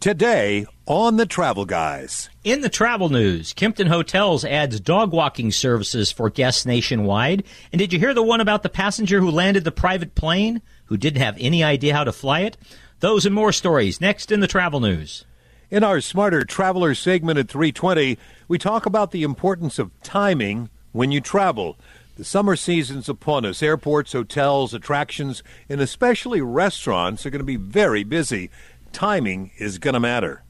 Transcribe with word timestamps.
Today 0.00 0.64
on 0.86 1.16
the 1.16 1.26
Travel 1.26 1.64
Guys. 1.64 2.30
In 2.44 2.60
the 2.60 2.68
travel 2.68 3.08
news, 3.08 3.52
Kimpton 3.52 3.88
Hotels 3.88 4.44
adds 4.44 4.78
dog 4.78 5.10
walking 5.10 5.50
services 5.50 6.12
for 6.12 6.30
guests 6.30 6.64
nationwide. 6.64 7.42
And 7.72 7.80
did 7.80 7.92
you 7.92 7.98
hear 7.98 8.14
the 8.14 8.22
one 8.22 8.40
about 8.40 8.62
the 8.62 8.68
passenger 8.68 9.18
who 9.18 9.28
landed 9.28 9.64
the 9.64 9.72
private 9.72 10.14
plane 10.14 10.62
who 10.84 10.96
didn't 10.96 11.20
have 11.20 11.36
any 11.40 11.64
idea 11.64 11.96
how 11.96 12.04
to 12.04 12.12
fly 12.12 12.42
it? 12.42 12.56
Those 13.00 13.26
and 13.26 13.34
more 13.34 13.50
stories 13.50 14.00
next 14.00 14.30
in 14.30 14.38
the 14.38 14.46
travel 14.46 14.78
news. 14.78 15.24
In 15.68 15.82
our 15.82 16.00
Smarter 16.00 16.44
Traveler 16.44 16.94
segment 16.94 17.40
at 17.40 17.48
320, 17.48 18.18
we 18.46 18.56
talk 18.56 18.86
about 18.86 19.10
the 19.10 19.24
importance 19.24 19.80
of 19.80 19.90
timing 20.04 20.70
when 20.92 21.10
you 21.10 21.20
travel. 21.20 21.76
The 22.18 22.24
summer 22.24 22.56
season's 22.56 23.08
upon 23.08 23.44
us. 23.44 23.62
Airports, 23.62 24.12
hotels, 24.12 24.74
attractions, 24.74 25.42
and 25.68 25.80
especially 25.80 26.40
restaurants 26.40 27.26
are 27.26 27.30
going 27.30 27.38
to 27.38 27.44
be 27.44 27.56
very 27.56 28.02
busy 28.02 28.50
timing 28.92 29.50
is 29.58 29.78
going 29.78 29.94
to 29.94 30.00
matter. 30.00 30.42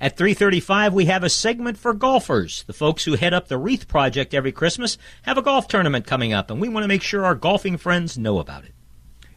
At 0.00 0.16
3:35 0.16 0.92
we 0.92 1.06
have 1.06 1.24
a 1.24 1.30
segment 1.30 1.78
for 1.78 1.94
golfers. 1.94 2.64
The 2.66 2.72
folks 2.72 3.04
who 3.04 3.14
head 3.14 3.32
up 3.32 3.48
the 3.48 3.56
Wreath 3.56 3.88
project 3.88 4.34
every 4.34 4.52
Christmas 4.52 4.98
have 5.22 5.38
a 5.38 5.42
golf 5.42 5.68
tournament 5.68 6.06
coming 6.06 6.32
up 6.32 6.50
and 6.50 6.60
we 6.60 6.68
want 6.68 6.84
to 6.84 6.88
make 6.88 7.02
sure 7.02 7.24
our 7.24 7.34
golfing 7.34 7.78
friends 7.78 8.18
know 8.18 8.38
about 8.38 8.64
it. 8.64 8.74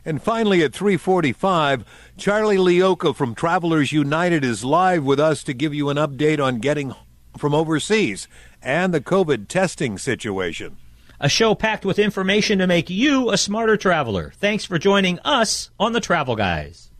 And 0.03 0.22
finally 0.22 0.63
at 0.63 0.73
3:45, 0.73 1.85
Charlie 2.17 2.58
Leocha 2.58 3.16
from 3.16 3.35
Travelers 3.35 3.91
United 3.91 4.44
is 4.44 4.66
live 4.66 5.03
with 5.03 5.20
us 5.20 5.44
to 5.44 5.53
give 5.53 5.73
you 5.73 5.89
an 5.89 5.97
update 5.97 6.44
on 6.44 6.59
getting 6.59 6.94
from 7.38 7.53
overseas 7.53 8.27
and 8.61 8.94
the 8.94 9.02
COVID 9.02 9.47
testing 9.47 9.97
situation. 9.97 10.77
A 11.22 11.30
show 11.30 11.53
packed 11.53 11.86
with 11.86 12.00
information 12.00 12.59
to 12.59 12.67
make 12.67 12.89
you 12.89 13.30
a 13.30 13.38
smarter 13.38 13.75
traveler. 13.75 14.34
Thanks 14.38 14.63
for 14.63 14.80
joining 14.80 15.20
us 15.20 15.70
on 15.80 15.91
the 15.91 16.00
Travel 16.00 16.36
Guys. 16.36 16.91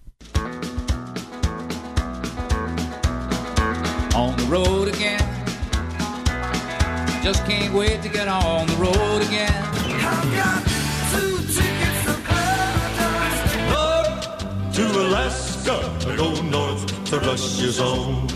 On 4.20 4.36
the 4.36 4.44
road 4.44 4.88
again. 4.90 5.20
Just 7.24 7.46
can't 7.46 7.74
wait 7.74 8.02
to 8.04 8.10
get 8.10 8.28
on 8.28 8.68
the 8.68 8.76
road 8.76 9.22
again. 9.22 9.64
I've 10.12 10.34
got 10.36 10.62
two 11.12 11.38
tickets 11.56 12.00
to 12.06 12.14
paradise. 12.28 13.54
to 14.76 14.84
Alaska, 15.06 15.78
go 16.18 16.34
oh, 16.36 16.42
north 16.42 16.84
to 17.06 17.20
Russia's 17.20 17.76
zone. 17.76 18.28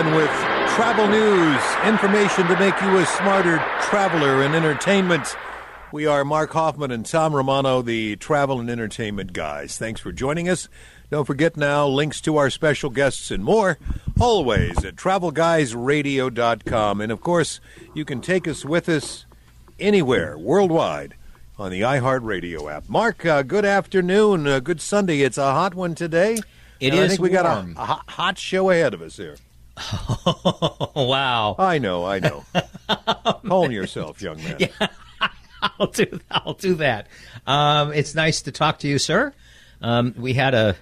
Everyone, 0.00 0.22
with 0.22 0.30
travel 0.70 1.06
news, 1.08 1.60
information 1.84 2.46
to 2.46 2.58
make 2.58 2.80
you 2.80 2.96
a 2.98 3.04
smarter 3.04 3.58
traveler 3.82 4.42
and 4.42 4.54
entertainment. 4.54 5.36
We 5.92 6.06
are 6.06 6.24
Mark 6.24 6.52
Hoffman 6.52 6.90
and 6.90 7.04
Tom 7.04 7.34
Romano, 7.34 7.82
the 7.82 8.16
travel 8.16 8.60
and 8.60 8.70
entertainment 8.70 9.34
guys. 9.34 9.76
Thanks 9.76 10.00
for 10.00 10.12
joining 10.12 10.48
us. 10.48 10.68
Don't 11.10 11.26
forget 11.26 11.54
now 11.56 11.86
links 11.86 12.22
to 12.22 12.38
our 12.38 12.48
special 12.48 12.88
guests 12.88 13.30
and 13.30 13.44
more, 13.44 13.78
always 14.18 14.82
at 14.84 14.96
travelguysradio.com. 14.96 17.00
And 17.00 17.12
of 17.12 17.20
course, 17.20 17.60
you 17.92 18.06
can 18.06 18.22
take 18.22 18.48
us 18.48 18.64
with 18.64 18.88
us 18.88 19.26
anywhere 19.78 20.38
worldwide 20.38 21.14
on 21.58 21.70
the 21.70 21.82
iHeartRadio 21.82 22.72
app. 22.72 22.88
Mark, 22.88 23.26
uh, 23.26 23.42
good 23.42 23.66
afternoon. 23.66 24.46
Uh, 24.46 24.60
good 24.60 24.80
Sunday. 24.80 25.20
It's 25.20 25.36
a 25.36 25.52
hot 25.52 25.74
one 25.74 25.94
today. 25.94 26.38
It 26.78 26.94
is. 26.94 27.00
I 27.00 27.08
think 27.08 27.20
we 27.20 27.28
warm. 27.28 27.74
got 27.74 27.76
a, 27.76 27.82
a, 27.82 28.02
hot 28.12 28.38
show 28.38 28.70
ahead 28.70 28.94
of 28.94 29.02
us 29.02 29.18
here. 29.18 29.36
wow. 30.94 31.56
I 31.58 31.78
know, 31.78 32.04
I 32.04 32.18
know. 32.20 32.44
Calm 33.46 33.70
yourself, 33.70 34.20
young 34.22 34.36
man. 34.42 34.56
Yeah, 34.58 34.88
I'll 35.62 35.86
do. 35.86 36.20
I'll 36.30 36.54
do 36.54 36.74
that. 36.76 37.08
Um, 37.46 37.92
it's 37.92 38.14
nice 38.14 38.42
to 38.42 38.52
talk 38.52 38.78
to 38.80 38.88
you, 38.88 38.98
sir. 38.98 39.32
Um, 39.80 40.14
we 40.16 40.34
had 40.34 40.54
a 40.54 40.76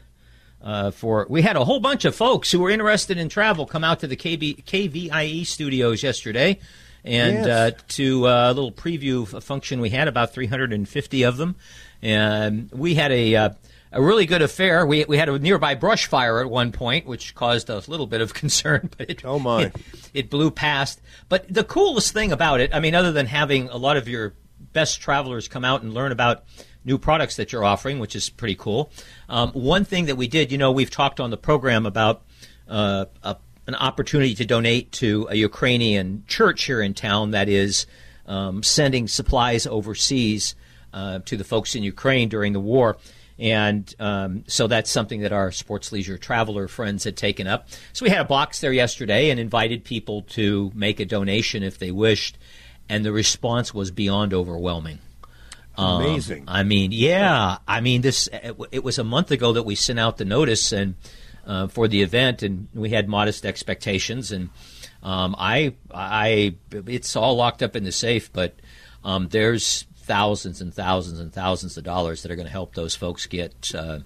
uh, 0.62 0.90
for 0.90 1.26
we 1.28 1.42
had 1.42 1.56
a 1.56 1.64
whole 1.64 1.80
bunch 1.80 2.04
of 2.04 2.14
folks 2.14 2.50
who 2.50 2.60
were 2.60 2.70
interested 2.70 3.16
in 3.16 3.28
travel 3.28 3.66
come 3.66 3.84
out 3.84 4.00
to 4.00 4.06
the 4.06 4.16
KB, 4.16 4.64
KVIE 4.64 5.46
studios 5.46 6.02
yesterday 6.02 6.58
and 7.04 7.46
yes. 7.46 7.46
uh, 7.46 7.70
to 7.88 8.26
uh, 8.26 8.50
a 8.50 8.52
little 8.52 8.72
preview 8.72 9.40
function 9.40 9.80
we 9.80 9.90
had 9.90 10.08
about 10.08 10.34
350 10.34 11.22
of 11.22 11.36
them 11.36 11.54
and 12.02 12.70
we 12.72 12.94
had 12.94 13.12
a 13.12 13.36
uh, 13.36 13.50
a 13.92 14.02
really 14.02 14.26
good 14.26 14.42
affair. 14.42 14.86
We, 14.86 15.04
we 15.04 15.18
had 15.18 15.28
a 15.28 15.38
nearby 15.38 15.74
brush 15.74 16.06
fire 16.06 16.40
at 16.40 16.50
one 16.50 16.72
point, 16.72 17.06
which 17.06 17.34
caused 17.34 17.70
a 17.70 17.82
little 17.86 18.06
bit 18.06 18.20
of 18.20 18.34
concern, 18.42 18.90
but 18.96 19.10
it, 19.10 19.24
oh 19.24 19.38
my. 19.38 19.64
It, 19.64 19.76
it, 20.14 20.30
blew 20.30 20.50
past. 20.50 21.00
But 21.28 21.52
the 21.52 21.64
coolest 21.64 22.12
thing 22.12 22.32
about 22.32 22.60
it, 22.60 22.74
I 22.74 22.80
mean, 22.80 22.94
other 22.94 23.12
than 23.12 23.26
having 23.26 23.68
a 23.68 23.76
lot 23.76 23.96
of 23.96 24.08
your 24.08 24.34
best 24.72 25.00
travelers 25.00 25.48
come 25.48 25.64
out 25.64 25.82
and 25.82 25.94
learn 25.94 26.12
about 26.12 26.44
new 26.84 26.98
products 26.98 27.36
that 27.36 27.52
you're 27.52 27.64
offering, 27.64 27.98
which 27.98 28.16
is 28.16 28.30
pretty 28.30 28.54
cool. 28.54 28.90
Um, 29.28 29.50
one 29.52 29.84
thing 29.84 30.06
that 30.06 30.16
we 30.16 30.28
did, 30.28 30.52
you 30.52 30.58
know, 30.58 30.72
we've 30.72 30.90
talked 30.90 31.20
on 31.20 31.30
the 31.30 31.36
program 31.36 31.86
about 31.86 32.22
uh, 32.68 33.06
a 33.22 33.36
an 33.68 33.74
opportunity 33.74 34.34
to 34.34 34.46
donate 34.46 34.90
to 34.92 35.28
a 35.30 35.34
Ukrainian 35.34 36.24
church 36.26 36.64
here 36.64 36.80
in 36.80 36.94
town 36.94 37.32
that 37.32 37.50
is 37.50 37.86
um, 38.26 38.62
sending 38.62 39.06
supplies 39.06 39.66
overseas 39.66 40.54
uh, 40.94 41.18
to 41.26 41.36
the 41.36 41.44
folks 41.44 41.74
in 41.74 41.82
Ukraine 41.82 42.30
during 42.30 42.54
the 42.54 42.60
war. 42.60 42.96
And 43.38 43.94
um, 44.00 44.44
so 44.48 44.66
that's 44.66 44.90
something 44.90 45.20
that 45.20 45.32
our 45.32 45.52
sports 45.52 45.92
leisure 45.92 46.18
traveler 46.18 46.66
friends 46.66 47.04
had 47.04 47.16
taken 47.16 47.46
up. 47.46 47.68
So 47.92 48.04
we 48.04 48.10
had 48.10 48.20
a 48.20 48.24
box 48.24 48.60
there 48.60 48.72
yesterday 48.72 49.30
and 49.30 49.38
invited 49.38 49.84
people 49.84 50.22
to 50.22 50.72
make 50.74 50.98
a 50.98 51.04
donation 51.04 51.62
if 51.62 51.78
they 51.78 51.92
wished. 51.92 52.36
And 52.88 53.04
the 53.04 53.12
response 53.12 53.72
was 53.72 53.90
beyond 53.90 54.34
overwhelming. 54.34 54.98
Amazing. 55.78 56.42
Um, 56.48 56.56
I 56.56 56.62
mean, 56.64 56.90
yeah. 56.90 57.58
I 57.68 57.80
mean, 57.80 58.02
this. 58.02 58.28
It 58.72 58.82
was 58.82 58.98
a 58.98 59.04
month 59.04 59.30
ago 59.30 59.52
that 59.52 59.62
we 59.62 59.76
sent 59.76 60.00
out 60.00 60.16
the 60.16 60.24
notice, 60.24 60.72
and 60.72 60.96
uh, 61.46 61.68
for 61.68 61.86
the 61.86 62.02
event, 62.02 62.42
and 62.42 62.66
we 62.74 62.90
had 62.90 63.08
modest 63.08 63.46
expectations. 63.46 64.32
And 64.32 64.50
um, 65.02 65.36
I, 65.38 65.74
I, 65.94 66.56
it's 66.72 67.14
all 67.14 67.36
locked 67.36 67.62
up 67.62 67.76
in 67.76 67.84
the 67.84 67.92
safe, 67.92 68.32
but 68.32 68.56
um, 69.04 69.28
there's 69.28 69.86
thousands 70.08 70.60
and 70.60 70.74
thousands 70.74 71.20
and 71.20 71.32
thousands 71.32 71.76
of 71.76 71.84
dollars 71.84 72.22
that 72.22 72.32
are 72.32 72.36
going 72.36 72.46
to 72.46 72.52
help 72.52 72.74
those 72.74 72.96
folks 72.96 73.26
get 73.26 73.72
uh, 73.74 74.00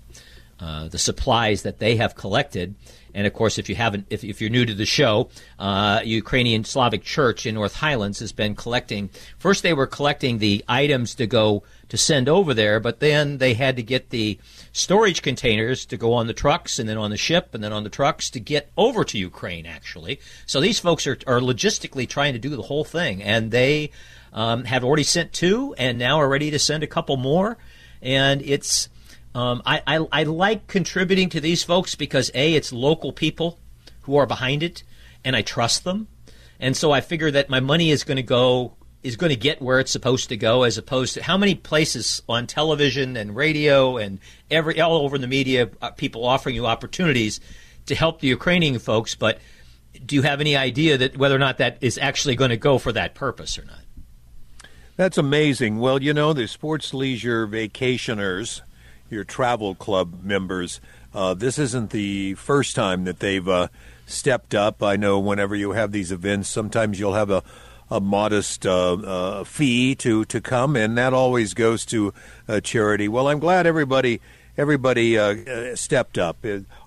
uh, 0.61 0.89
the 0.89 0.99
supplies 0.99 1.63
that 1.63 1.79
they 1.79 1.97
have 1.97 2.15
collected. 2.15 2.75
And 3.15 3.27
of 3.27 3.33
course, 3.33 3.59
if 3.59 3.69
you 3.69 3.75
haven't, 3.75 4.07
if, 4.11 4.25
if 4.25 4.41
you're 4.41 4.51
new 4.51 4.65
to 4.65 4.75
the 4.75 4.87
show, 4.87 5.29
uh, 5.59 6.01
Ukrainian 6.05 6.65
Slavic 6.65 7.03
Church 7.03 7.47
in 7.47 7.55
North 7.55 7.77
Highlands 7.77 8.21
has 8.21 8.33
been 8.33 8.55
collecting. 8.55 9.11
First, 9.39 9.63
they 9.63 9.75
were 9.75 9.87
collecting 9.87 10.39
the 10.39 10.65
items 10.69 11.15
to 11.17 11.27
go 11.27 11.63
to 11.89 11.97
send 11.97 12.29
over 12.29 12.55
there, 12.55 12.81
but 12.81 13.01
then 13.01 13.39
they 13.39 13.55
had 13.55 13.77
to 13.77 13.83
get 13.83 14.11
the 14.11 14.39
storage 14.73 15.21
containers 15.21 15.85
to 15.87 15.97
go 15.97 16.15
on 16.15 16.27
the 16.27 16.33
trucks 16.33 16.79
and 16.79 16.89
then 16.89 16.97
on 16.97 17.11
the 17.11 17.17
ship 17.17 17.55
and 17.55 17.63
then 17.63 17.73
on 17.73 17.85
the 17.85 17.91
trucks 17.91 18.31
to 18.31 18.41
get 18.41 18.71
over 18.77 19.05
to 19.05 19.19
Ukraine, 19.19 19.67
actually. 19.67 20.21
So 20.47 20.61
these 20.61 20.79
folks 20.79 21.07
are, 21.07 21.19
are 21.27 21.41
logistically 21.41 22.09
trying 22.09 22.33
to 22.33 22.39
do 22.39 22.57
the 22.57 22.63
whole 22.63 22.85
thing, 22.85 23.23
and 23.23 23.51
they 23.51 23.91
um, 24.33 24.65
have 24.65 24.85
already 24.85 25.03
sent 25.03 25.33
two 25.33 25.75
and 25.79 25.99
now 25.99 26.19
are 26.19 26.29
ready 26.29 26.51
to 26.51 26.59
send 26.59 26.83
a 26.83 26.87
couple 26.87 27.17
more. 27.17 27.59
And 28.01 28.43
it's, 28.43 28.89
um, 29.35 29.63
I, 29.65 29.83
I, 29.87 30.07
I 30.13 30.23
like 30.25 30.67
contributing 30.67 31.29
to 31.31 31.41
these 31.41 31.63
folks 31.63 31.95
because 31.95 32.31
A, 32.35 32.55
it's 32.55 32.73
local 32.73 33.13
people 33.13 33.59
who 34.03 34.17
are 34.17 34.27
behind 34.27 34.63
it, 34.63 34.83
and 35.25 35.37
I 35.37 35.43
trust 35.43 35.85
them. 35.85 36.09
And 36.59 36.77
so 36.77 36.93
I 36.93 37.01
figure 37.01 37.31
that 37.31 37.49
my 37.49 37.61
money 37.61 37.91
is 37.91 38.05
going 38.05 38.17
to 38.17 38.23
go 38.23 38.77
is 39.03 39.17
going 39.17 39.31
to 39.31 39.37
get 39.37 39.61
where 39.61 39.81
it's 39.81 39.91
supposed 39.91 40.29
to 40.29 40.37
go, 40.37 40.63
as 40.63 40.79
opposed 40.79 41.15
to 41.15 41.23
how 41.23 41.37
many 41.37 41.57
places 41.57 42.23
on 42.29 42.47
television 42.47 43.17
and 43.17 43.35
radio 43.35 43.97
and 43.97 44.21
every 44.49 44.81
all 44.81 44.95
over 44.99 45.19
the 45.19 45.27
media, 45.27 45.69
uh, 45.81 45.91
people 45.91 46.25
offering 46.25 46.55
you 46.55 46.67
opportunities 46.67 47.41
to 47.87 47.97
help 47.97 48.21
the 48.21 48.29
Ukrainian 48.29 48.79
folks. 48.79 49.17
But 49.17 49.41
do 50.07 50.15
you 50.15 50.23
have 50.23 50.41
any 50.41 50.57
idea 50.57 50.99
that 50.99 51.17
whether 51.17 51.35
or 51.35 51.41
not 51.41 51.59
that 51.59 51.79
is 51.81 51.99
actually 51.99 52.37
going 52.37 52.51
to 52.51 52.57
go 52.57 52.79
for 52.79 52.93
that 52.93 53.15
purpose 53.15 53.59
or 53.59 53.65
not? 53.65 53.82
That's 54.97 55.19
amazing. 55.19 55.79
Well, 55.79 56.03
you 56.03 56.13
know, 56.13 56.33
the 56.33 56.47
sports 56.47 56.93
leisure 56.93 57.47
vacationers, 57.47 58.61
your 59.11 59.25
travel 59.25 59.75
club 59.75 60.23
members, 60.23 60.81
uh, 61.15 61.35
this 61.35 61.59
isn't 61.59 61.91
the 61.91 62.35
first 62.35 62.77
time 62.77 63.05
that 63.05 63.19
they've 63.19 63.49
uh, 63.49 63.69
stepped 64.07 64.55
up. 64.55 64.83
I 64.83 64.97
know 64.97 65.19
whenever 65.19 65.57
you 65.57 65.73
have 65.73 65.93
these 65.93 66.13
events, 66.13 66.49
sometimes 66.49 67.01
you'll 67.01 67.15
have 67.15 67.31
a 67.31 67.43
a 67.93 68.01
modest 68.01 68.65
uh, 68.65 68.95
uh, 68.95 69.45
fee 69.45 69.95
to, 69.95 70.25
to 70.25 70.41
come, 70.41 70.77
and 70.77 70.97
that 70.97 71.13
always 71.13 71.53
goes 71.53 71.85
to 71.85 72.15
uh, 72.49 72.59
charity. 72.61 73.07
Well, 73.07 73.29
I'm 73.29 73.39
glad 73.39 73.67
everybody 73.67 74.21
everybody 74.57 75.19
uh, 75.19 75.35
uh, 75.35 75.77
stepped 75.77 76.17
up. 76.17 76.39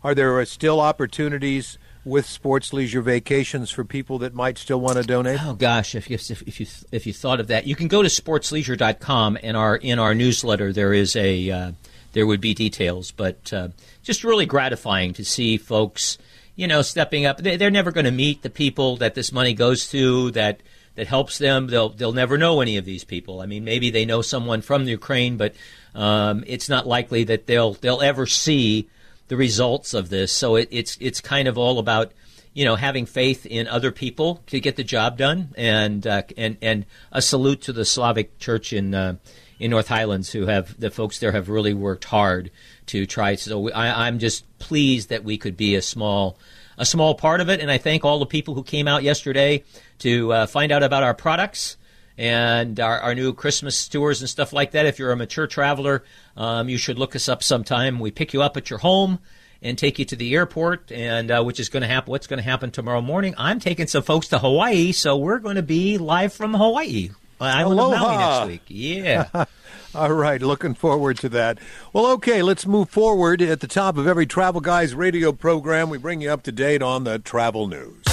Are 0.04 0.16
there 0.16 0.44
still 0.46 0.82
opportunities 0.82 1.78
with 2.06 2.26
sports 2.28 2.72
leisure 2.72 3.02
vacations 3.02 3.72
for 3.72 3.84
people 3.84 4.20
that 4.20 4.34
might 4.34 4.58
still 4.58 4.80
want 4.80 4.98
to 4.98 5.04
donate? 5.04 5.44
Oh 5.44 5.56
gosh, 5.56 5.96
if 5.96 6.10
you 6.10 6.16
if, 6.16 6.42
if 6.44 6.60
you 6.60 6.68
if 6.92 7.08
you 7.08 7.14
thought 7.14 7.40
of 7.40 7.48
that, 7.48 7.66
you 7.66 7.76
can 7.76 7.88
go 7.88 8.02
to 8.02 8.08
sportsleisure.com 8.08 9.38
and 9.44 9.58
our 9.58 9.76
in 9.76 10.00
our 10.00 10.14
newsletter 10.14 10.72
there 10.72 10.94
is 10.94 11.16
a 11.16 11.50
uh, 11.50 11.72
there 12.14 12.28
would 12.28 12.42
be 12.42 12.54
details, 12.54 13.12
but 13.12 13.52
uh, 13.52 13.70
just 14.04 14.24
really 14.24 14.46
gratifying 14.46 15.14
to 15.14 15.26
see 15.26 15.58
folks, 15.58 16.18
you 16.56 16.68
know, 16.68 16.82
stepping 16.82 17.26
up. 17.26 17.40
They, 17.40 17.58
they're 17.58 17.70
never 17.72 17.92
going 17.92 18.06
to 18.06 18.12
meet 18.12 18.42
the 18.42 18.50
people 18.50 18.96
that 18.98 19.16
this 19.16 19.34
money 19.34 19.54
goes 19.54 19.90
to 19.90 20.32
that 20.32 20.62
that 20.96 21.08
helps 21.08 21.40
them. 21.40 21.68
They'll 21.68 21.90
they'll 21.90 22.14
never 22.14 22.38
know 22.38 22.62
any 22.62 22.78
of 22.78 22.86
these 22.86 23.04
people. 23.04 23.42
I 23.42 23.48
mean, 23.48 23.66
maybe 23.66 23.90
they 23.90 24.06
know 24.06 24.22
someone 24.22 24.62
from 24.62 24.86
the 24.86 24.92
Ukraine, 24.92 25.38
but 25.38 25.56
um, 25.94 26.44
it's 26.48 26.70
not 26.70 26.88
likely 26.88 27.26
that 27.26 27.48
they'll 27.48 27.74
they'll 27.74 28.02
ever 28.02 28.26
see 28.26 28.90
the 29.28 29.38
results 29.38 29.94
of 29.94 30.10
this. 30.10 30.32
So 30.32 30.56
it, 30.56 30.68
it's 30.72 30.98
it's 31.00 31.22
kind 31.22 31.48
of 31.48 31.58
all 31.58 31.80
about 31.80 32.12
you 32.54 32.66
know 32.66 32.76
having 32.76 33.06
faith 33.06 33.46
in 33.46 33.68
other 33.68 33.92
people 33.92 34.44
to 34.48 34.60
get 34.60 34.76
the 34.76 34.84
job 34.84 35.18
done, 35.18 35.54
and 35.58 36.06
uh, 36.06 36.24
and 36.38 36.58
and 36.62 36.86
a 37.12 37.22
salute 37.22 37.62
to 37.64 37.74
the 37.74 37.86
Slavic 37.86 38.38
Church 38.40 38.74
in 38.74 38.94
uh, 38.94 39.16
in 39.60 39.72
North 39.72 39.88
Highlands 39.88 40.32
who 40.32 40.46
have 40.46 40.80
the 40.80 40.92
folks 40.92 41.20
there 41.20 41.32
have 41.32 41.50
really 41.50 41.74
worked 41.74 42.06
hard 42.06 42.52
to 42.88 43.06
try. 43.06 43.36
So 43.36 43.72
I, 43.72 44.08
I'm 44.08 44.20
just 44.20 44.46
pleased 44.60 45.10
that 45.10 45.24
we 45.24 45.38
could 45.38 45.58
be 45.58 45.76
a 45.76 45.82
small 45.82 46.38
a 46.78 46.86
small 46.86 47.16
part 47.16 47.42
of 47.42 47.50
it, 47.50 47.62
and 47.62 47.72
I 47.72 47.78
thank 47.78 48.04
all 48.04 48.20
the 48.20 48.26
people 48.26 48.54
who 48.54 48.64
came 48.64 48.88
out 48.88 49.04
yesterday 49.04 49.64
to 50.00 50.34
uh, 50.34 50.46
find 50.46 50.72
out 50.72 50.84
about 50.84 51.04
our 51.04 51.14
products 51.14 51.78
and 52.18 52.80
our, 52.80 53.00
our, 53.00 53.16
new 53.16 53.34
Christmas 53.34 53.88
tours 53.88 54.22
and 54.22 54.30
stuff 54.30 54.54
like 54.54 54.72
that. 54.72 54.86
If 54.86 55.00
you're 55.00 55.12
a 55.12 55.16
mature 55.16 55.48
traveler, 55.48 56.04
um, 56.38 56.70
you 56.70 56.78
should 56.78 56.98
look 56.98 57.16
us 57.16 57.28
up 57.28 57.44
sometime. 57.44 58.00
We 58.00 58.12
pick 58.12 58.34
you 58.34 58.42
up 58.42 58.56
at 58.58 58.70
your 58.70 58.80
home 58.80 59.20
and 59.62 59.78
take 59.78 60.00
you 60.00 60.06
to 60.06 60.16
the 60.16 60.34
airport, 60.36 60.92
and 60.92 61.32
uh, 61.32 61.44
which 61.44 61.60
is 61.60 61.70
going 61.70 61.82
to 61.82 61.88
happen. 61.88 62.12
What's 62.12 62.28
going 62.28 62.38
to 62.38 62.44
happen 62.44 62.72
tomorrow 62.72 63.02
morning? 63.02 63.34
I'm 63.38 63.60
taking 63.60 63.88
some 63.88 64.04
folks 64.04 64.28
to 64.30 64.40
Hawaii, 64.40 64.92
so 64.92 65.18
we're 65.18 65.40
going 65.40 65.56
to 65.56 65.64
be 65.64 65.98
live 65.98 66.34
from 66.34 66.54
Hawaii, 66.54 67.10
Aloha. 67.40 67.96
of 67.96 68.00
Maui 68.00 68.18
next 68.18 68.48
week. 68.48 68.62
Yeah. 68.68 69.46
All 69.96 70.12
right, 70.12 70.42
looking 70.42 70.74
forward 70.74 71.18
to 71.20 71.30
that. 71.30 71.58
Well, 71.94 72.08
okay, 72.14 72.42
let's 72.42 72.66
move 72.68 72.90
forward. 72.90 73.42
At 73.42 73.62
the 73.62 73.68
top 73.68 73.98
of 73.98 74.08
every 74.08 74.26
Travel 74.26 74.60
Guys 74.60 74.94
radio 74.94 75.32
program, 75.32 75.90
we 75.90 75.98
bring 75.98 76.20
you 76.20 76.30
up 76.32 76.44
to 76.44 76.52
date 76.52 76.82
on 76.82 77.06
the 77.06 77.18
travel 77.20 77.68
news. 77.68 78.04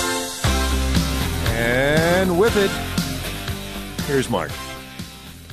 And 1.54 2.38
with 2.38 2.56
it, 2.56 2.70
here's 4.02 4.28
Mark. 4.28 4.50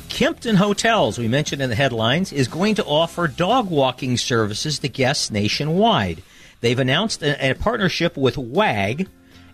Kimpton 0.10 0.56
Hotels, 0.56 1.18
we 1.18 1.28
mentioned 1.28 1.62
in 1.62 1.70
the 1.70 1.76
headlines, 1.76 2.34
is 2.34 2.48
going 2.48 2.76
to 2.76 2.84
offer 2.84 3.28
dog 3.28 3.70
walking 3.70 4.18
services 4.18 4.80
to 4.80 4.90
guests 4.90 5.32
nationwide. 5.32 6.22
They've 6.62 6.80
announced 6.80 7.24
a, 7.24 7.52
a 7.52 7.54
partnership 7.54 8.18
with 8.18 8.38
WAG, 8.38 9.08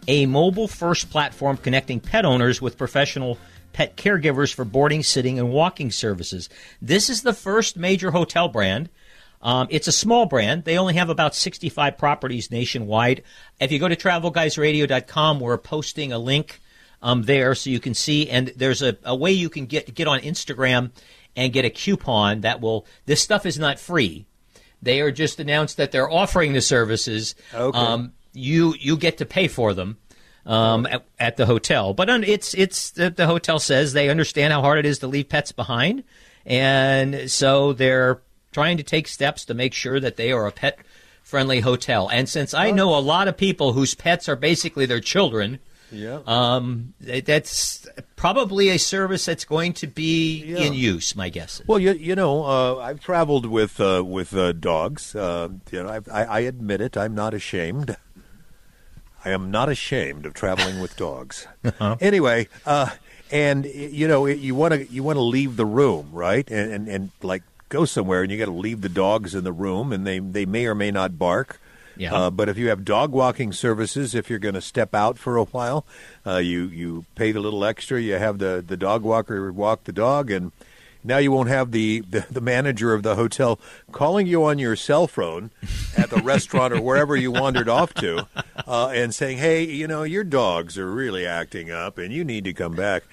a 0.07 0.25
mobile 0.25 0.67
first 0.67 1.09
platform 1.09 1.57
connecting 1.57 1.99
pet 1.99 2.25
owners 2.25 2.61
with 2.61 2.77
professional 2.77 3.37
pet 3.73 3.97
caregivers 3.97 4.53
for 4.53 4.65
boarding, 4.65 5.03
sitting, 5.03 5.37
and 5.37 5.51
walking 5.51 5.91
services. 5.91 6.49
This 6.81 7.09
is 7.09 7.21
the 7.21 7.33
first 7.33 7.77
major 7.77 8.11
hotel 8.11 8.47
brand. 8.47 8.89
Um, 9.41 9.67
it's 9.69 9.87
a 9.87 9.91
small 9.91 10.25
brand. 10.25 10.63
They 10.63 10.77
only 10.77 10.95
have 10.95 11.09
about 11.09 11.35
65 11.35 11.97
properties 11.97 12.49
nationwide. 12.49 13.23
If 13.59 13.71
you 13.71 13.77
go 13.77 13.87
to 13.87 13.95
travelguysradio.com, 13.95 15.39
we're 15.39 15.57
posting 15.57 16.11
a 16.11 16.17
link 16.17 16.61
um, 17.05 17.21
there 17.21 17.53
so 17.53 17.69
you 17.69 17.79
can 17.79 17.93
see. 17.93 18.29
And 18.29 18.51
there's 18.55 18.81
a, 18.81 18.97
a 19.03 19.15
way 19.15 19.31
you 19.31 19.47
can 19.47 19.67
get 19.67 19.93
get 19.93 20.07
on 20.07 20.19
Instagram 20.21 20.91
and 21.35 21.53
get 21.53 21.63
a 21.63 21.69
coupon 21.69 22.41
that 22.41 22.59
will. 22.59 22.85
This 23.05 23.21
stuff 23.21 23.45
is 23.45 23.59
not 23.59 23.79
free. 23.79 24.25
They 24.81 25.01
are 25.01 25.11
just 25.11 25.39
announced 25.39 25.77
that 25.77 25.91
they're 25.91 26.09
offering 26.09 26.53
the 26.53 26.61
services. 26.61 27.35
Okay. 27.53 27.77
Um, 27.77 28.13
you 28.33 28.73
you 28.79 28.97
get 28.97 29.19
to 29.19 29.25
pay 29.25 29.47
for 29.47 29.73
them 29.73 29.97
um, 30.47 30.87
at, 30.87 31.05
at, 31.19 31.37
the 31.37 31.45
hotel, 31.45 31.93
but 31.93 32.09
it's 32.09 32.55
it's 32.55 32.91
the, 32.91 33.11
the 33.11 33.27
hotel 33.27 33.59
says 33.59 33.93
they 33.93 34.09
understand 34.09 34.51
how 34.51 34.61
hard 34.61 34.79
it 34.79 34.85
is 34.85 34.99
to 34.99 35.07
leave 35.07 35.29
pets 35.29 35.51
behind, 35.51 36.03
and 36.45 37.29
so 37.29 37.71
they're 37.71 38.21
trying 38.51 38.77
to 38.77 38.83
take 38.83 39.07
steps 39.07 39.45
to 39.45 39.53
make 39.53 39.73
sure 39.73 39.99
that 39.99 40.17
they 40.17 40.31
are 40.31 40.47
a 40.47 40.51
pet 40.51 40.79
friendly 41.21 41.59
hotel. 41.59 42.09
And 42.09 42.27
since 42.27 42.53
I 42.53 42.71
know 42.71 42.95
a 42.95 42.99
lot 42.99 43.27
of 43.27 43.37
people 43.37 43.73
whose 43.73 43.93
pets 43.93 44.27
are 44.27 44.35
basically 44.35 44.85
their 44.85 44.99
children, 44.99 45.59
yeah. 45.91 46.19
Um, 46.25 46.93
that's 46.99 47.87
probably 48.15 48.69
a 48.69 48.77
service 48.77 49.25
that's 49.25 49.45
going 49.45 49.73
to 49.73 49.87
be 49.87 50.43
yeah. 50.43 50.57
in 50.57 50.73
use. 50.73 51.15
My 51.15 51.29
guess. 51.29 51.59
Is. 51.59 51.67
Well, 51.67 51.79
you, 51.79 51.93
you 51.93 52.15
know, 52.15 52.45
uh, 52.45 52.77
I've 52.77 52.99
traveled 52.99 53.45
with 53.45 53.79
uh, 53.79 54.03
with 54.05 54.35
uh, 54.35 54.51
dogs. 54.53 55.15
Uh, 55.15 55.49
you 55.71 55.83
know, 55.83 56.01
I, 56.11 56.23
I, 56.23 56.39
admit 56.41 56.81
it. 56.81 56.97
I'm 56.97 57.15
not 57.15 57.33
ashamed. 57.33 57.97
I 59.23 59.29
am 59.29 59.49
not 59.51 59.69
ashamed 59.69 60.25
of 60.25 60.33
traveling 60.33 60.79
with 60.79 60.95
dogs. 60.97 61.47
uh-huh. 61.63 61.97
Anyway, 61.99 62.47
uh, 62.65 62.89
and 63.31 63.65
you 63.65 64.07
know, 64.07 64.25
you 64.25 64.55
want 64.55 64.73
to 64.73 64.85
you 64.91 65.03
want 65.03 65.17
to 65.17 65.21
leave 65.21 65.55
the 65.55 65.65
room, 65.65 66.09
right? 66.11 66.49
And, 66.49 66.71
and 66.71 66.87
and 66.87 67.11
like 67.21 67.43
go 67.69 67.85
somewhere, 67.85 68.23
and 68.23 68.31
you 68.31 68.37
got 68.37 68.45
to 68.45 68.51
leave 68.51 68.81
the 68.81 68.89
dogs 68.89 69.35
in 69.35 69.43
the 69.43 69.53
room, 69.53 69.91
and 69.91 70.05
they 70.05 70.19
they 70.19 70.45
may 70.45 70.65
or 70.65 70.75
may 70.75 70.91
not 70.91 71.17
bark. 71.17 71.59
Yeah. 71.97 72.13
Uh, 72.13 72.29
but 72.29 72.49
if 72.49 72.57
you 72.57 72.69
have 72.69 72.83
dog 72.85 73.11
walking 73.11 73.53
services, 73.53 74.13
if 74.15 74.29
you're 74.29 74.39
going 74.39 74.55
to 74.55 74.61
step 74.61 74.93
out 74.95 75.17
for 75.17 75.37
a 75.37 75.45
while, 75.45 75.85
uh, 76.25 76.37
you 76.37 76.65
you 76.67 77.05
pay 77.15 77.31
the 77.31 77.39
little 77.39 77.63
extra. 77.65 78.01
You 78.01 78.13
have 78.15 78.39
the, 78.39 78.63
the 78.65 78.77
dog 78.77 79.03
walker 79.03 79.51
walk 79.51 79.85
the 79.85 79.93
dog, 79.93 80.29
and 80.31 80.51
now 81.03 81.17
you 81.19 81.31
won't 81.31 81.49
have 81.49 81.71
the, 81.71 82.01
the, 82.09 82.25
the 82.31 82.41
manager 82.41 82.93
of 82.93 83.03
the 83.03 83.15
hotel 83.15 83.59
calling 83.91 84.25
you 84.27 84.43
on 84.43 84.57
your 84.59 84.75
cell 84.75 85.05
phone 85.07 85.51
at 85.95 86.09
the 86.09 86.17
restaurant 86.17 86.73
or 86.73 86.81
wherever 86.81 87.15
you 87.15 87.31
wandered 87.31 87.69
off 87.69 87.93
to, 87.95 88.27
uh, 88.67 88.87
and 88.93 89.13
saying, 89.13 89.37
"Hey, 89.37 89.63
you 89.63 89.87
know 89.87 90.03
your 90.03 90.23
dogs 90.23 90.77
are 90.77 90.91
really 90.91 91.25
acting 91.25 91.69
up, 91.71 91.97
and 91.97 92.11
you 92.11 92.23
need 92.25 92.43
to 92.45 92.53
come 92.53 92.73
back." 92.75 93.03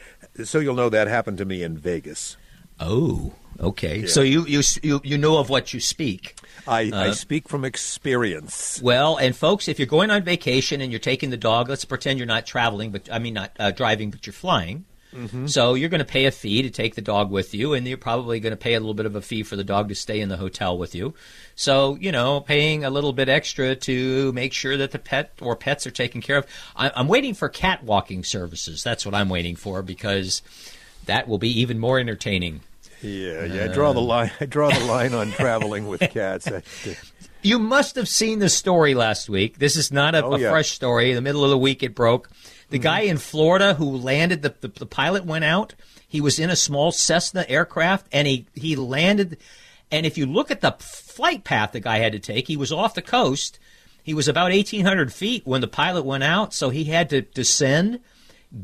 So 0.45 0.59
you'll 0.59 0.75
know 0.75 0.89
that 0.89 1.07
happened 1.09 1.39
to 1.39 1.45
me 1.45 1.63
in 1.63 1.77
Vegas. 1.77 2.37
Oh. 2.81 3.33
Okay, 3.61 3.99
Yeah. 3.99 4.07
so 4.09 4.23
you, 4.23 4.47
you 4.47 4.63
you 4.83 5.01
you 5.05 5.19
know 5.19 5.37
of 5.37 5.51
what 5.51 5.75
you 5.75 5.79
speak. 5.79 6.35
I, 6.67 6.91
I 6.93 7.09
Uh, 7.09 7.13
speak 7.13 7.49
from 7.49 7.65
experience. 7.65 8.81
Well, 8.83 9.17
and 9.17 9.35
folks, 9.35 9.69
if 9.69 9.79
you're 9.79 9.87
going 9.87 10.11
on 10.11 10.23
vacation 10.23 10.81
and 10.81 10.93
you're 10.93 10.99
taking 11.01 11.31
the 11.31 11.37
dog, 11.37 11.69
let's 11.69 11.85
pretend 11.85 12.19
you're 12.19 12.27
not 12.27 12.47
traveling, 12.47 12.91
but 12.91 13.09
I 13.11 13.19
mean 13.19 13.35
not 13.35 13.53
uh, 13.59 13.71
driving, 13.71 14.11
but 14.11 14.27
you're 14.27 14.33
flying. 14.33 14.85
So 15.45 15.75
you're 15.75 15.91
going 15.91 15.99
to 15.99 16.07
pay 16.07 16.25
a 16.25 16.31
fee 16.31 16.63
to 16.63 16.71
take 16.71 16.95
the 16.95 17.03
dog 17.03 17.31
with 17.31 17.53
you, 17.53 17.75
and 17.75 17.87
you're 17.87 17.99
probably 17.99 18.41
going 18.41 18.53
to 18.53 18.57
pay 18.57 18.73
a 18.73 18.81
little 18.81 18.95
bit 18.95 19.05
of 19.05 19.15
a 19.15 19.21
fee 19.21 19.43
for 19.43 19.57
the 19.57 19.65
dog 19.65 19.91
to 19.91 19.95
stay 19.95 20.23
in 20.23 20.31
the 20.31 20.39
hotel 20.39 20.79
with 20.79 20.95
you. 20.95 21.13
So 21.55 21.99
you 22.01 22.11
know, 22.13 22.41
paying 22.41 22.83
a 22.83 22.89
little 22.89 23.13
bit 23.13 23.29
extra 23.29 23.77
to 23.77 24.33
make 24.33 24.55
sure 24.55 24.79
that 24.79 24.91
the 24.93 24.99
pet 24.99 25.33
or 25.43 25.55
pets 25.55 25.87
are 25.87 25.91
taken 25.91 26.23
care 26.23 26.39
of. 26.39 26.47
I, 26.75 26.91
I'm 26.97 27.09
waiting 27.09 27.35
for 27.35 27.51
cat 27.51 27.85
walking 27.85 28.25
services. 28.25 28.83
That's 28.83 29.05
what 29.05 29.15
I'm 29.15 29.29
waiting 29.29 29.55
for 29.55 29.83
because 29.83 30.41
that 31.05 31.29
will 31.29 31.37
be 31.39 31.61
even 31.61 31.79
more 31.79 31.99
entertaining. 31.99 32.63
Yeah, 33.03 33.45
yeah. 33.45 33.65
I 33.65 33.69
draw 33.69 33.93
the 33.93 34.01
um, 34.01 34.07
line. 34.07 34.31
I 34.41 34.47
draw 34.47 34.71
the 34.71 34.85
line 34.85 35.15
on 35.15 35.31
traveling 35.33 35.87
with 35.89 36.01
cats. 36.13 36.49
I- 36.49 36.63
You 37.43 37.59
must 37.59 37.97
have 37.97 38.09
seen 38.09 38.39
the 38.39 38.49
story 38.49 38.95
last 38.95 39.29
week. 39.29 39.59
This 39.59 39.77
is 39.77 39.91
not 39.93 40.15
a, 40.15 40.25
Oh, 40.25 40.35
a 40.35 40.39
yeah. 40.39 40.51
fresh 40.51 40.71
story. 40.71 41.11
In 41.11 41.17
the 41.17 41.23
middle 41.23 41.43
of 41.45 41.51
the 41.51 41.59
week, 41.59 41.83
it 41.83 41.95
broke. 41.95 42.31
The 42.71 42.79
mm-hmm. 42.79 42.83
guy 42.83 43.01
in 43.01 43.19
Florida 43.19 43.75
who 43.75 43.97
landed, 43.97 44.43
the, 44.43 44.55
the, 44.61 44.69
the 44.69 44.87
pilot 44.87 45.25
went 45.25 45.45
out. 45.45 45.75
He 46.07 46.21
was 46.21 46.39
in 46.39 46.51
a 46.51 46.57
small 46.57 46.93
Cessna 46.93 47.45
aircraft 47.49 48.07
and 48.13 48.29
he, 48.29 48.47
he 48.55 48.77
landed. 48.77 49.39
And 49.91 50.07
if 50.07 50.17
you 50.17 50.27
look 50.27 50.51
at 50.51 50.61
the 50.61 50.77
flight 50.79 51.43
path 51.43 51.73
the 51.73 51.81
guy 51.81 51.99
had 51.99 52.13
to 52.13 52.19
take, 52.21 52.47
he 52.47 52.57
was 52.57 52.71
off 52.71 52.95
the 52.95 53.03
coast. 53.03 53.59
He 54.05 54.15
was 54.15 54.29
about 54.29 54.51
1,800 54.53 55.13
feet 55.13 55.47
when 55.47 55.61
the 55.61 55.69
pilot 55.69 56.05
went 56.05 56.25
out. 56.25 56.55
So 56.55 56.71
he 56.71 56.85
had 56.85 57.11
to 57.11 57.23
descend, 57.23 58.01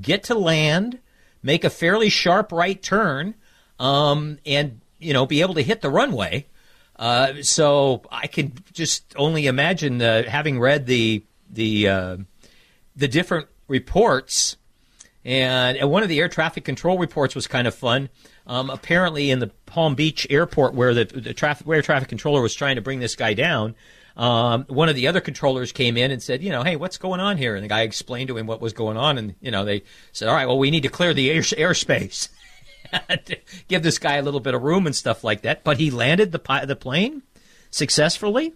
get 0.01 0.23
to 0.25 0.35
land, 0.35 0.99
make 1.43 1.65
a 1.65 1.71
fairly 1.71 2.09
sharp 2.09 2.53
right 2.53 2.81
turn, 2.83 3.35
um, 3.79 4.39
and, 4.45 4.81
you 4.99 5.13
know, 5.13 5.27
be 5.27 5.41
able 5.41 5.55
to 5.55 5.63
hit 5.63 5.81
the 5.81 5.91
runway. 5.91 6.47
Uh, 6.97 7.43
so 7.43 8.03
I 8.11 8.27
can 8.27 8.53
just 8.73 9.15
only 9.17 9.47
imagine 9.47 10.03
uh, 10.03 10.29
having 10.29 10.59
read 10.59 10.87
the 10.87 11.25
the 11.49 11.89
uh, 11.89 12.17
the 12.97 13.07
different 13.07 13.47
reports, 13.69 14.57
and, 15.25 15.77
and 15.77 15.91
one 15.91 16.03
of 16.03 16.09
the 16.09 16.19
air 16.19 16.29
traffic 16.29 16.65
control 16.65 16.99
reports 16.99 17.37
was 17.37 17.47
kind 17.47 17.69
of 17.69 17.75
fun. 17.75 18.09
Um, 18.49 18.69
apparently, 18.69 19.31
in 19.31 19.39
the 19.39 19.49
Palm 19.67 19.95
Beach 19.95 20.27
airport, 20.29 20.75
where 20.75 20.93
the 20.93 21.05
the 21.05 21.35
traffic 21.35 21.67
where 21.67 21.81
traffic 21.83 22.09
controller 22.09 22.43
was 22.43 22.55
trying 22.55 22.75
to 22.77 22.83
bring 22.83 22.99
this 22.99 23.15
guy 23.15 23.33
down, 23.33 23.77
um, 24.17 24.65
one 24.69 24.89
of 24.89 24.97
the 24.97 25.07
other 25.07 25.21
controllers 25.21 25.71
came 25.71 25.97
in 25.97 26.11
and 26.11 26.21
said, 26.21 26.43
you 26.43 26.51
know, 26.51 26.65
hey, 26.65 26.75
what's 26.75 26.99
going 26.99 27.21
on 27.21 27.37
here? 27.37 27.55
And 27.55 27.63
the 27.63 27.69
guy 27.69 27.83
explained 27.83 28.27
to 28.29 28.37
him 28.37 28.49
what 28.49 28.61
was 28.61 28.73
going 28.73 28.97
on, 28.97 29.19
and 29.19 29.37
you 29.41 29.53
know, 29.53 29.65
they 29.65 29.85
said, 30.11 30.29
all 30.29 30.35
right, 30.35 30.47
well, 30.47 30.59
we 30.59 30.73
need 30.73 30.83
to 30.83 30.89
clear 30.89 31.15
the 31.15 31.31
air, 31.31 31.43
airspace. 31.43 32.29
Give 33.69 33.83
this 33.83 33.99
guy 33.99 34.17
a 34.17 34.23
little 34.23 34.41
bit 34.41 34.55
of 34.55 34.63
room 34.63 34.87
and 34.87 34.95
stuff 34.95 35.25
like 35.25 35.43
that. 35.43 35.65
But 35.65 35.79
he 35.79 35.91
landed 35.91 36.33
the 36.33 36.41
the 36.67 36.77
plane 36.77 37.23
successfully. 37.71 38.55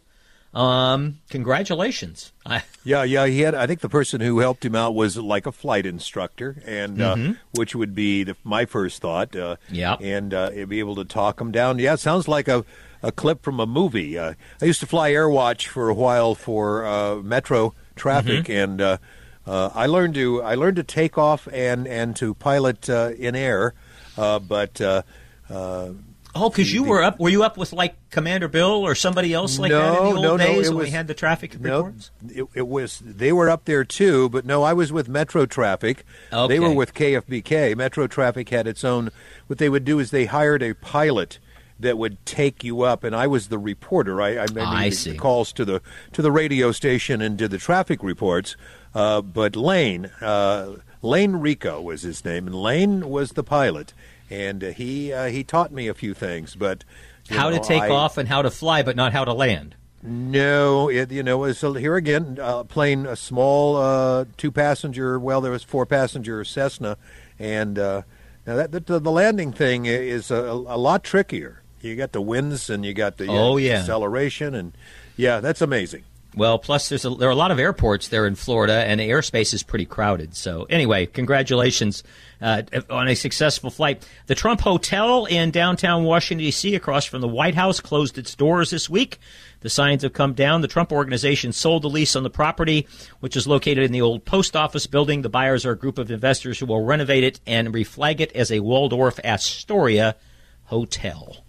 Um, 0.55 1.19
congratulations. 1.31 2.33
I, 2.45 2.63
Yeah, 2.85 3.05
yeah. 3.05 3.27
He 3.27 3.41
had. 3.41 3.55
I 3.55 3.67
think 3.67 3.81
the 3.81 3.89
person 3.89 4.21
who 4.21 4.41
helped 4.41 4.65
him 4.65 4.75
out 4.75 4.95
was 4.95 5.17
like 5.17 5.47
a 5.47 5.53
flight 5.53 5.87
instructor, 5.87 6.61
and 6.67 7.01
uh, 7.01 7.17
which 7.55 7.75
would 7.77 7.95
be 7.95 8.25
the, 8.25 8.37
my 8.45 8.65
first 8.67 9.01
thought. 9.01 9.35
Uh, 9.37 9.57
Yeah. 9.71 9.95
and 10.01 10.35
uh, 10.35 10.51
be 10.69 10.81
able 10.81 10.97
to 10.97 11.05
talk 11.05 11.41
him 11.41 11.53
down. 11.53 11.79
Yeah, 11.79 11.95
it 11.95 12.01
sounds 12.01 12.27
like 12.29 12.49
a 12.49 12.65
a 13.03 13.11
clip 13.13 13.43
from 13.43 13.61
a 13.61 13.67
movie. 13.67 14.19
Uh, 14.19 14.35
I 14.61 14.65
used 14.65 14.81
to 14.81 14.87
fly 14.87 15.11
AirWatch 15.13 15.67
for 15.69 15.89
a 15.89 15.95
while 15.95 16.35
for 16.35 16.85
uh, 16.85 17.17
Metro 17.17 17.75
traffic, 17.97 18.49
and 18.51 18.81
uh, 18.81 18.99
uh, 19.47 19.71
I 19.75 19.87
learned 19.87 20.15
to 20.17 20.43
I 20.43 20.55
learned 20.57 20.77
to 20.77 20.83
take 20.85 21.17
off 21.17 21.49
and 21.53 21.87
and 21.87 22.15
to 22.17 22.35
pilot 22.35 22.91
uh, 22.91 23.13
in 23.17 23.35
air, 23.37 23.73
uh, 23.73 23.73
but. 24.17 24.81
Uh, 24.81 25.03
uh, 25.51 25.91
Oh, 26.35 26.49
because 26.49 26.73
you 26.73 26.83
were 26.85 27.03
up. 27.03 27.21
Were 27.21 27.29
you 27.29 27.43
up 27.43 27.59
with 27.59 27.75
like 27.75 27.95
Commander 28.09 28.49
Bill 28.49 28.71
or 28.87 28.95
somebody 28.95 29.35
else 29.35 29.59
like 29.59 29.71
that 29.71 29.89
in 29.89 29.95
the 29.95 30.01
No, 30.01 30.07
old 30.17 30.23
no, 30.23 30.37
no, 30.37 30.47
days 30.47 30.69
it 30.69 30.75
when 30.75 30.85
we 30.85 30.91
had 30.91 31.07
the 31.07 31.13
traffic 31.13 31.61
No, 31.61 31.83
reports? 31.83 32.11
it, 32.27 32.47
it 32.55 32.69
was 32.69 33.03
they 33.05 33.33
were 33.35 33.51
up 33.51 33.67
there 33.67 33.85
too, 33.85 34.31
but 34.31 34.47
no, 34.47 34.63
I 34.63 34.73
was 34.73 34.91
with 34.91 35.11
Metro 35.11 35.45
Traffic. 35.45 36.07
Okay. 36.33 36.55
They 36.55 36.59
were 36.59 36.73
with 36.73 36.95
KFBK. 36.95 37.77
Metro 37.77 38.07
Traffic 38.07 38.49
had 38.49 38.67
its 38.67 38.83
own. 38.83 39.11
What 39.47 39.59
they 39.59 39.69
would 39.69 39.85
do 39.85 39.99
is 39.99 40.11
they 40.11 40.25
hired 40.25 40.63
a 40.63 40.73
pilot 40.75 41.39
that 41.83 41.99
would 41.99 42.25
take 42.27 42.65
you 42.65 42.83
up, 42.83 43.05
and 43.05 43.15
I 43.15 43.27
was 43.27 43.49
the 43.49 43.59
reporter. 43.59 44.21
I, 44.21 44.39
I 44.39 44.47
made 44.53 44.65
I 44.65 44.89
the 44.89 45.17
calls 45.17 45.53
to 45.53 45.65
the 45.65 45.83
to 46.13 46.23
the 46.23 46.33
radio 46.33 46.73
station 46.73 47.21
and 47.21 47.37
did 47.37 47.51
the 47.51 47.59
traffic 47.59 48.03
reports. 48.03 48.57
Uh, 48.95 49.23
but 49.23 49.55
Lane, 49.57 50.07
uh, 50.21 50.77
Lane 51.03 51.37
Rico 51.37 51.81
was 51.81 52.03
his 52.03 52.25
name, 52.25 52.47
and 52.47 52.55
Lane 52.57 53.09
was 53.09 53.33
the 53.33 53.45
pilot, 53.45 53.95
and 54.31 54.65
uh, 54.65 54.71
he 54.71 55.13
uh, 55.13 55.27
he 55.27 55.45
taught 55.45 55.73
me 55.73 55.89
a 55.89 55.95
few 55.95 56.15
things, 56.15 56.55
but. 56.57 56.85
How 57.31 57.51
to 57.51 57.61
take 57.61 57.83
I- 57.83 57.89
off 57.89 58.19
and 58.19 58.29
how 58.29 58.43
to 58.43 58.51
fly, 58.51 58.83
but 58.83 58.97
not 58.97 59.13
how 59.13 59.25
to 59.25 59.33
land. 59.33 59.77
no, 60.03 60.89
it 60.91 61.13
you 61.13 61.23
know 61.23 61.45
uh, 61.45 61.73
here 61.75 61.95
again. 61.95 62.37
Uh, 62.41 62.65
plane 62.65 63.07
a 63.07 63.15
small 63.15 63.77
uh, 63.77 64.25
two 64.37 64.51
passenger. 64.51 65.21
Well, 65.21 65.41
there 65.41 65.53
was 65.53 65.63
four 65.63 65.87
passenger 65.87 66.45
Cessna, 66.45 66.99
and 67.39 67.79
uh, 67.79 68.03
now 68.45 68.57
that 68.57 68.73
the, 68.87 68.99
the 68.99 69.11
landing 69.11 69.53
thing 69.53 69.87
is 69.87 70.33
a, 70.33 70.35
a 70.35 70.77
lot 70.77 71.05
trickier. 71.05 71.62
You 71.83 71.97
got 71.97 72.13
the 72.13 72.21
winds 72.23 72.71
and 72.71 72.85
you 72.85 72.95
got 72.95 73.17
the 73.19 73.27
Oh, 73.29 73.57
yeah. 73.57 73.81
acceleration 73.81 74.55
and 74.55 74.73
yeah, 75.17 75.41
that's 75.41 75.61
amazing. 75.61 76.05
Well, 76.35 76.59
plus 76.59 76.89
there's 76.89 77.05
a, 77.05 77.11
there 77.11 77.29
are 77.29 77.33
a 77.33 77.37
lot 77.37 77.51
of 77.51 77.59
airports 77.59 78.09
there 78.09 78.27
in 78.27 78.37
Florida, 78.37 78.73
and 78.73 78.99
the 78.99 79.11
airspace 79.11 79.53
is 79.53 79.63
pretty 79.63 79.85
crowded. 79.85 80.35
So 80.35 80.67
anyway, 80.71 81.05
congratulations 81.05 82.03
uh, 82.41 82.63
on 82.89 83.07
a 83.09 83.15
successful 83.15 83.69
flight. 83.69 84.09
The 84.29 84.35
Trump 84.35 84.63
Hotel 84.63 85.27
in 85.27 85.51
downtown 85.51 86.05
Washington 86.05 86.43
D.C., 86.47 86.75
across 86.75 87.05
from 87.05 87.21
the 87.21 87.29
White 87.29 87.55
House, 87.55 87.81
closed 87.81 88.17
its 88.17 88.35
doors 88.35 88.71
this 88.71 88.89
week. 88.89 89.19
The 89.61 89.69
signs 89.69 90.05
have 90.05 90.15
come 90.15 90.33
down. 90.33 90.63
The 90.63 90.69
Trump 90.69 90.91
organization 90.91 91.53
sold 91.53 91.83
the 91.83 91.91
lease 91.91 92.17
on 92.17 92.23
the 92.23 92.31
property, 92.31 92.89
which 93.21 93.37
is 93.37 93.47
located 93.47 93.85
in 93.85 93.93
the 93.93 94.01
old 94.01 94.25
post 94.25 94.57
office 94.57 94.87
building. 94.87 95.21
The 95.21 95.29
buyers 95.29 95.67
are 95.67 95.73
a 95.73 95.79
group 95.79 95.99
of 95.99 96.11
investors 96.11 96.59
who 96.59 96.65
will 96.65 96.83
renovate 96.83 97.25
it 97.25 97.41
and 97.47 97.75
reflag 97.75 98.21
it 98.21 98.33
as 98.35 98.51
a 98.51 98.61
Waldorf 98.61 99.21
Astoria 99.23 100.17
hotel. 100.65 101.45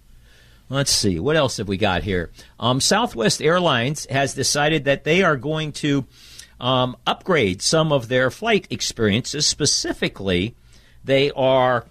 Let's 0.73 0.91
see. 0.91 1.19
What 1.19 1.35
else 1.35 1.57
have 1.57 1.67
we 1.67 1.77
got 1.77 2.03
here? 2.03 2.31
Um, 2.59 2.81
Southwest 2.81 3.41
Airlines 3.41 4.05
has 4.09 4.33
decided 4.33 4.85
that 4.85 5.03
they 5.03 5.23
are 5.23 5.37
going 5.37 5.71
to 5.73 6.05
um, 6.59 6.97
upgrade 7.05 7.61
some 7.61 7.91
of 7.91 8.07
their 8.07 8.31
flight 8.31 8.67
experiences. 8.69 9.45
Specifically, 9.45 10.55
they 11.03 11.31
are 11.31 11.85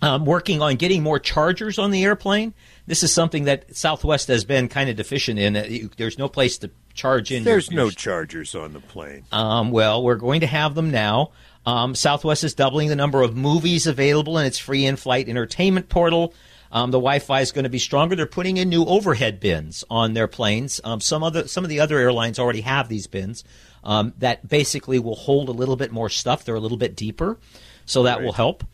um, 0.00 0.24
working 0.24 0.62
on 0.62 0.76
getting 0.76 1.02
more 1.02 1.18
chargers 1.18 1.78
on 1.78 1.90
the 1.90 2.04
airplane. 2.04 2.54
This 2.86 3.02
is 3.02 3.12
something 3.12 3.44
that 3.44 3.74
Southwest 3.76 4.28
has 4.28 4.44
been 4.44 4.68
kind 4.68 4.90
of 4.90 4.96
deficient 4.96 5.38
in. 5.38 5.90
There's 5.96 6.18
no 6.18 6.28
place 6.28 6.58
to 6.58 6.70
charge 6.94 7.32
in. 7.32 7.44
There's 7.44 7.70
your 7.70 7.84
no 7.84 7.90
chargers 7.90 8.54
on 8.54 8.72
the 8.72 8.80
plane. 8.80 9.24
um, 9.32 9.70
well, 9.70 10.02
we're 10.02 10.16
going 10.16 10.40
to 10.40 10.46
have 10.46 10.74
them 10.74 10.90
now. 10.90 11.30
Um, 11.64 11.94
Southwest 11.94 12.42
is 12.42 12.54
doubling 12.54 12.88
the 12.88 12.96
number 12.96 13.22
of 13.22 13.36
movies 13.36 13.86
available 13.86 14.36
in 14.38 14.46
its 14.46 14.58
free 14.58 14.84
in-flight 14.84 15.28
entertainment 15.28 15.88
portal. 15.88 16.34
Um, 16.72 16.90
the 16.90 16.98
Wi-Fi 16.98 17.42
is 17.42 17.52
going 17.52 17.64
to 17.64 17.70
be 17.70 17.78
stronger. 17.78 18.16
They're 18.16 18.26
putting 18.26 18.56
in 18.56 18.70
new 18.70 18.84
overhead 18.84 19.38
bins 19.38 19.84
on 19.90 20.14
their 20.14 20.26
planes. 20.26 20.80
Um, 20.82 21.00
some 21.00 21.22
other 21.22 21.46
some 21.46 21.64
of 21.64 21.70
the 21.70 21.80
other 21.80 21.98
airlines 21.98 22.38
already 22.38 22.62
have 22.62 22.88
these 22.88 23.06
bins 23.06 23.44
um, 23.84 24.14
that 24.18 24.48
basically 24.48 24.98
will 24.98 25.14
hold 25.14 25.48
a 25.48 25.52
little 25.52 25.76
bit 25.76 25.92
more 25.92 26.08
stuff. 26.08 26.44
They're 26.44 26.54
a 26.54 26.60
little 26.60 26.78
bit 26.78 26.96
deeper, 26.96 27.38
so 27.84 28.04
that 28.04 28.22
will 28.22 28.32
help. 28.32 28.64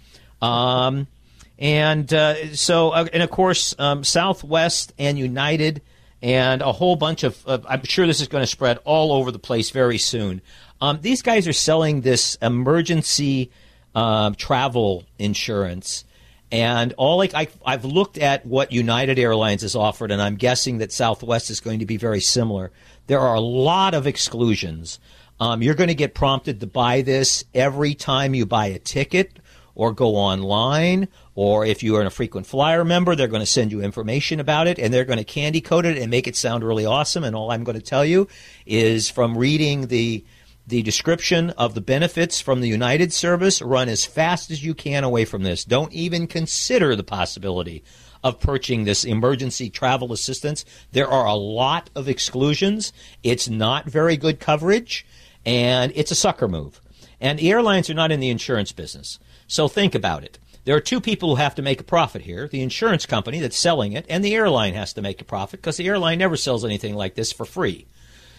Um, 0.40 1.08
and 1.58 2.12
uh, 2.14 2.54
so, 2.54 2.90
uh, 2.90 3.06
and 3.12 3.22
of 3.22 3.30
course, 3.30 3.74
um, 3.78 4.04
Southwest 4.04 4.92
and 4.98 5.18
United 5.18 5.82
and 6.22 6.62
a 6.62 6.72
whole 6.72 6.96
bunch 6.96 7.24
of. 7.24 7.36
Uh, 7.46 7.58
I'm 7.68 7.84
sure 7.84 8.06
this 8.06 8.20
is 8.20 8.28
going 8.28 8.42
to 8.42 8.46
spread 8.46 8.78
all 8.84 9.12
over 9.12 9.32
the 9.32 9.38
place 9.38 9.70
very 9.70 9.98
soon. 9.98 10.40
Um, 10.80 11.00
these 11.00 11.22
guys 11.22 11.48
are 11.48 11.52
selling 11.52 12.02
this 12.02 12.36
emergency 12.40 13.50
um, 13.94 14.34
travel 14.36 15.04
insurance, 15.18 16.04
and 16.50 16.94
all 16.96 17.18
like 17.18 17.34
I, 17.34 17.48
I've 17.64 17.84
looked 17.84 18.18
at 18.18 18.46
what 18.46 18.72
United 18.72 19.18
Airlines 19.18 19.62
has 19.62 19.76
offered, 19.76 20.10
and 20.10 20.20
I'm 20.20 20.36
guessing 20.36 20.78
that 20.78 20.92
Southwest 20.92 21.50
is 21.50 21.60
going 21.60 21.80
to 21.80 21.86
be 21.86 21.96
very 21.96 22.20
similar. 22.20 22.70
There 23.06 23.20
are 23.20 23.34
a 23.34 23.40
lot 23.40 23.94
of 23.94 24.06
exclusions. 24.06 24.98
Um, 25.40 25.62
you're 25.62 25.74
going 25.74 25.88
to 25.88 25.94
get 25.94 26.14
prompted 26.14 26.60
to 26.60 26.66
buy 26.66 27.02
this 27.02 27.44
every 27.54 27.94
time 27.94 28.34
you 28.34 28.46
buy 28.46 28.66
a 28.66 28.78
ticket 28.78 29.38
or 29.74 29.92
go 29.92 30.16
online, 30.16 31.06
or 31.36 31.64
if 31.64 31.84
you 31.84 31.94
are 31.94 32.02
a 32.02 32.10
frequent 32.10 32.46
flyer 32.46 32.84
member, 32.84 33.14
they're 33.14 33.28
going 33.28 33.40
to 33.40 33.46
send 33.46 33.70
you 33.70 33.80
information 33.80 34.40
about 34.40 34.66
it 34.66 34.78
and 34.78 34.92
they're 34.92 35.04
going 35.04 35.18
to 35.20 35.24
candy 35.24 35.60
coat 35.60 35.86
it 35.86 35.96
and 35.96 36.10
make 36.10 36.26
it 36.26 36.34
sound 36.34 36.64
really 36.64 36.84
awesome. 36.84 37.22
And 37.22 37.36
all 37.36 37.52
I'm 37.52 37.62
going 37.62 37.78
to 37.78 37.84
tell 37.84 38.04
you 38.04 38.26
is 38.66 39.08
from 39.08 39.38
reading 39.38 39.86
the 39.86 40.24
the 40.68 40.82
description 40.82 41.50
of 41.50 41.74
the 41.74 41.80
benefits 41.80 42.42
from 42.42 42.60
the 42.60 42.68
United 42.68 43.10
service, 43.10 43.62
run 43.62 43.88
as 43.88 44.04
fast 44.04 44.50
as 44.50 44.62
you 44.62 44.74
can 44.74 45.02
away 45.02 45.24
from 45.24 45.42
this. 45.42 45.64
Don't 45.64 45.92
even 45.94 46.26
consider 46.26 46.94
the 46.94 47.02
possibility 47.02 47.82
of 48.22 48.38
purchasing 48.38 48.84
this 48.84 49.04
emergency 49.04 49.70
travel 49.70 50.12
assistance. 50.12 50.66
There 50.92 51.08
are 51.08 51.24
a 51.24 51.34
lot 51.34 51.88
of 51.94 52.06
exclusions. 52.06 52.92
It's 53.22 53.48
not 53.48 53.86
very 53.86 54.18
good 54.18 54.40
coverage, 54.40 55.06
and 55.46 55.90
it's 55.94 56.10
a 56.10 56.16
sucker 56.16 56.48
move. 56.48 56.82
And 57.18 57.38
the 57.38 57.50
airlines 57.50 57.88
are 57.88 57.94
not 57.94 58.12
in 58.12 58.20
the 58.20 58.28
insurance 58.28 58.72
business. 58.72 59.18
So 59.46 59.68
think 59.68 59.94
about 59.94 60.22
it. 60.22 60.38
There 60.66 60.76
are 60.76 60.80
two 60.80 61.00
people 61.00 61.30
who 61.30 61.36
have 61.36 61.54
to 61.54 61.62
make 61.62 61.80
a 61.80 61.84
profit 61.84 62.20
here 62.20 62.46
the 62.46 62.60
insurance 62.60 63.06
company 63.06 63.40
that's 63.40 63.58
selling 63.58 63.94
it, 63.94 64.04
and 64.10 64.22
the 64.22 64.34
airline 64.34 64.74
has 64.74 64.92
to 64.92 65.02
make 65.02 65.22
a 65.22 65.24
profit 65.24 65.62
because 65.62 65.78
the 65.78 65.88
airline 65.88 66.18
never 66.18 66.36
sells 66.36 66.62
anything 66.62 66.94
like 66.94 67.14
this 67.14 67.32
for 67.32 67.46
free. 67.46 67.86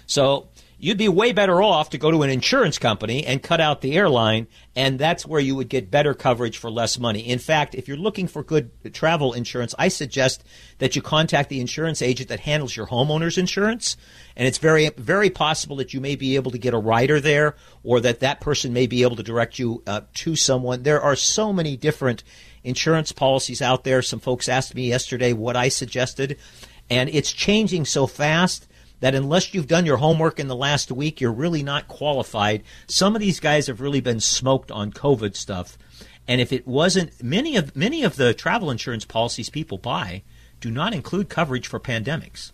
So 0.05 0.47
you'd 0.79 0.97
be 0.97 1.09
way 1.09 1.33
better 1.33 1.61
off 1.61 1.89
to 1.89 1.97
go 1.97 2.09
to 2.09 2.23
an 2.23 2.29
insurance 2.29 2.79
company 2.79 3.25
and 3.25 3.43
cut 3.43 3.59
out 3.59 3.81
the 3.81 3.97
airline, 3.97 4.47
and 4.75 4.97
that's 4.97 5.25
where 5.25 5.41
you 5.41 5.53
would 5.53 5.67
get 5.67 5.91
better 5.91 6.13
coverage 6.13 6.57
for 6.57 6.71
less 6.71 6.97
money. 6.97 7.19
In 7.19 7.37
fact, 7.37 7.75
if 7.75 7.87
you're 7.87 7.97
looking 7.97 8.27
for 8.27 8.41
good 8.41 8.71
travel 8.93 9.33
insurance, 9.33 9.75
I 9.77 9.89
suggest 9.89 10.43
that 10.77 10.95
you 10.95 11.01
contact 11.01 11.49
the 11.49 11.59
insurance 11.59 12.01
agent 12.01 12.29
that 12.29 12.39
handles 12.39 12.75
your 12.75 12.87
homeowner's 12.87 13.37
insurance, 13.37 13.97
and 14.37 14.47
it's 14.47 14.57
very 14.57 14.89
very 14.97 15.29
possible 15.29 15.75
that 15.75 15.93
you 15.93 15.99
may 15.99 16.15
be 16.15 16.35
able 16.35 16.51
to 16.51 16.57
get 16.57 16.73
a 16.73 16.79
rider 16.79 17.19
there, 17.19 17.55
or 17.83 17.99
that 17.99 18.21
that 18.21 18.39
person 18.39 18.71
may 18.71 18.87
be 18.87 19.03
able 19.03 19.17
to 19.17 19.23
direct 19.23 19.59
you 19.59 19.83
uh, 19.85 20.01
to 20.13 20.37
someone. 20.37 20.83
There 20.83 21.01
are 21.01 21.17
so 21.17 21.51
many 21.51 21.75
different 21.75 22.23
insurance 22.63 23.11
policies 23.11 23.61
out 23.61 23.83
there. 23.83 24.01
Some 24.01 24.19
folks 24.19 24.47
asked 24.47 24.75
me 24.75 24.87
yesterday 24.87 25.33
what 25.33 25.57
I 25.57 25.67
suggested, 25.67 26.37
and 26.89 27.09
it's 27.09 27.33
changing 27.33 27.83
so 27.83 28.07
fast 28.07 28.68
that 28.99 29.15
unless 29.15 29.53
you've 29.53 29.67
done 29.67 29.85
your 29.85 29.97
homework 29.97 30.39
in 30.39 30.47
the 30.47 30.55
last 30.55 30.91
week, 30.91 31.21
you're 31.21 31.31
really 31.31 31.63
not 31.63 31.87
qualified. 31.87 32.63
Some 32.87 33.15
of 33.15 33.21
these 33.21 33.39
guys 33.39 33.67
have 33.67 33.81
really 33.81 34.01
been 34.01 34.19
smoked 34.19 34.71
on 34.71 34.91
COVID 34.91 35.35
stuff. 35.35 35.77
And 36.27 36.39
if 36.39 36.53
it 36.53 36.67
wasn't 36.67 37.23
many 37.23 37.55
of 37.55 37.75
many 37.75 38.03
of 38.03 38.15
the 38.15 38.33
travel 38.33 38.69
insurance 38.69 39.05
policies 39.05 39.49
people 39.49 39.77
buy 39.77 40.23
do 40.59 40.69
not 40.69 40.93
include 40.93 41.29
coverage 41.29 41.67
for 41.67 41.79
pandemics. 41.79 42.51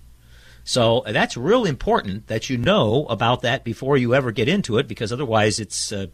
So 0.64 1.04
that's 1.06 1.38
real 1.38 1.66
important 1.66 2.28
that 2.28 2.50
you 2.50 2.58
know 2.58 3.06
about 3.08 3.42
that 3.42 3.64
before 3.64 3.98
you 3.98 4.16
ever 4.16 4.32
get 4.32 4.48
into 4.48 4.78
it, 4.78 4.88
because 4.88 5.12
otherwise 5.12 5.60
it's 5.60 5.92
uh, 5.92 6.08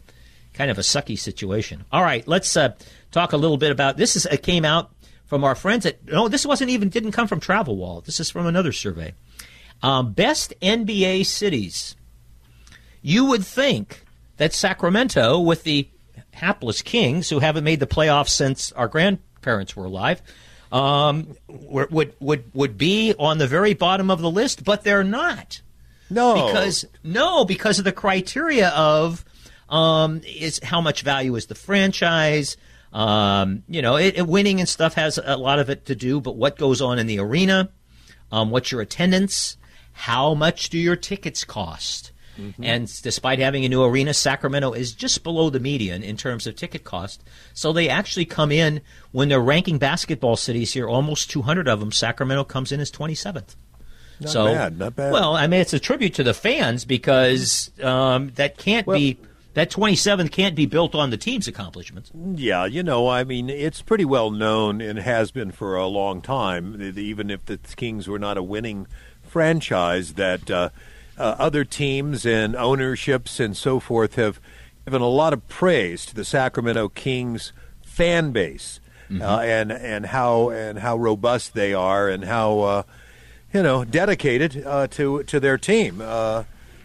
kind 0.52 0.70
of 0.70 0.78
a 0.78 0.82
sucky 0.82 1.18
situation. 1.18 1.84
All 1.90 2.02
right, 2.02 2.26
let's 2.28 2.54
uh, 2.56 2.74
talk 3.10 3.32
a 3.32 3.38
little 3.38 3.56
bit 3.56 3.70
about 3.70 3.96
this. 3.96 4.16
Is 4.16 4.26
came 4.42 4.64
out 4.64 4.92
from 5.24 5.44
our 5.44 5.54
friends 5.54 5.86
at 5.86 6.04
no, 6.04 6.28
this 6.28 6.44
wasn't 6.44 6.70
even 6.70 6.90
didn't 6.90 7.12
come 7.12 7.28
from 7.28 7.40
Travel 7.40 7.76
Wall. 7.76 8.02
This 8.02 8.20
is 8.20 8.30
from 8.30 8.46
another 8.46 8.72
survey. 8.72 9.14
Um, 9.82 10.12
best 10.12 10.54
NBA 10.62 11.26
cities. 11.26 11.96
You 13.02 13.24
would 13.26 13.44
think 13.44 14.04
that 14.36 14.52
Sacramento, 14.52 15.40
with 15.40 15.64
the 15.64 15.88
hapless 16.32 16.82
Kings 16.82 17.28
who 17.30 17.40
haven't 17.40 17.64
made 17.64 17.80
the 17.80 17.86
playoffs 17.86 18.30
since 18.30 18.70
our 18.72 18.88
grandparents 18.88 19.74
were 19.76 19.84
alive, 19.86 20.22
um, 20.70 21.34
would 21.48 22.14
would 22.20 22.44
would 22.54 22.78
be 22.78 23.14
on 23.18 23.38
the 23.38 23.46
very 23.46 23.74
bottom 23.74 24.10
of 24.10 24.20
the 24.20 24.30
list, 24.30 24.64
but 24.64 24.84
they're 24.84 25.04
not 25.04 25.60
No, 26.08 26.46
because 26.46 26.84
no, 27.02 27.44
because 27.44 27.78
of 27.78 27.84
the 27.84 27.92
criteria 27.92 28.68
of 28.70 29.24
um, 29.68 30.20
is 30.24 30.60
how 30.62 30.80
much 30.80 31.02
value 31.02 31.34
is 31.36 31.46
the 31.46 31.54
franchise. 31.54 32.56
Um, 32.92 33.62
you 33.68 33.82
know, 33.82 33.96
it, 33.96 34.16
it- 34.18 34.26
winning 34.26 34.60
and 34.60 34.68
stuff 34.68 34.94
has 34.94 35.18
a 35.22 35.36
lot 35.36 35.58
of 35.58 35.68
it 35.70 35.86
to 35.86 35.94
do, 35.94 36.20
but 36.20 36.36
what 36.36 36.56
goes 36.56 36.80
on 36.80 36.98
in 36.98 37.06
the 37.06 37.18
arena, 37.18 37.70
um, 38.30 38.50
what's 38.50 38.70
your 38.70 38.80
attendance, 38.82 39.56
how 39.92 40.34
much 40.34 40.70
do 40.70 40.78
your 40.78 40.96
tickets 40.96 41.44
cost? 41.44 42.12
And 42.60 42.90
despite 43.02 43.38
having 43.38 43.64
a 43.64 43.68
new 43.68 43.84
arena, 43.84 44.14
Sacramento 44.14 44.72
is 44.72 44.92
just 44.92 45.22
below 45.22 45.50
the 45.50 45.60
median 45.60 46.02
in 46.02 46.16
terms 46.16 46.46
of 46.46 46.56
ticket 46.56 46.82
cost. 46.82 47.22
So 47.52 47.72
they 47.72 47.88
actually 47.90 48.24
come 48.24 48.50
in 48.50 48.80
when 49.12 49.28
they're 49.28 49.38
ranking 49.38 49.76
basketball 49.78 50.36
cities 50.36 50.72
here, 50.72 50.88
almost 50.88 51.30
200 51.30 51.68
of 51.68 51.78
them. 51.80 51.92
Sacramento 51.92 52.44
comes 52.44 52.72
in 52.72 52.80
as 52.80 52.90
27th. 52.90 53.54
Not 54.20 54.30
so 54.30 54.46
bad, 54.46 54.78
not 54.78 54.96
bad. 54.96 55.12
Well, 55.12 55.36
I 55.36 55.46
mean, 55.46 55.60
it's 55.60 55.74
a 55.74 55.78
tribute 55.78 56.14
to 56.14 56.22
the 56.22 56.34
fans 56.34 56.84
because 56.86 57.70
um, 57.82 58.32
that 58.36 58.56
can't 58.56 58.86
Well- 58.86 58.98
be 58.98 59.18
that 59.54 59.70
27th 59.70 60.30
can't 60.32 60.54
be 60.54 60.64
built 60.64 60.94
on 60.94 61.10
the 61.10 61.18
team's 61.18 61.46
accomplishments. 61.46 62.10
Yeah, 62.14 62.64
you 62.64 62.82
know, 62.82 63.08
I 63.08 63.22
mean, 63.22 63.50
it's 63.50 63.82
pretty 63.82 64.06
well 64.06 64.30
known 64.30 64.80
and 64.80 64.98
has 64.98 65.30
been 65.30 65.50
for 65.52 65.76
a 65.76 65.86
long 65.86 66.22
time, 66.22 66.80
even 66.96 67.28
if 67.28 67.44
the 67.44 67.58
Kings 67.76 68.08
were 68.08 68.18
not 68.18 68.38
a 68.38 68.42
winning 68.42 68.86
franchise, 69.32 70.12
that 70.14 70.50
uh, 70.50 70.68
uh, 71.16 71.36
other 71.38 71.64
teams 71.64 72.26
and 72.26 72.54
ownerships 72.54 73.40
and 73.40 73.56
so 73.56 73.80
forth 73.80 74.16
have 74.16 74.38
given 74.84 75.00
a 75.00 75.08
lot 75.08 75.32
of 75.32 75.48
praise 75.48 76.04
to 76.04 76.14
the 76.14 76.24
Sacramento 76.24 76.90
Kings 76.90 77.52
fan 77.82 78.30
base 78.32 78.78
uh, 79.20 79.40
and 79.40 79.72
and 79.72 80.06
how 80.06 80.50
and 80.50 80.78
how 80.78 80.96
robust 80.96 81.54
they 81.54 81.72
are 81.72 82.08
and 82.08 82.24
how 82.24 82.60
uh, 82.60 82.82
you 83.52 83.62
know 83.62 83.84
dedicated 83.84 84.64
uh, 84.66 84.86
to 84.88 85.22
to 85.24 85.40
their 85.40 85.58
team. 85.58 86.00
Uh, 86.02 86.44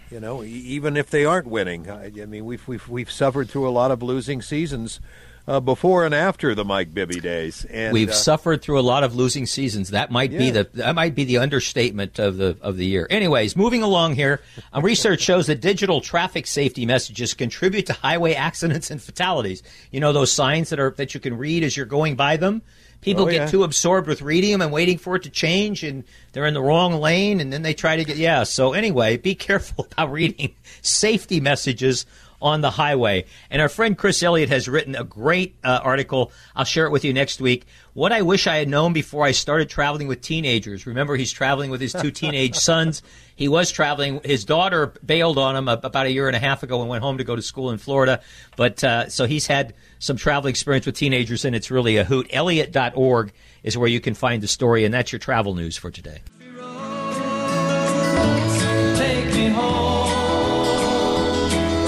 you 0.10 0.22
know, 0.22 0.42
even 0.42 0.96
if 0.96 1.10
they 1.10 1.26
aren't 1.26 1.48
winning, 1.48 1.90
I, 1.90 2.06
I 2.22 2.26
mean, 2.26 2.46
we've 2.46 2.66
we've 2.66 2.88
we've 2.88 3.12
suffered 3.12 3.50
through 3.50 3.68
a 3.68 3.72
lot 3.72 3.92
of 3.92 4.02
losing 4.02 4.42
seasons 4.42 5.02
uh, 5.48 5.60
before 5.60 6.06
and 6.06 6.14
after 6.14 6.54
the 6.54 6.66
Mike 6.66 6.94
Bibby 6.94 7.20
days, 7.20 7.66
and 7.66 7.94
We've 7.94 8.10
uh, 8.10 8.14
suffered 8.14 8.62
through 8.62 8.80
a 8.80 8.82
lot 8.82 9.04
of 9.04 9.16
losing 9.16 9.46
seasons. 9.46 9.92
That 9.92 10.12
might 10.12 10.32
be 10.32 10.52
the 10.52 10.68
that 10.74 10.94
might 10.96 11.16
be 11.16 11.24
the 11.24 11.38
understatement 11.38 12.20
of 12.20 12.38
the 12.38 12.58
of 12.62 12.76
the 12.78 12.86
year. 12.86 13.08
Anyways, 13.10 13.56
moving 13.56 13.82
along 13.84 14.16
here, 14.16 14.42
uh, 14.76 14.82
research 14.82 15.22
shows 15.22 15.48
that 15.48 15.62
digital 15.62 16.02
traffic 16.02 16.48
safety 16.48 16.86
messages 16.86 17.34
contribute 17.34 17.86
to 17.86 17.94
highway 17.94 18.34
accidents 18.34 18.92
and 18.92 19.02
fatalities. 19.02 19.64
You 19.92 20.00
know 20.02 20.12
those 20.12 20.32
signs 20.32 20.70
that 20.70 20.80
are 20.80 20.92
that 20.98 21.14
you 21.14 21.20
can 21.20 21.38
read 21.38 21.64
as 21.64 21.78
you're 21.78 21.86
going 21.86 22.16
by 22.16 22.38
them. 22.38 22.62
People 23.00 23.24
Oh, 23.24 23.26
get 23.28 23.36
yeah. 23.36 23.46
too 23.48 23.64
absorbed 23.64 24.08
with 24.08 24.24
reading 24.24 24.52
them 24.54 24.62
and 24.62 24.72
waiting 24.72 24.98
for 24.98 25.16
it 25.16 25.24
to 25.24 25.30
change, 25.30 25.84
and 25.84 26.04
they're 26.34 26.48
in 26.48 26.56
the 26.56 26.62
wrong 26.64 26.96
lane, 26.96 27.40
and 27.40 27.54
then 27.54 27.62
they 27.62 27.76
try 27.76 27.96
to 27.96 28.04
get 28.04 28.18
yeah. 28.18 28.44
So 28.44 28.74
anyway, 28.74 29.18
be 29.18 29.36
careful 29.36 29.88
about 29.92 30.12
reading 30.12 30.56
safety 30.82 31.40
messages 31.40 32.06
on 32.42 32.62
the 32.62 32.72
highway. 32.72 33.26
And 33.50 33.62
our 33.62 33.70
friend 33.70 33.98
Chris 33.98 34.22
Elliott 34.22 34.50
has 34.50 34.68
written 34.68 34.96
a 34.96 35.04
great 35.04 35.56
uh, 35.64 35.80
article. 35.84 36.32
I'll 36.56 36.66
share 36.66 36.86
it 36.86 36.92
with 36.92 37.04
you 37.04 37.14
next 37.14 37.42
week. 37.42 37.66
What 37.94 38.12
I 38.12 38.22
wish 38.22 38.46
I 38.46 38.58
had 38.58 38.70
known 38.70 38.94
before 38.94 39.26
I 39.26 39.32
started 39.32 39.70
traveling 39.70 40.08
with 40.08 40.22
teenagers. 40.22 40.86
Remember, 40.86 41.16
he's 41.16 41.32
traveling 41.32 41.72
with 41.72 41.82
his 41.82 41.94
two 41.94 42.12
teenage 42.12 42.56
sons. 42.58 43.02
He 43.36 43.48
was 43.48 43.72
traveling. 43.72 44.22
His 44.24 44.46
daughter 44.46 44.94
bailed 45.04 45.38
on 45.38 45.56
him 45.56 45.68
about 45.68 46.06
a 46.06 46.12
year 46.12 46.28
and 46.28 46.36
a 46.36 46.40
half 46.40 46.62
ago 46.62 46.82
and 46.82 46.90
went 46.90 47.04
home 47.04 47.18
to 47.18 47.24
go 47.24 47.36
to 47.36 47.42
school 47.42 47.72
in 47.72 47.80
Florida. 47.80 48.22
But 48.56 48.84
uh, 48.84 49.10
so 49.10 49.26
he's 49.26 49.48
had 49.48 49.74
some 50.00 50.18
travel 50.18 50.48
experience 50.48 50.86
with 50.86 50.96
teenagers, 50.96 51.44
and 51.44 51.56
it's 51.56 51.72
really 51.72 51.98
a 51.98 52.04
hoot. 52.04 52.28
Elliott.org 52.32 53.34
is 53.64 53.78
where 53.78 53.90
you 53.90 54.00
can 54.00 54.14
find 54.14 54.44
the 54.44 54.48
story, 54.48 54.86
and 54.86 54.94
that's 54.94 55.12
your 55.12 55.20
travel 55.20 55.56
news 55.56 55.76
for 55.76 55.90
today. 55.90 56.22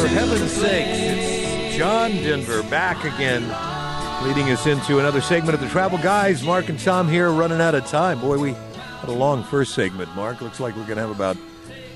Heaven's 0.10 0.52
sakes, 0.52 0.90
it's 0.92 1.78
John 1.78 2.10
Denver 2.12 2.64
back 2.64 3.04
again, 3.04 3.44
leading 4.28 4.52
us 4.52 4.66
into 4.66 4.98
another 4.98 5.22
segment 5.22 5.54
of 5.54 5.62
the 5.62 5.70
Travel 5.70 6.00
Guys. 6.00 6.42
Mark 6.44 6.70
and 6.70 6.80
Tom 6.80 7.08
here, 7.08 7.30
running 7.32 7.62
out 7.62 7.76
of 7.76 7.86
time. 7.86 8.20
Boy, 8.20 8.40
we 8.40 8.54
had 8.54 9.10
a 9.10 9.12
long 9.12 9.44
first 9.44 9.76
segment, 9.76 10.16
Mark. 10.16 10.42
Looks 10.42 10.60
like 10.60 10.76
we're 10.76 10.86
going 10.86 10.98
to 10.98 11.04
have 11.04 11.12
about 11.12 11.38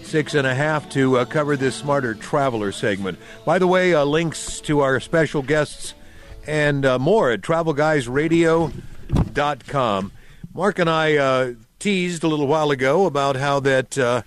six 0.04 0.36
and 0.36 0.46
a 0.46 0.54
half 0.54 0.88
to 0.92 1.18
uh, 1.18 1.26
cover 1.26 1.58
this 1.58 1.76
Smarter 1.76 2.14
Traveler 2.14 2.72
segment. 2.72 3.18
By 3.46 3.58
the 3.58 3.66
way, 3.66 3.96
uh, 3.96 4.06
links 4.06 4.62
to 4.62 4.82
our 4.82 5.00
special 5.00 5.42
guests 5.42 5.96
and 6.46 6.86
uh, 6.86 7.00
more 7.00 7.32
at 7.32 7.42
travelguysradio.com. 7.42 10.12
Mark 10.54 10.78
and 10.78 10.90
I 10.90 11.18
uh, 11.18 11.54
teased 11.80 12.24
a 12.24 12.28
little 12.28 12.46
while 12.46 12.70
ago 12.70 13.08
about 13.08 13.38
how 13.38 13.60
that 13.62 13.98
uh, 13.98 14.22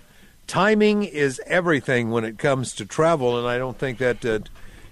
timing 0.47 1.03
is 1.03 1.41
everything 1.45 2.09
when 2.09 2.23
it 2.23 2.37
comes 2.37 2.73
to 2.75 2.85
travel, 2.85 3.37
and 3.37 3.47
I 3.47 3.57
don't 3.57 3.77
think 3.77 3.97
that 3.99 4.25
uh, 4.25 4.39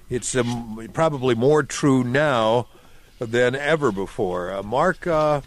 it's 0.10 0.36
um, 0.36 0.88
probably 0.94 1.34
more 1.36 1.64
true 1.64 2.04
now 2.04 2.68
than 3.20 3.56
ever 3.56 3.92
before. 3.92 4.52
Uh, 4.54 4.62
Mark, 4.64 5.08
uh, 5.08 5.42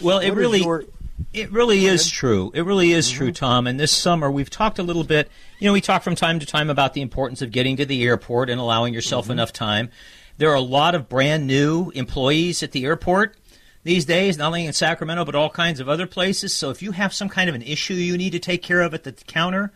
Well, 0.00 0.18
it 0.18 0.30
really 0.32 0.60
your- 0.62 0.84
it 1.32 1.52
really 1.52 1.86
is 1.86 2.08
true. 2.10 2.50
It 2.54 2.64
really 2.64 2.92
is 2.92 3.08
true, 3.10 3.30
Tom. 3.30 3.66
And 3.66 3.78
this 3.78 3.92
summer 3.92 4.30
we've 4.30 4.50
talked 4.50 4.78
a 4.78 4.82
little 4.82 5.04
bit. 5.04 5.30
You 5.60 5.68
know, 5.68 5.72
we 5.72 5.80
talk 5.80 6.02
from 6.02 6.16
time 6.16 6.40
to 6.40 6.46
time 6.46 6.70
about 6.70 6.94
the 6.94 7.00
importance 7.02 7.40
of 7.42 7.50
getting 7.52 7.76
to 7.76 7.86
the 7.86 8.02
airport 8.04 8.50
and 8.50 8.60
allowing 8.60 8.92
yourself 8.94 9.30
enough 9.30 9.52
time. 9.52 9.90
There 10.38 10.50
are 10.50 10.56
a 10.56 10.60
lot 10.60 10.94
of 10.96 11.08
brand 11.08 11.46
new 11.46 11.90
employees 11.94 12.62
at 12.64 12.72
the 12.72 12.84
airport 12.84 13.36
these 13.84 14.04
days, 14.04 14.36
not 14.36 14.48
only 14.48 14.66
in 14.66 14.72
Sacramento 14.72 15.24
but 15.24 15.34
all 15.34 15.50
kinds 15.50 15.78
of 15.78 15.88
other 15.88 16.06
places. 16.06 16.54
So 16.54 16.70
if 16.70 16.82
you 16.82 16.92
have 16.92 17.14
some 17.14 17.28
kind 17.28 17.48
of 17.48 17.54
an 17.54 17.62
issue 17.62 17.94
you 17.94 18.18
need 18.18 18.32
to 18.32 18.38
take 18.38 18.62
care 18.62 18.80
of 18.80 18.94
at 18.94 19.04
the 19.04 19.12
counter, 19.12 19.72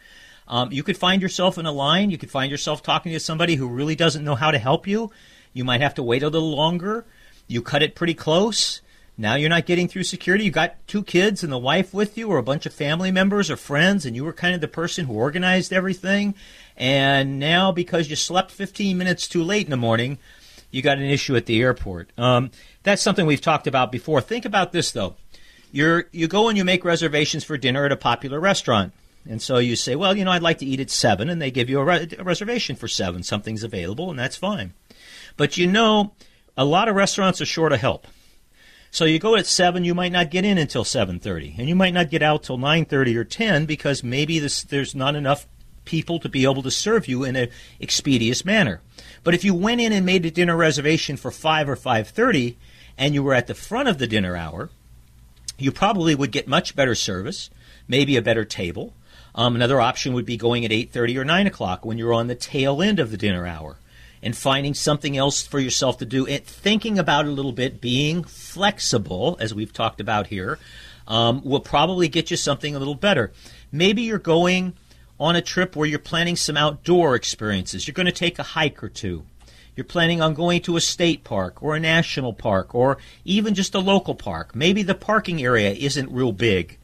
um, 0.49 0.73
you 0.73 0.83
could 0.83 0.97
find 0.97 1.23
yourself 1.23 1.59
in 1.59 1.67
a 1.67 1.73
line. 1.73 2.11
You 2.11 2.19
could 2.19 2.31
find 2.31 2.51
yourself 2.51 2.83
talking 2.83 3.13
to 3.13 3.21
somebody 3.21 3.55
who 3.55 3.69
really 3.69 3.95
doesn't 3.95 4.25
know 4.25 4.35
how 4.35 4.51
to 4.51 4.59
help 4.59 4.87
you. 4.87 5.11
You 5.53 5.65
might 5.65 5.83
have 5.83 5.95
to 5.95 6.03
wait 6.03 6.23
a 6.23 6.29
little 6.29 6.55
longer. 6.55 7.05
You 7.47 7.63
cut 7.63 7.83
it 7.83 7.95
pretty 7.95 8.15
close. 8.15 8.81
Now 9.21 9.35
you're 9.35 9.51
not 9.51 9.67
getting 9.67 9.89
through 9.89 10.05
security. 10.05 10.45
You 10.45 10.53
got 10.53 10.77
two 10.87 11.03
kids 11.03 11.43
and 11.43 11.53
the 11.53 11.59
wife 11.59 11.93
with 11.93 12.17
you, 12.17 12.29
or 12.29 12.39
a 12.39 12.43
bunch 12.43 12.67
of 12.67 12.73
family 12.73 13.11
members 13.11 13.51
or 13.51 13.57
friends, 13.57 14.07
and 14.07 14.15
you 14.15 14.25
were 14.25 14.33
kind 14.33 14.55
of 14.55 14.61
the 14.61 14.69
person 14.69 15.07
who 15.07 15.15
organized 15.15 15.73
everything. 15.73 16.35
And 16.77 17.41
now, 17.41 17.73
because 17.73 18.09
you 18.09 18.17
slept 18.17 18.53
15 18.53 18.97
minutes 18.97 19.27
too 19.27 19.43
late 19.43 19.67
in 19.67 19.71
the 19.71 19.77
morning, 19.77 20.19
you 20.71 20.83
got 20.83 20.99
an 20.99 21.05
issue 21.05 21.35
at 21.35 21.47
the 21.47 21.61
airport. 21.61 22.11
Um, 22.17 22.53
that's 22.89 23.03
something 23.03 23.27
we've 23.27 23.41
talked 23.41 23.67
about 23.67 23.93
before. 23.93 24.21
Think 24.21 24.45
about 24.45 24.73
this 24.73 24.91
though. 24.93 25.17
You're 25.71 26.09
you 26.13 26.29
go 26.29 26.49
and 26.49 26.57
you 26.57 26.65
make 26.65 26.85
reservations 26.85 27.45
for 27.45 27.57
dinner 27.57 27.85
at 27.85 27.93
a 27.93 27.97
popular 27.97 28.41
restaurant. 28.41 28.93
And 29.29 29.43
so 29.43 29.59
you 29.59 29.77
say, 29.77 29.95
well, 29.95 30.17
you 30.17 30.25
know, 30.25 30.31
I'd 30.31 30.43
like 30.43 30.59
to 30.59 30.67
eat 30.67 30.81
at 30.81 30.91
seven, 30.91 31.29
and 31.29 31.43
they 31.43 31.51
give 31.51 31.69
you 31.69 31.81
a, 31.81 31.85
re- 31.85 32.09
a 32.19 32.25
reservation 32.25 32.77
for 32.77 32.89
seven. 32.89 33.23
Something's 33.23 33.63
available, 33.63 34.09
and 34.11 34.19
that's 34.19 34.37
fine. 34.37 34.73
But 35.37 35.59
you 35.59 35.67
know, 35.67 36.15
a 36.57 36.65
lot 36.65 36.89
of 36.89 36.97
restaurants 36.97 37.41
are 37.41 37.47
short 37.47 37.73
of 37.73 37.81
help. 37.81 38.07
So 38.91 39.05
you 39.05 39.19
go 39.19 39.37
at 39.37 39.47
seven, 39.47 39.85
you 39.85 39.95
might 39.95 40.13
not 40.13 40.31
get 40.31 40.47
in 40.47 40.57
until 40.57 40.85
seven 40.85 41.19
thirty, 41.19 41.55
and 41.59 41.69
you 41.69 41.75
might 41.75 41.93
not 41.93 42.11
get 42.11 42.23
out 42.23 42.43
till 42.43 42.57
nine 42.57 42.87
thirty 42.87 43.17
or 43.17 43.25
ten 43.25 43.67
because 43.67 44.03
maybe 44.03 44.39
this, 44.39 44.63
there's 44.63 44.95
not 44.95 45.15
enough 45.15 45.47
people 45.85 46.19
to 46.21 46.29
be 46.29 46.45
able 46.45 46.63
to 46.63 46.71
serve 46.71 47.07
you 47.07 47.25
in 47.25 47.37
an 47.37 47.51
expeditious 47.81 48.45
manner. 48.45 48.81
But 49.25 49.35
if 49.35 49.45
you 49.45 49.55
went 49.55 49.81
in 49.81 49.93
and 49.93 50.07
made 50.07 50.25
a 50.25 50.31
dinner 50.31 50.57
reservation 50.57 51.17
for 51.19 51.31
five 51.31 51.69
or 51.69 51.77
five 51.77 52.09
thirty, 52.09 52.57
and 52.99 53.15
you 53.15 53.23
were 53.23 53.35
at 53.35 53.47
the 53.47 53.55
front 53.55 53.89
of 53.89 53.99
the 53.99 54.07
dinner 54.07 54.37
hour, 54.37 54.69
you 55.57 55.73
probably 55.73 56.15
would 56.15 56.33
get 56.33 56.47
much 56.49 56.77
better 56.77 56.95
service, 56.95 57.49
maybe 57.87 58.17
a 58.17 58.23
better 58.23 58.45
table. 58.45 58.93
Um, 59.35 59.55
another 59.55 59.81
option 59.81 60.13
would 60.15 60.27
be 60.27 60.37
going 60.37 60.65
at 60.65 60.71
8.30 60.71 61.17
or 61.17 61.25
9 61.25 61.47
o'clock 61.47 61.85
when 61.85 61.97
you're 61.97 62.13
on 62.13 62.27
the 62.27 62.35
tail 62.35 62.83
end 62.83 62.99
of 62.99 63.11
the 63.11 63.17
dinner 63.17 63.47
hour 63.47 63.77
and 64.23 64.37
finding 64.37 64.75
something 64.75 65.17
else 65.17 65.47
for 65.47 65.61
yourself 65.61 65.99
to 65.99 66.05
do 66.05 66.27
and 66.27 66.45
thinking 66.45 66.99
about 66.99 67.25
it 67.25 67.29
a 67.29 67.33
little 67.33 67.53
bit, 67.53 67.81
being 67.81 68.25
flexible, 68.25 69.37
as 69.41 69.55
we've 69.55 69.73
talked 69.73 70.01
about 70.01 70.27
here, 70.27 70.59
um, 71.07 71.43
will 71.45 71.61
probably 71.61 72.09
get 72.09 72.31
you 72.31 72.37
something 72.37 72.75
a 72.75 72.79
little 72.79 72.95
better. 72.95 73.33
Maybe 73.71 74.03
you're 74.03 74.19
going 74.19 74.75
on 75.21 75.37
a 75.37 75.43
trip 75.43 75.77
where 75.77 75.87
you're 75.87 75.99
planning 75.99 76.37
some 76.37 76.57
outdoor 76.57 77.15
experiences. 77.15 77.87
You're 77.87 77.95
going 77.95 78.07
to 78.07 78.13
take 78.13 78.39
a 78.39 78.45
hike 78.45 78.83
or 78.83 78.89
two. 78.89 79.25
You're 79.79 79.85
planning 79.85 80.21
on 80.21 80.35
going 80.35 80.63
to 80.63 80.77
a 80.77 80.81
state 80.81 81.23
park 81.23 81.63
or 81.63 81.77
a 81.77 81.79
national 81.79 82.33
park 82.33 82.75
or 82.75 82.99
even 83.25 83.55
just 83.55 83.77
a 83.77 83.79
local 83.79 84.17
park. 84.17 84.53
Maybe 84.53 84.83
the 84.83 84.97
parking 84.97 85.41
area 85.41 85.71
isn't 85.71 86.11
real 86.11 86.33
big. 86.33 86.81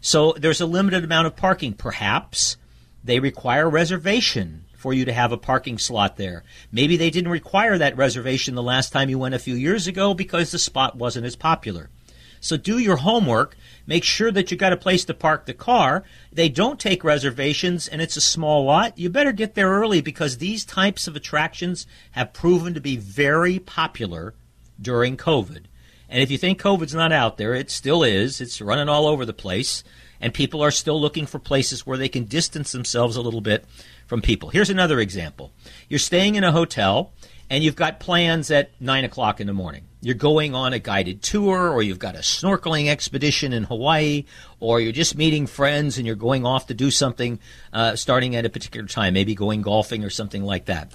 So 0.00 0.32
there's 0.38 0.60
a 0.60 0.66
limited 0.66 1.02
amount 1.02 1.26
of 1.26 1.34
parking. 1.34 1.72
Perhaps 1.72 2.56
they 3.02 3.18
require 3.18 3.68
reservation 3.68 4.64
for 4.76 4.94
you 4.94 5.04
to 5.06 5.12
have 5.12 5.32
a 5.32 5.36
parking 5.36 5.76
slot 5.76 6.18
there. 6.18 6.44
Maybe 6.70 6.96
they 6.96 7.10
didn't 7.10 7.32
require 7.32 7.78
that 7.78 7.96
reservation 7.96 8.54
the 8.54 8.62
last 8.62 8.92
time 8.92 9.10
you 9.10 9.18
went 9.18 9.34
a 9.34 9.40
few 9.40 9.56
years 9.56 9.88
ago 9.88 10.14
because 10.14 10.52
the 10.52 10.60
spot 10.60 10.94
wasn't 10.94 11.26
as 11.26 11.34
popular. 11.34 11.90
So 12.38 12.56
do 12.56 12.78
your 12.78 12.98
homework. 12.98 13.56
Make 13.86 14.04
sure 14.04 14.32
that 14.32 14.50
you 14.50 14.56
got 14.56 14.72
a 14.72 14.76
place 14.76 15.04
to 15.04 15.14
park 15.14 15.46
the 15.46 15.54
car. 15.54 16.02
They 16.32 16.48
don't 16.48 16.80
take 16.80 17.04
reservations 17.04 17.86
and 17.86 18.02
it's 18.02 18.16
a 18.16 18.20
small 18.20 18.64
lot. 18.64 18.98
You 18.98 19.08
better 19.10 19.32
get 19.32 19.54
there 19.54 19.70
early 19.70 20.00
because 20.00 20.38
these 20.38 20.64
types 20.64 21.06
of 21.06 21.14
attractions 21.14 21.86
have 22.12 22.32
proven 22.32 22.74
to 22.74 22.80
be 22.80 22.96
very 22.96 23.58
popular 23.58 24.34
during 24.80 25.16
COVID. 25.16 25.64
And 26.08 26.22
if 26.22 26.30
you 26.30 26.38
think 26.38 26.60
COVID's 26.60 26.94
not 26.94 27.12
out 27.12 27.36
there, 27.36 27.54
it 27.54 27.70
still 27.70 28.02
is. 28.02 28.40
It's 28.40 28.60
running 28.60 28.88
all 28.88 29.06
over 29.06 29.24
the 29.24 29.32
place. 29.32 29.84
And 30.20 30.32
people 30.32 30.62
are 30.62 30.70
still 30.70 31.00
looking 31.00 31.26
for 31.26 31.38
places 31.38 31.86
where 31.86 31.98
they 31.98 32.08
can 32.08 32.24
distance 32.24 32.72
themselves 32.72 33.16
a 33.16 33.20
little 33.20 33.40
bit 33.40 33.66
from 34.06 34.22
people. 34.22 34.48
Here's 34.48 34.70
another 34.70 34.98
example. 34.98 35.52
You're 35.88 35.98
staying 35.98 36.36
in 36.36 36.44
a 36.44 36.52
hotel 36.52 37.12
and 37.48 37.62
you've 37.62 37.76
got 37.76 38.00
plans 38.00 38.50
at 38.50 38.70
9 38.80 39.04
o'clock 39.04 39.40
in 39.40 39.46
the 39.46 39.52
morning. 39.52 39.84
You're 40.00 40.14
going 40.14 40.54
on 40.54 40.72
a 40.72 40.78
guided 40.78 41.22
tour, 41.22 41.70
or 41.70 41.82
you've 41.82 41.98
got 41.98 42.14
a 42.14 42.20
snorkeling 42.20 42.88
expedition 42.88 43.52
in 43.52 43.64
Hawaii, 43.64 44.24
or 44.60 44.80
you're 44.80 44.92
just 44.92 45.16
meeting 45.16 45.46
friends 45.46 45.98
and 45.98 46.06
you're 46.06 46.16
going 46.16 46.44
off 46.44 46.66
to 46.68 46.74
do 46.74 46.90
something 46.90 47.38
uh, 47.72 47.96
starting 47.96 48.36
at 48.36 48.44
a 48.44 48.50
particular 48.50 48.86
time, 48.86 49.14
maybe 49.14 49.34
going 49.34 49.62
golfing 49.62 50.04
or 50.04 50.10
something 50.10 50.42
like 50.42 50.66
that. 50.66 50.92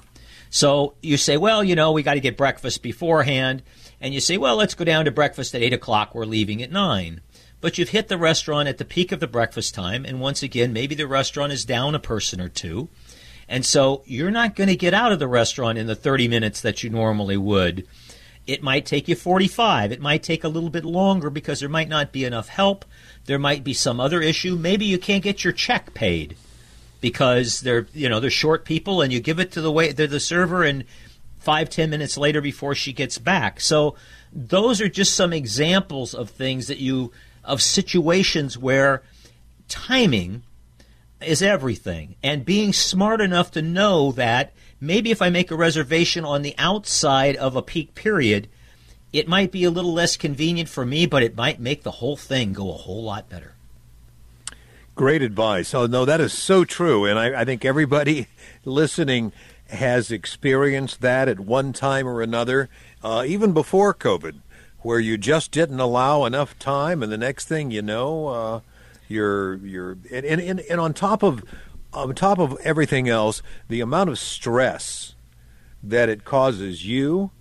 So 0.49 0.95
you 1.01 1.17
say, 1.17 1.37
well, 1.37 1.63
you 1.63 1.75
know, 1.75 1.93
we 1.93 2.03
got 2.03 2.15
to 2.15 2.19
get 2.19 2.37
breakfast 2.37 2.83
beforehand. 2.83 3.63
And 4.01 4.13
you 4.13 4.19
say, 4.19 4.37
well, 4.37 4.55
let's 4.55 4.73
go 4.73 4.83
down 4.83 5.05
to 5.05 5.11
breakfast 5.11 5.55
at 5.55 5.61
8 5.61 5.73
o'clock. 5.73 6.15
We're 6.15 6.25
leaving 6.25 6.61
at 6.61 6.71
9. 6.71 7.21
but 7.61 7.77
you've 7.77 7.89
hit 7.89 8.07
the 8.07 8.17
restaurant 8.17 8.67
at 8.67 8.79
the 8.79 8.85
peak 8.85 9.11
of 9.11 9.19
the 9.19 9.27
breakfast 9.27 9.75
time, 9.75 10.03
and 10.03 10.19
once 10.19 10.41
again, 10.41 10.73
maybe 10.73 10.95
the 10.95 11.07
restaurant 11.07 11.53
is 11.53 11.63
down 11.63 11.93
a 11.93 11.99
person 11.99 12.41
or 12.41 12.49
two. 12.49 12.89
And 13.51 13.65
so 13.65 14.01
you're 14.05 14.31
not 14.31 14.55
going 14.55 14.69
to 14.69 14.77
get 14.77 14.93
out 14.93 15.11
of 15.11 15.19
the 15.19 15.27
restaurant 15.27 15.77
in 15.77 15.85
the 15.85 15.93
30 15.93 16.29
minutes 16.29 16.61
that 16.61 16.83
you 16.83 16.89
normally 16.89 17.35
would. 17.35 17.85
It 18.47 18.63
might 18.63 18.85
take 18.85 19.09
you 19.09 19.15
45. 19.15 19.91
It 19.91 19.99
might 19.99 20.23
take 20.23 20.45
a 20.45 20.47
little 20.47 20.69
bit 20.69 20.85
longer 20.85 21.29
because 21.29 21.59
there 21.59 21.67
might 21.67 21.89
not 21.89 22.13
be 22.13 22.23
enough 22.23 22.47
help. 22.47 22.85
There 23.25 23.37
might 23.37 23.65
be 23.65 23.73
some 23.73 23.99
other 23.99 24.21
issue. 24.21 24.55
Maybe 24.55 24.85
you 24.85 24.97
can't 24.97 25.21
get 25.21 25.43
your 25.43 25.51
check 25.51 25.93
paid 25.93 26.37
because 27.01 27.59
they're 27.59 27.87
you 27.93 28.07
know 28.07 28.21
they're 28.21 28.29
short 28.29 28.63
people, 28.63 29.01
and 29.01 29.11
you 29.11 29.19
give 29.19 29.39
it 29.39 29.51
to 29.51 29.61
the 29.61 29.71
way 29.71 29.91
to 29.91 30.07
the 30.07 30.19
server, 30.19 30.63
and 30.63 30.85
five 31.37 31.69
ten 31.69 31.89
minutes 31.89 32.17
later 32.17 32.39
before 32.41 32.73
she 32.73 32.93
gets 32.93 33.17
back. 33.17 33.59
So 33.59 33.95
those 34.31 34.79
are 34.79 34.89
just 34.89 35.13
some 35.13 35.33
examples 35.33 36.15
of 36.15 36.29
things 36.29 36.67
that 36.67 36.79
you 36.79 37.11
of 37.43 37.61
situations 37.61 38.57
where 38.57 39.03
timing 39.67 40.43
is 41.23 41.41
everything, 41.41 42.15
and 42.23 42.45
being 42.45 42.73
smart 42.73 43.21
enough 43.21 43.51
to 43.51 43.61
know 43.61 44.11
that 44.13 44.53
maybe 44.79 45.11
if 45.11 45.21
I 45.21 45.29
make 45.29 45.51
a 45.51 45.55
reservation 45.55 46.25
on 46.25 46.41
the 46.41 46.55
outside 46.57 47.35
of 47.35 47.55
a 47.55 47.61
peak 47.61 47.95
period, 47.95 48.47
it 49.13 49.27
might 49.27 49.51
be 49.51 49.63
a 49.63 49.71
little 49.71 49.93
less 49.93 50.17
convenient 50.17 50.69
for 50.69 50.85
me, 50.85 51.05
but 51.05 51.23
it 51.23 51.35
might 51.35 51.59
make 51.59 51.83
the 51.83 51.91
whole 51.91 52.17
thing 52.17 52.53
go 52.53 52.69
a 52.69 52.77
whole 52.77 53.03
lot 53.03 53.29
better. 53.29 53.53
Great 54.95 55.21
advice. 55.21 55.73
Oh, 55.73 55.85
no, 55.85 56.05
that 56.05 56.21
is 56.21 56.33
so 56.33 56.65
true. 56.65 57.05
And 57.05 57.17
I, 57.17 57.41
I 57.41 57.45
think 57.45 57.63
everybody 57.63 58.27
listening 58.65 59.31
has 59.69 60.11
experienced 60.11 61.01
that 61.01 61.27
at 61.27 61.39
one 61.39 61.73
time 61.73 62.07
or 62.07 62.21
another, 62.21 62.69
uh, 63.03 63.23
even 63.25 63.53
before 63.53 63.93
COVID, 63.93 64.35
where 64.79 64.99
you 64.99 65.17
just 65.17 65.51
didn't 65.51 65.79
allow 65.79 66.25
enough 66.25 66.57
time, 66.59 67.01
and 67.01 67.11
the 67.11 67.17
next 67.17 67.47
thing 67.47 67.71
you 67.71 67.81
know, 67.81 68.27
uh, 68.27 68.59
you're 69.11 69.55
you're 69.57 69.97
and, 70.11 70.25
and, 70.25 70.59
and 70.59 70.79
on 70.79 70.93
top 70.93 71.23
of 71.23 71.43
on 71.93 72.15
top 72.15 72.39
of 72.39 72.57
everything 72.63 73.09
else, 73.09 73.41
the 73.67 73.81
amount 73.81 74.09
of 74.09 74.17
stress 74.17 75.15
that 75.83 76.09
it 76.09 76.23
causes 76.23 76.85
you 76.85 77.31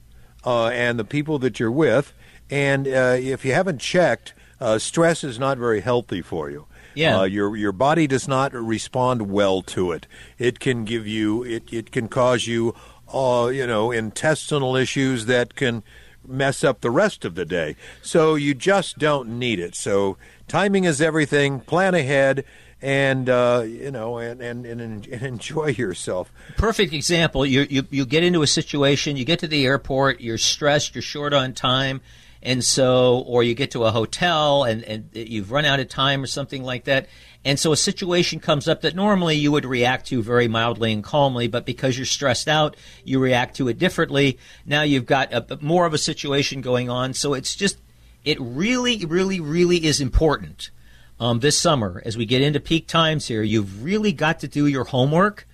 uh, 0.45 0.69
and 0.69 0.99
the 0.99 1.05
people 1.05 1.39
that 1.39 1.61
you're 1.61 1.71
with, 1.71 2.13
and 2.51 2.89
uh, 2.89 3.17
if 3.17 3.45
you 3.45 3.53
haven't 3.53 3.81
checked, 3.81 4.35
uh, 4.61 4.79
stress 4.79 5.23
is 5.23 5.39
not 5.39 5.59
very 5.59 5.81
healthy 5.81 6.21
for 6.21 6.51
you. 6.51 6.67
Yeah. 6.95 7.21
Uh, 7.21 7.25
your 7.25 7.57
your 7.57 7.73
body 7.73 8.07
does 8.07 8.27
not 8.27 8.53
respond 8.53 9.31
well 9.31 9.63
to 9.63 9.93
it. 9.93 10.07
It 10.39 10.59
can 10.59 10.85
give 10.85 11.07
you 11.07 11.45
it, 11.45 11.73
it 11.73 11.93
can 11.93 12.09
cause 12.09 12.47
you 12.47 12.75
uh, 13.13 13.51
you 13.53 13.67
know 13.67 13.93
intestinal 13.93 14.77
issues 14.77 15.27
that 15.27 15.55
can 15.55 15.83
mess 16.27 16.63
up 16.63 16.81
the 16.81 16.91
rest 16.91 17.25
of 17.25 17.35
the 17.35 17.45
day. 17.45 17.77
So 18.03 18.35
you 18.35 18.55
just 18.55 18.99
don't 18.99 19.39
need 19.39 19.59
it. 19.59 19.75
So 19.75 20.17
timing 20.51 20.85
is 20.85 21.01
everything. 21.01 21.61
Plan 21.61 21.95
ahead 21.95 22.45
and 22.83 23.29
uh, 23.29 23.63
you 23.67 23.91
know 23.91 24.19
and, 24.19 24.43
and, 24.43 24.67
and 24.67 25.07
enjoy 25.07 25.67
yourself. 25.79 26.33
Perfect 26.57 26.93
example. 26.93 27.47
You, 27.47 27.67
you 27.71 27.87
you 27.91 28.05
get 28.05 28.25
into 28.25 28.43
a 28.43 28.47
situation. 28.47 29.17
You 29.17 29.25
get 29.25 29.39
to 29.39 29.49
the 29.49 29.65
airport. 29.65 30.21
You're 30.21 30.39
stressed. 30.39 30.95
You're 30.95 31.03
short 31.03 31.33
on 31.33 31.55
time 31.55 32.01
and 32.43 32.65
so 32.65 33.19
or 33.27 33.43
you 33.43 33.55
get 33.55 33.73
to 33.73 33.85
a 33.85 33.91
hotel 33.91 34.65
and, 34.65 34.83
and 34.85 35.11
you've 35.13 35.51
run 35.51 35.65
out 35.65 35.81
of 35.81 35.89
time 35.89 36.23
or 36.23 36.27
something 36.27 36.63
like 36.63 36.85
that 36.85 37.07
and 37.45 37.59
so 37.59 37.73
a 37.73 37.77
situation 37.77 38.41
comes 38.41 38.69
up 38.69 38.83
that 38.83 38.95
normally 38.95 39.37
you 39.37 39.53
would 39.53 39.65
react 39.65 40.07
to 40.07 40.23
very 40.23 40.49
mildly 40.49 40.93
and 40.93 41.05
calmly 41.05 41.49
but 41.49 41.67
because 41.67 41.99
you're 41.99 42.07
stressed 42.07 42.49
out 42.49 42.77
you 43.05 43.19
react 43.19 43.57
to 43.57 43.69
it 43.69 43.79
differently 43.79 44.39
now 44.65 44.83
you've 44.83 45.07
got 45.07 45.33
a, 45.33 45.59
more 45.61 45.85
of 45.85 45.93
a 45.93 45.99
situation 45.99 46.61
going 46.61 46.89
on 46.89 47.13
so 47.13 47.35
it's 47.35 47.55
just 47.55 47.77
it 48.25 48.39
really 48.41 49.05
really 49.05 49.41
really 49.41 49.85
is 49.85 50.01
important 50.01 50.71
um, 51.19 51.41
this 51.41 51.59
summer 51.59 52.03
as 52.05 52.17
we 52.17 52.25
get 52.25 52.43
into 52.43 52.61
peak 52.61 52.87
times 52.87 53.27
here 53.27 53.43
you've 53.43 53.83
really 53.83 54.13
got 54.13 54.41
to 54.41 54.49
do 54.49 54.67
your 54.67 54.85
homework 54.85 55.47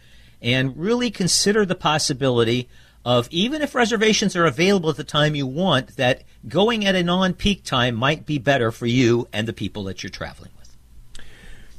and 0.43 0.77
really 0.77 1.11
consider 1.11 1.65
the 1.65 1.75
possibility 1.75 2.69
of 3.07 3.29
even 3.31 3.63
if 3.63 3.75
reservations 3.75 4.35
are 4.35 4.47
available 4.47 4.91
at 4.91 4.97
the 4.97 5.05
time 5.05 5.37
you 5.37 5.47
want, 5.47 5.97
that 5.97 6.25
going 6.49 6.85
at 6.85 6.97
a 6.97 7.05
non 7.05 7.35
peak 7.35 7.63
time 7.63 7.95
might 7.95 8.27
be 8.27 8.37
better 8.37 8.73
for 8.73 8.87
you 8.87 9.29
and 9.33 9.47
the 9.47 9.53
people 9.53 9.85
that 9.85 10.03
you're 10.03 10.11
traveling 10.11 10.51
with. 10.59 10.77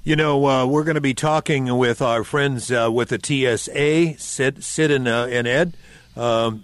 You 0.06 0.16
know, 0.16 0.46
uh, 0.46 0.66
we're 0.66 0.86
going 0.86 0.96
to 0.96 1.02
be 1.02 1.14
talking 1.14 1.78
with 1.78 2.02
our 2.02 2.24
friends 2.24 2.72
uh, 2.72 2.90
with 2.92 3.10
the 3.10 3.20
TSA, 3.22 4.18
Sid, 4.18 4.64
Sid 4.64 4.90
and, 4.90 5.06
uh, 5.06 5.28
and 5.30 5.46
Ed, 5.46 5.76
um, 6.16 6.64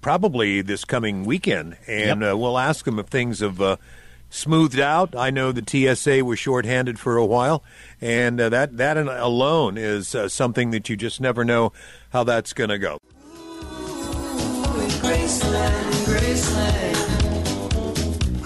probably 0.00 0.62
this 0.62 0.84
coming 0.84 1.24
weekend, 1.24 1.76
and 1.86 2.20
Yep. 2.22 2.32
uh, 2.32 2.36
we'll 2.36 2.58
ask 2.58 2.84
them 2.84 2.98
if 2.98 3.06
things 3.06 3.40
have 3.40 3.60
uh, 3.60 3.76
smoothed 4.30 4.78
out. 4.80 5.14
I 5.16 5.30
know 5.30 5.52
the 5.52 5.62
TSA 5.66 6.24
was 6.24 6.38
shorthanded 6.38 6.98
for 6.98 7.16
a 7.16 7.26
while, 7.26 7.62
and 8.00 8.40
uh, 8.40 8.48
that 8.48 8.76
that 8.78 8.96
alone 8.96 9.76
is 9.78 10.14
uh, 10.14 10.28
something 10.28 10.70
that 10.70 10.88
you 10.88 10.96
just 10.96 11.20
never 11.20 11.44
know 11.44 11.72
how 12.10 12.24
that's 12.24 12.52
going 12.52 12.70
to 12.70 12.78
go. 12.78 12.98
Graceland, 15.00 15.90
Graceland. 16.06 16.96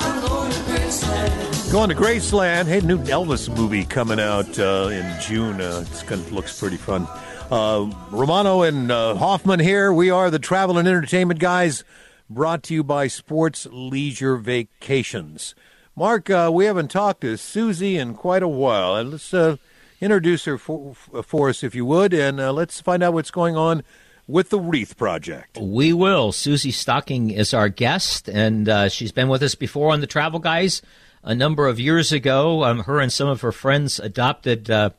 I'm 0.00 0.20
going 0.26 0.50
to 0.50 0.58
Graceland. 0.60 1.72
Going 1.72 1.88
to 1.90 1.94
Graceland. 1.96 2.66
Hey, 2.66 2.80
new 2.80 2.98
Elvis 2.98 3.54
movie 3.54 3.84
coming 3.84 4.20
out 4.20 4.58
uh, 4.58 4.88
in 4.92 5.20
June. 5.20 5.60
Uh, 5.60 5.84
gonna 6.06 6.22
looks 6.30 6.58
pretty 6.58 6.76
fun. 6.76 7.06
Uh, 7.54 7.88
Romano 8.10 8.62
and 8.62 8.90
uh, 8.90 9.14
Hoffman 9.14 9.60
here. 9.60 9.92
We 9.92 10.10
are 10.10 10.28
the 10.28 10.40
travel 10.40 10.76
and 10.76 10.88
entertainment 10.88 11.38
guys, 11.38 11.84
brought 12.28 12.64
to 12.64 12.74
you 12.74 12.82
by 12.82 13.06
Sports 13.06 13.68
Leisure 13.70 14.36
Vacations. 14.36 15.54
Mark, 15.94 16.28
uh, 16.28 16.50
we 16.52 16.64
haven't 16.64 16.90
talked 16.90 17.20
to 17.20 17.36
Susie 17.36 17.96
in 17.96 18.14
quite 18.14 18.42
a 18.42 18.48
while. 18.48 18.96
And 18.96 19.12
let's 19.12 19.32
uh, 19.32 19.58
introduce 20.00 20.46
her 20.46 20.58
for, 20.58 20.94
for 20.94 21.48
us, 21.48 21.62
if 21.62 21.76
you 21.76 21.86
would, 21.86 22.12
and 22.12 22.40
uh, 22.40 22.52
let's 22.52 22.80
find 22.80 23.04
out 23.04 23.12
what's 23.12 23.30
going 23.30 23.54
on 23.54 23.84
with 24.26 24.50
the 24.50 24.58
Wreath 24.58 24.96
Project. 24.96 25.56
We 25.56 25.92
will. 25.92 26.32
Susie 26.32 26.72
Stocking 26.72 27.30
is 27.30 27.54
our 27.54 27.68
guest, 27.68 28.28
and 28.28 28.68
uh, 28.68 28.88
she's 28.88 29.12
been 29.12 29.28
with 29.28 29.44
us 29.44 29.54
before 29.54 29.92
on 29.92 30.00
the 30.00 30.08
Travel 30.08 30.40
Guys 30.40 30.82
a 31.22 31.36
number 31.36 31.68
of 31.68 31.78
years 31.78 32.10
ago. 32.10 32.64
Um, 32.64 32.80
her 32.80 32.98
and 32.98 33.12
some 33.12 33.28
of 33.28 33.42
her 33.42 33.52
friends 33.52 34.00
adopted 34.00 34.72
uh, 34.72 34.90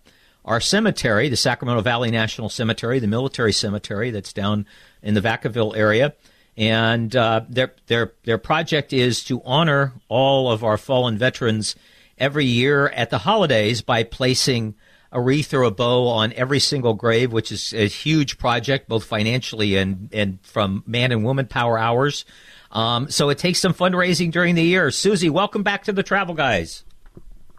our 0.46 0.62
cemetery, 0.62 1.28
the 1.28 1.36
Sacramento 1.36 1.82
Valley 1.82 2.12
National 2.12 2.50
Cemetery, 2.50 3.00
the 3.00 3.08
military 3.08 3.52
cemetery 3.52 4.12
that's 4.12 4.32
down 4.32 4.66
in 5.02 5.16
the 5.16 5.22
Vacaville 5.22 5.76
area. 5.76 6.14
And 6.56 7.14
uh, 7.16 7.42
their 7.50 7.74
their 7.88 8.14
their 8.24 8.38
project 8.38 8.94
is 8.94 9.24
to 9.26 9.42
honor 9.44 9.94
all 10.08 10.50
of 10.50 10.64
our 10.64 10.78
fallen 10.78 11.18
veterans 11.18 11.76
every 12.18 12.46
year 12.46 12.88
at 12.88 13.10
the 13.10 13.18
holidays 13.18 13.82
by 13.82 14.04
placing 14.04 14.76
a 15.12 15.20
wreath 15.20 15.54
or 15.54 15.64
a 15.64 15.72
bow 15.72 16.08
on 16.08 16.32
every 16.34 16.60
single 16.60 16.94
grave, 16.94 17.34
which 17.34 17.52
is 17.52 17.74
a 17.74 17.88
huge 17.88 18.38
project, 18.38 18.88
both 18.88 19.04
financially 19.04 19.76
and, 19.76 20.10
and 20.14 20.40
from 20.44 20.84
man 20.86 21.12
and 21.12 21.24
woman 21.24 21.48
power 21.48 21.78
hours. 21.78 22.26
Um, 22.72 23.10
so 23.10 23.30
it 23.30 23.38
takes 23.38 23.60
some 23.60 23.74
fundraising 23.74 24.32
during 24.32 24.56
the 24.56 24.64
year. 24.64 24.92
Susie, 24.92 25.30
welcome 25.30 25.64
back 25.64 25.86
to 25.86 25.94
the 25.94 26.04
Travel 26.04 26.36
Guys. 26.36 26.84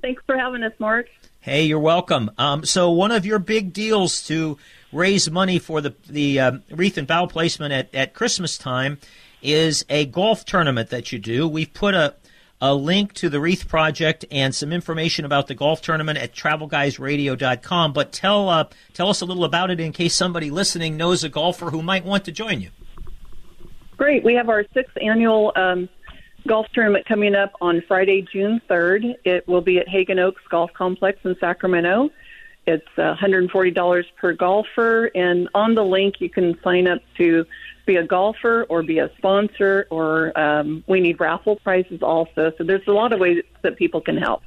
Thanks 0.02 0.22
for 0.26 0.36
having 0.36 0.62
us, 0.62 0.72
Mark. 0.78 1.08
Hey, 1.46 1.66
you're 1.66 1.78
welcome. 1.78 2.32
Um, 2.38 2.64
so 2.64 2.90
one 2.90 3.12
of 3.12 3.24
your 3.24 3.38
big 3.38 3.72
deals 3.72 4.26
to 4.26 4.58
raise 4.90 5.30
money 5.30 5.60
for 5.60 5.80
the 5.80 5.94
the 6.08 6.40
um, 6.40 6.64
wreath 6.72 6.98
and 6.98 7.06
bow 7.06 7.26
placement 7.26 7.72
at, 7.72 7.94
at 7.94 8.14
Christmas 8.14 8.58
time 8.58 8.98
is 9.42 9.84
a 9.88 10.06
golf 10.06 10.44
tournament 10.44 10.90
that 10.90 11.12
you 11.12 11.20
do. 11.20 11.46
We've 11.46 11.72
put 11.72 11.94
a 11.94 12.16
a 12.60 12.74
link 12.74 13.12
to 13.12 13.28
the 13.28 13.38
Wreath 13.38 13.68
Project 13.68 14.24
and 14.28 14.56
some 14.56 14.72
information 14.72 15.24
about 15.24 15.46
the 15.46 15.54
golf 15.54 15.82
tournament 15.82 16.18
at 16.18 16.34
travelguysradio.com. 16.34 17.92
But 17.92 18.10
tell 18.10 18.48
uh, 18.48 18.64
tell 18.92 19.08
us 19.08 19.20
a 19.20 19.24
little 19.24 19.44
about 19.44 19.70
it 19.70 19.78
in 19.78 19.92
case 19.92 20.16
somebody 20.16 20.50
listening 20.50 20.96
knows 20.96 21.22
a 21.22 21.28
golfer 21.28 21.70
who 21.70 21.80
might 21.80 22.04
want 22.04 22.24
to 22.24 22.32
join 22.32 22.60
you. 22.60 22.70
Great. 23.96 24.24
We 24.24 24.34
have 24.34 24.48
our 24.48 24.64
sixth 24.74 24.98
annual 25.00 25.52
um, 25.54 25.88
golf 26.46 26.66
tournament 26.72 27.06
coming 27.06 27.34
up 27.34 27.52
on 27.60 27.82
Friday, 27.86 28.22
June 28.22 28.60
3rd. 28.68 29.16
It 29.24 29.46
will 29.46 29.60
be 29.60 29.78
at 29.78 29.88
Haggin 29.88 30.18
Oaks 30.18 30.42
Golf 30.48 30.72
Complex 30.72 31.18
in 31.24 31.36
Sacramento. 31.38 32.10
It's 32.66 32.86
uh, 32.96 33.14
$140 33.14 34.04
per 34.16 34.32
golfer, 34.32 35.06
and 35.14 35.48
on 35.54 35.74
the 35.74 35.84
link 35.84 36.20
you 36.20 36.28
can 36.28 36.58
sign 36.62 36.88
up 36.88 37.00
to 37.16 37.46
be 37.86 37.96
a 37.96 38.02
golfer 38.04 38.64
or 38.68 38.82
be 38.82 38.98
a 38.98 39.10
sponsor, 39.16 39.86
or 39.90 40.36
um, 40.38 40.82
we 40.88 41.00
need 41.00 41.20
raffle 41.20 41.56
prizes 41.56 42.02
also. 42.02 42.52
So 42.58 42.64
there's 42.64 42.86
a 42.88 42.92
lot 42.92 43.12
of 43.12 43.20
ways 43.20 43.44
that 43.62 43.76
people 43.76 44.00
can 44.00 44.16
help. 44.16 44.42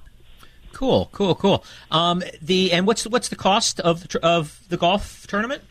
Cool, 0.74 1.10
cool, 1.14 1.34
cool. 1.36 1.64
Um, 1.90 2.22
the 2.42 2.74
and 2.74 2.86
what's 2.86 3.08
what's 3.08 3.30
the 3.30 3.36
cost 3.36 3.80
of 3.80 4.06
of 4.18 4.62
the 4.70 4.78
golf 4.78 5.26
tournament? 5.28 5.64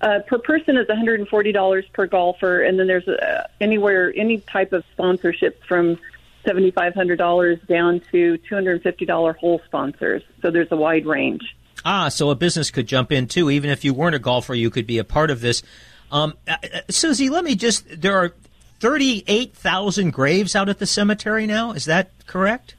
Uh, 0.00 0.20
per 0.26 0.38
person 0.38 0.76
is 0.76 0.86
$140 0.86 1.92
per 1.92 2.06
golfer, 2.06 2.62
and 2.62 2.78
then 2.78 2.86
there's 2.86 3.08
uh, 3.08 3.46
anywhere 3.60 4.12
any 4.16 4.38
type 4.38 4.72
of 4.72 4.84
sponsorship 4.92 5.62
from 5.64 5.98
$7,500 6.46 7.66
down 7.66 8.00
to 8.12 8.38
$250 8.50 9.36
whole 9.36 9.60
sponsors. 9.64 10.22
So 10.42 10.50
there's 10.50 10.70
a 10.70 10.76
wide 10.76 11.06
range. 11.06 11.56
Ah, 11.84 12.08
so 12.08 12.30
a 12.30 12.34
business 12.34 12.70
could 12.70 12.86
jump 12.86 13.12
in 13.12 13.26
too. 13.26 13.50
Even 13.50 13.70
if 13.70 13.84
you 13.84 13.94
weren't 13.94 14.14
a 14.14 14.18
golfer, 14.18 14.54
you 14.54 14.70
could 14.70 14.86
be 14.86 14.98
a 14.98 15.04
part 15.04 15.30
of 15.30 15.40
this. 15.40 15.62
Um, 16.10 16.34
uh, 16.48 16.56
uh, 16.62 16.80
Susie, 16.88 17.30
let 17.30 17.44
me 17.44 17.54
just. 17.54 18.00
There 18.00 18.16
are 18.16 18.32
38,000 18.80 20.12
graves 20.12 20.56
out 20.56 20.68
at 20.68 20.78
the 20.78 20.86
cemetery 20.86 21.46
now. 21.46 21.72
Is 21.72 21.84
that 21.86 22.10
correct? 22.26 22.74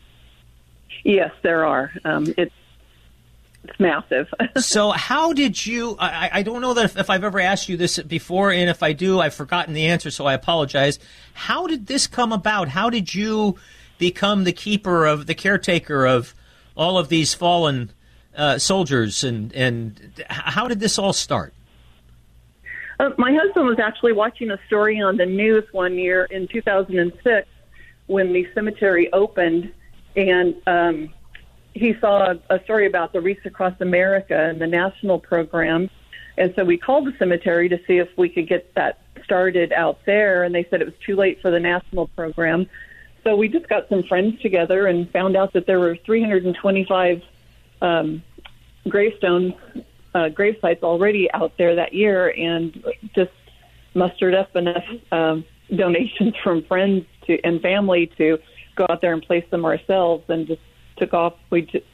Yes, 1.03 1.31
there 1.41 1.65
are. 1.65 1.91
Um, 2.03 2.33
it's 2.37 2.53
it's 3.67 3.79
massive. 3.79 4.27
so, 4.57 4.91
how 4.91 5.33
did 5.33 5.65
you? 5.65 5.95
I, 5.99 6.29
I 6.33 6.43
don't 6.43 6.61
know 6.61 6.73
that 6.73 6.85
if, 6.85 6.97
if, 6.97 7.09
I've 7.09 7.23
ever 7.23 7.39
asked 7.39 7.69
you 7.69 7.77
this 7.77 7.99
before, 7.99 8.51
and 8.51 8.69
if 8.69 8.83
I 8.83 8.93
do, 8.93 9.19
I've 9.19 9.33
forgotten 9.33 9.73
the 9.73 9.87
answer, 9.87 10.11
so 10.11 10.25
I 10.25 10.33
apologize. 10.33 10.99
How 11.33 11.67
did 11.67 11.87
this 11.87 12.07
come 12.07 12.31
about? 12.31 12.69
How 12.69 12.89
did 12.89 13.13
you 13.13 13.57
become 13.97 14.43
the 14.43 14.53
keeper 14.53 15.05
of 15.05 15.25
the 15.25 15.35
caretaker 15.35 16.05
of 16.05 16.33
all 16.75 16.97
of 16.97 17.09
these 17.09 17.33
fallen 17.33 17.91
uh, 18.35 18.57
soldiers, 18.57 19.23
and 19.23 19.53
and 19.53 20.23
how 20.29 20.67
did 20.67 20.79
this 20.79 20.97
all 20.97 21.13
start? 21.13 21.53
Uh, 22.99 23.11
my 23.17 23.31
husband 23.31 23.67
was 23.67 23.79
actually 23.79 24.13
watching 24.13 24.49
a 24.49 24.59
story 24.65 24.99
on 24.99 25.17
the 25.17 25.25
news 25.25 25.63
one 25.71 25.95
year 25.95 26.25
in 26.25 26.47
2006 26.47 27.47
when 28.07 28.33
the 28.33 28.47
cemetery 28.55 29.11
opened, 29.13 29.71
and 30.15 30.55
um, 30.65 31.13
he 31.77 31.95
saw 31.99 32.33
a 32.49 32.63
story 32.63 32.87
about 32.87 33.13
the 33.13 33.21
Wreaths 33.21 33.45
Across 33.45 33.81
America 33.81 34.49
and 34.49 34.59
the 34.59 34.67
national 34.67 35.19
program. 35.19 35.89
And 36.37 36.53
so 36.55 36.63
we 36.63 36.77
called 36.77 37.07
the 37.07 37.13
cemetery 37.17 37.69
to 37.69 37.79
see 37.87 37.97
if 37.97 38.09
we 38.17 38.29
could 38.29 38.47
get 38.47 38.73
that 38.75 38.99
started 39.23 39.73
out 39.73 39.99
there, 40.05 40.43
and 40.43 40.53
they 40.53 40.65
said 40.69 40.81
it 40.81 40.85
was 40.85 40.97
too 41.05 41.15
late 41.15 41.41
for 41.41 41.51
the 41.51 41.59
national 41.59 42.07
program. 42.07 42.67
So 43.23 43.35
we 43.35 43.47
just 43.47 43.67
got 43.67 43.89
some 43.89 44.03
friends 44.03 44.41
together 44.41 44.87
and 44.87 45.09
found 45.11 45.35
out 45.35 45.53
that 45.53 45.65
there 45.65 45.79
were 45.79 45.97
325 46.05 47.21
um, 47.81 48.23
gravestones 48.87 49.53
uh, 50.15 50.29
grave 50.29 50.57
sites 50.61 50.83
already 50.83 51.31
out 51.33 51.53
there 51.57 51.75
that 51.75 51.93
year, 51.93 52.33
and 52.37 52.83
just 53.15 53.31
mustered 53.93 54.33
up 54.33 54.55
enough 54.55 54.85
um, 55.11 55.45
donations 55.75 56.33
from 56.43 56.63
friends 56.63 57.05
to 57.25 57.39
and 57.43 57.61
family 57.61 58.07
to 58.17 58.39
go 58.75 58.85
out 58.89 59.01
there 59.01 59.13
and 59.13 59.23
place 59.23 59.45
them 59.49 59.65
ourselves, 59.65 60.23
and 60.29 60.47
just 60.47 60.61
took 60.97 61.13
off. 61.13 61.33
We 61.49 61.63
just, 61.63 61.85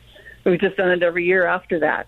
we've 0.44 0.60
just 0.60 0.78
done 0.78 0.92
it 0.92 1.04
every 1.04 1.26
year 1.26 1.46
after 1.46 1.80
that. 1.80 2.08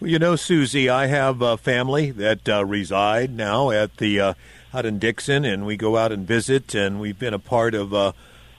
Well, 0.00 0.10
you 0.10 0.18
know, 0.18 0.36
Susie, 0.36 0.88
I 0.88 1.06
have 1.06 1.42
a 1.42 1.56
family 1.56 2.10
that 2.12 2.48
uh, 2.48 2.64
reside 2.64 3.34
now 3.34 3.70
at 3.70 3.96
the 3.96 4.20
uh, 4.20 4.34
out 4.72 4.86
in 4.86 4.98
Dixon, 4.98 5.44
and 5.44 5.66
we 5.66 5.76
go 5.76 5.96
out 5.96 6.12
and 6.12 6.26
visit, 6.26 6.74
and 6.74 7.00
we've 7.00 7.18
been 7.18 7.34
a 7.34 7.38
part 7.38 7.74
of 7.74 7.92
uh, 7.92 8.12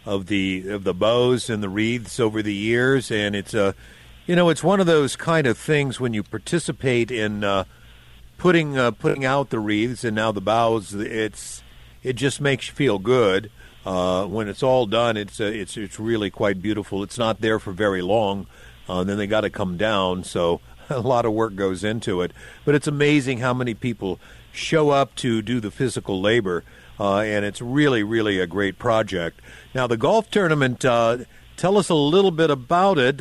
of 0.06 0.28
the 0.28 0.67
of 0.69 0.84
the 0.84 0.93
bows 0.93 1.50
and 1.50 1.63
the 1.63 1.69
wreaths 1.69 2.19
over 2.19 2.41
the 2.41 2.54
years, 2.54 3.12
and 3.12 3.36
it's 3.36 3.54
a 3.54 3.76
you 4.30 4.36
know, 4.36 4.50
it's 4.50 4.63
one 4.63 4.80
of 4.80 4.86
those 4.86 5.15
kind 5.15 5.48
of 5.48 5.58
things 5.58 6.00
when 6.00 6.13
you 6.13 6.22
participate 6.22 7.10
in 7.10 7.43
uh, 7.43 7.63
putting 8.38 8.78
uh, 8.78 8.91
putting 8.91 9.26
out 9.26 9.50
the 9.50 9.60
wreaths 9.60 10.04
and 10.04 10.15
now 10.15 10.32
the 10.32 10.39
bows. 10.39 10.93
It's 10.93 11.63
it 12.04 12.13
just 12.13 12.39
makes 12.39 12.67
you 12.67 12.76
feel 12.76 13.00
good. 13.00 13.50
Uh, 13.89 14.23
when 14.28 14.47
it's 14.47 14.62
all 14.62 14.86
done, 14.86 15.17
it's 15.17 15.41
uh, 15.41 15.45
it's 15.45 15.75
it's 15.75 15.99
really 15.99 16.30
quite 16.30 16.62
beautiful. 16.62 17.02
It's 17.02 17.17
not 17.17 17.41
there 17.41 17.58
for 17.58 17.71
very 17.71 18.04
long, 18.04 18.45
uh, 18.88 19.04
then 19.04 19.17
they 19.17 19.25
got 19.25 19.41
to 19.41 19.49
come 19.49 19.78
down. 19.78 20.23
So 20.23 20.62
a 20.91 20.99
lot 20.99 21.25
of 21.25 21.34
work 21.34 21.56
goes 21.56 21.84
into 21.84 22.21
it. 22.21 22.32
But 22.65 22.75
it's 22.75 22.86
amazing 22.86 23.39
how 23.39 23.52
many 23.52 23.73
people 23.73 24.19
show 24.52 24.91
up 24.91 25.15
to 25.15 25.41
do 25.41 25.60
the 25.60 25.71
physical 25.71 26.21
labor, 26.21 26.63
uh, 26.99 27.21
and 27.21 27.43
it's 27.43 27.63
really 27.63 28.04
really 28.04 28.39
a 28.39 28.45
great 28.45 28.78
project. 28.78 29.41
Now 29.73 29.88
the 29.88 29.97
golf 29.97 30.30
tournament. 30.30 30.86
Uh, 30.86 31.25
tell 31.58 31.75
us 31.75 31.89
a 31.89 31.95
little 31.95 32.30
bit 32.30 32.52
about 32.52 32.99
it. 32.99 33.19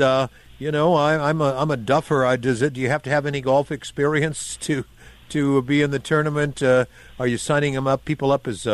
You 0.58 0.70
know, 0.70 0.92
I, 0.92 1.30
am 1.30 1.40
a 1.40 1.54
I'm 1.56 1.70
a 1.70 1.78
duffer. 1.78 2.26
I, 2.26 2.36
does 2.36 2.60
it? 2.60 2.74
Do 2.74 2.82
you 2.82 2.90
have 2.90 3.02
to 3.04 3.10
have 3.10 3.24
any 3.24 3.40
golf 3.40 3.72
experience 3.72 4.54
to 4.60 4.84
to 5.30 5.62
be 5.62 5.80
in 5.80 5.92
the 5.92 5.98
tournament? 5.98 6.62
Are 6.62 6.86
you 7.26 7.38
signing 7.38 7.72
them 7.72 7.86
up, 7.86 8.04
people 8.04 8.30
up 8.30 8.46
as 8.46 8.66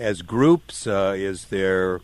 as 0.00 0.22
groups? 0.22 0.86
Uh, 0.86 1.14
is 1.16 1.46
there, 1.46 2.00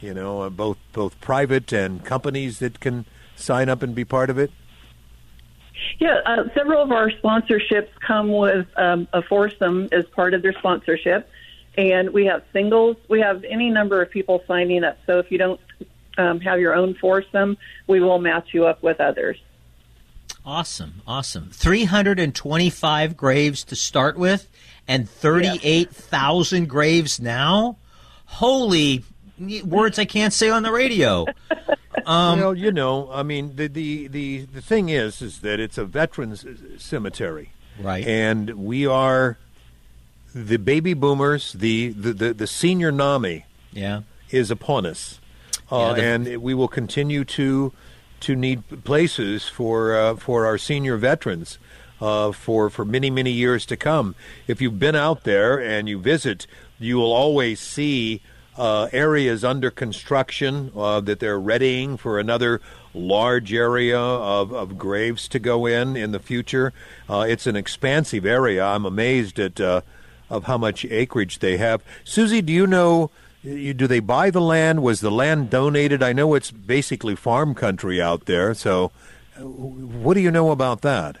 you 0.00 0.12
know, 0.12 0.42
uh, 0.42 0.50
both 0.50 0.78
both 0.92 1.20
private 1.20 1.72
and 1.72 2.04
companies 2.04 2.58
that 2.58 2.80
can 2.80 3.06
sign 3.36 3.68
up 3.68 3.82
and 3.82 3.94
be 3.94 4.04
part 4.04 4.28
of 4.28 4.38
it? 4.38 4.50
Yeah, 5.98 6.20
uh, 6.26 6.44
several 6.54 6.82
of 6.82 6.92
our 6.92 7.10
sponsorships 7.10 7.88
come 8.06 8.32
with 8.32 8.66
um, 8.76 9.08
a 9.12 9.22
foursome 9.22 9.88
as 9.92 10.04
part 10.06 10.34
of 10.34 10.42
their 10.42 10.52
sponsorship, 10.52 11.30
and 11.78 12.10
we 12.10 12.26
have 12.26 12.42
singles. 12.52 12.96
We 13.08 13.20
have 13.20 13.44
any 13.44 13.70
number 13.70 14.02
of 14.02 14.10
people 14.10 14.42
signing 14.46 14.84
up. 14.84 14.98
So 15.06 15.18
if 15.18 15.30
you 15.30 15.38
don't 15.38 15.60
um, 16.18 16.40
have 16.40 16.60
your 16.60 16.74
own 16.74 16.94
foursome, 16.94 17.56
we 17.86 18.00
will 18.00 18.18
match 18.18 18.52
you 18.52 18.66
up 18.66 18.82
with 18.82 19.00
others. 19.00 19.38
Awesome, 20.44 21.02
awesome. 21.06 21.50
325 21.52 23.16
graves 23.16 23.64
to 23.64 23.76
start 23.76 24.16
with 24.16 24.48
and 24.88 25.08
38,000 25.08 26.68
graves 26.68 27.20
now? 27.20 27.76
Holy 28.24 29.04
words 29.64 29.98
I 29.98 30.04
can't 30.04 30.32
say 30.32 30.50
on 30.50 30.62
the 30.62 30.72
radio. 30.72 31.26
Um, 32.06 32.40
well, 32.40 32.54
you 32.54 32.72
know, 32.72 33.10
I 33.12 33.22
mean, 33.22 33.56
the, 33.56 33.66
the, 33.66 34.06
the, 34.08 34.46
the 34.46 34.62
thing 34.62 34.88
is, 34.88 35.20
is 35.20 35.40
that 35.40 35.60
it's 35.60 35.76
a 35.76 35.84
veterans 35.84 36.46
cemetery. 36.78 37.50
Right. 37.78 38.06
And 38.06 38.64
we 38.64 38.86
are 38.86 39.36
the 40.34 40.56
baby 40.56 40.94
boomers, 40.94 41.52
the, 41.52 41.88
the, 41.88 42.12
the, 42.12 42.34
the 42.34 42.46
senior 42.46 42.90
NAMI 42.90 43.44
yeah. 43.72 44.02
is 44.30 44.50
upon 44.50 44.86
us 44.86 45.20
uh, 45.70 45.94
yeah, 45.96 46.02
and 46.02 46.42
we 46.42 46.54
will 46.54 46.68
continue 46.68 47.24
to 47.24 47.72
to 48.20 48.36
need 48.36 48.84
places 48.84 49.48
for 49.48 49.96
uh, 49.96 50.16
for 50.16 50.46
our 50.46 50.58
senior 50.58 50.96
veterans 50.96 51.58
uh, 52.00 52.32
for 52.32 52.70
for 52.70 52.84
many 52.84 53.10
many 53.10 53.30
years 53.30 53.66
to 53.66 53.76
come. 53.76 54.14
If 54.46 54.60
you've 54.60 54.78
been 54.78 54.96
out 54.96 55.24
there 55.24 55.60
and 55.60 55.88
you 55.88 55.98
visit, 55.98 56.46
you 56.78 56.96
will 56.96 57.12
always 57.12 57.60
see 57.60 58.22
uh, 58.56 58.88
areas 58.92 59.44
under 59.44 59.70
construction 59.70 60.72
uh, 60.76 61.00
that 61.00 61.20
they're 61.20 61.40
readying 61.40 61.96
for 61.96 62.18
another 62.18 62.60
large 62.92 63.52
area 63.52 63.98
of, 63.98 64.52
of 64.52 64.76
graves 64.76 65.28
to 65.28 65.38
go 65.38 65.64
in 65.64 65.96
in 65.96 66.10
the 66.10 66.18
future. 66.18 66.72
Uh, 67.08 67.24
it's 67.28 67.46
an 67.46 67.56
expansive 67.56 68.26
area. 68.26 68.64
I'm 68.64 68.84
amazed 68.84 69.38
at 69.38 69.60
of 70.30 70.44
how 70.44 70.56
much 70.56 70.84
acreage 70.84 71.40
they 71.40 71.56
have. 71.56 71.82
Susie, 72.04 72.40
do 72.40 72.52
you 72.52 72.66
know? 72.66 73.10
Do 73.42 73.86
they 73.86 74.00
buy 74.00 74.30
the 74.30 74.40
land? 74.40 74.82
Was 74.82 75.00
the 75.00 75.10
land 75.10 75.48
donated? 75.48 76.02
I 76.02 76.12
know 76.12 76.34
it's 76.34 76.50
basically 76.50 77.16
farm 77.16 77.54
country 77.54 78.00
out 78.00 78.26
there. 78.26 78.52
So, 78.52 78.92
what 79.38 80.14
do 80.14 80.20
you 80.20 80.30
know 80.30 80.50
about 80.50 80.82
that? 80.82 81.16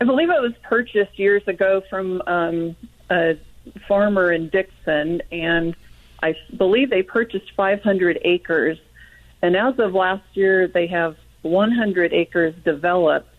I 0.00 0.04
believe 0.04 0.28
it 0.28 0.42
was 0.42 0.54
purchased 0.64 1.16
years 1.16 1.46
ago 1.46 1.82
from 1.88 2.20
um, 2.26 2.74
a 3.10 3.38
farmer 3.86 4.32
in 4.32 4.48
Dixon, 4.48 5.22
and 5.30 5.76
I 6.20 6.34
believe 6.56 6.90
they 6.90 7.02
purchased 7.02 7.52
500 7.52 8.18
acres. 8.22 8.78
And 9.40 9.56
as 9.56 9.78
of 9.78 9.94
last 9.94 10.24
year, 10.32 10.66
they 10.66 10.88
have 10.88 11.16
100 11.42 12.12
acres 12.12 12.56
developed, 12.64 13.32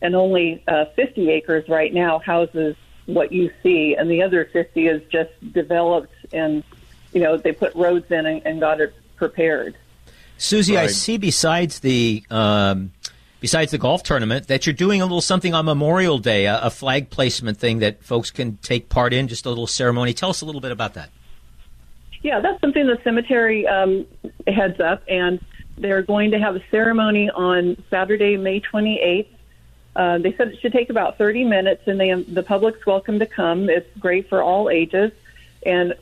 and 0.00 0.16
only 0.16 0.64
uh, 0.66 0.86
50 0.96 1.30
acres 1.30 1.68
right 1.68 1.92
now 1.92 2.20
houses 2.20 2.74
what 3.04 3.32
you 3.32 3.50
see, 3.62 3.96
and 3.96 4.10
the 4.10 4.22
other 4.22 4.48
50 4.50 4.86
is 4.86 5.02
just 5.10 5.32
developed 5.52 6.14
and 6.32 6.64
you 7.12 7.20
know, 7.20 7.36
they 7.36 7.52
put 7.52 7.74
roads 7.74 8.10
in 8.10 8.26
and, 8.26 8.42
and 8.44 8.60
got 8.60 8.80
it 8.80 8.94
prepared. 9.16 9.76
Susie, 10.38 10.74
right. 10.74 10.84
I 10.84 10.86
see 10.88 11.18
besides 11.18 11.80
the 11.80 12.24
um, 12.30 12.92
besides 13.40 13.70
the 13.70 13.78
golf 13.78 14.02
tournament 14.02 14.48
that 14.48 14.66
you're 14.66 14.72
doing 14.74 15.00
a 15.00 15.04
little 15.04 15.20
something 15.20 15.54
on 15.54 15.64
Memorial 15.64 16.18
Day, 16.18 16.46
a, 16.46 16.60
a, 16.62 16.70
flag 16.70 17.10
placement 17.10 17.58
thing 17.58 17.80
that 17.80 18.02
folks 18.02 18.30
can 18.30 18.56
take 18.58 18.88
part 18.88 19.12
in, 19.12 19.28
just 19.28 19.46
a 19.46 19.48
little 19.48 19.66
ceremony. 19.66 20.14
Tell 20.14 20.30
us 20.30 20.40
a 20.40 20.46
little 20.46 20.60
bit 20.60 20.72
about 20.72 20.94
that. 20.94 21.10
Yeah, 22.22 22.40
that's 22.40 22.60
something 22.60 22.86
the 22.86 22.98
cemetery 23.02 23.66
um, 23.66 24.06
heads 24.46 24.80
up, 24.80 25.02
and 25.08 25.44
they're 25.76 26.02
going 26.02 26.30
to 26.30 26.38
have 26.38 26.56
a 26.56 26.62
ceremony 26.70 27.30
on 27.30 27.82
Saturday, 27.90 28.36
May 28.36 28.60
28th. 28.60 29.26
Uh, 29.94 30.18
they 30.18 30.32
said 30.36 30.48
it 30.48 30.60
should 30.60 30.72
take 30.72 30.88
about 30.88 31.18
30 31.18 31.44
minutes, 31.44 31.82
and 31.86 32.00
they, 32.00 32.12
the 32.14 32.42
public's 32.42 32.86
welcome 32.86 33.18
to 33.18 33.26
come. 33.26 33.68
It's 33.68 33.88
great 33.98 34.28
for 34.28 34.40
all 34.40 34.70
ages. 34.70 35.12
And 35.64 35.94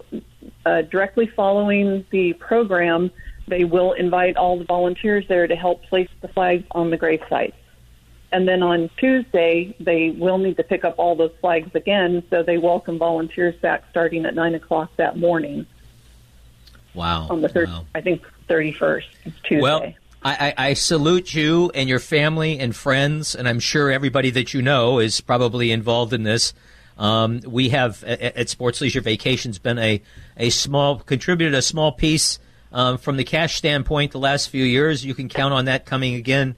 uh, 0.65 0.83
directly 0.83 1.27
following 1.27 2.05
the 2.11 2.33
program, 2.35 3.11
they 3.47 3.65
will 3.65 3.93
invite 3.93 4.37
all 4.37 4.59
the 4.59 4.65
volunteers 4.65 5.27
there 5.29 5.47
to 5.47 5.57
help 5.57 5.83
place 5.85 6.09
the 6.21 6.29
flags 6.29 6.65
on 6.71 6.91
the 6.91 6.97
grave 6.97 7.23
sites. 7.29 7.57
And 8.33 8.47
then 8.47 8.63
on 8.63 8.89
Tuesday, 8.97 9.75
they 9.81 10.11
will 10.11 10.39
need 10.39 10.57
to 10.59 10.63
pick 10.63 10.85
up 10.85 10.95
all 10.99 11.17
those 11.17 11.33
flags 11.41 11.71
again, 11.75 12.23
so 12.31 12.45
they 12.45 12.59
welcome 12.59 12.97
volunteers 12.97 13.57
back 13.57 13.85
starting 13.91 14.25
at 14.25 14.35
9 14.35 14.55
o'clock 14.55 14.91
that 14.97 15.19
morning. 15.19 15.67
Wow. 16.95 17.27
On 17.29 17.41
the 17.41 17.49
third, 17.49 17.69
wow. 17.69 17.87
I 17.95 18.01
think 18.01 18.25
31st, 18.49 19.05
it's 19.25 19.37
Tuesday. 19.43 19.61
Well, 19.61 19.95
I, 20.23 20.53
I, 20.57 20.75
salute 20.75 21.35
you 21.35 21.71
and 21.75 21.89
your 21.89 21.99
family 21.99 22.59
and 22.59 22.77
friends, 22.77 23.35
and 23.35 23.49
I'm 23.49 23.59
sure 23.59 23.91
everybody 23.91 24.29
that 24.31 24.53
you 24.53 24.61
know 24.61 24.99
is 24.99 25.21
probably 25.23 25.73
involved 25.73 26.13
in 26.13 26.25
this. 26.25 26.53
Um, 27.01 27.41
we 27.47 27.71
have 27.71 28.05
at, 28.05 28.51
Sports 28.51 28.83
Leisure 28.83 29.01
Vacations 29.01 29.59
been 29.59 29.79
a, 29.79 30.03
a 30.37 30.51
small 30.51 30.99
contributed 30.99 31.55
a 31.55 31.63
small 31.63 31.93
piece 31.93 32.39
um, 32.73 32.99
from 32.99 33.17
the 33.17 33.25
cash 33.25 33.57
standpoint 33.57 34.13
the 34.13 34.19
last 34.19 34.51
few 34.51 34.65
years. 34.65 35.03
You 35.03 35.15
can 35.15 35.31
count 35.31 35.55
on 35.55 35.65
that 35.65 35.87
coming 35.87 36.15
again 36.15 36.57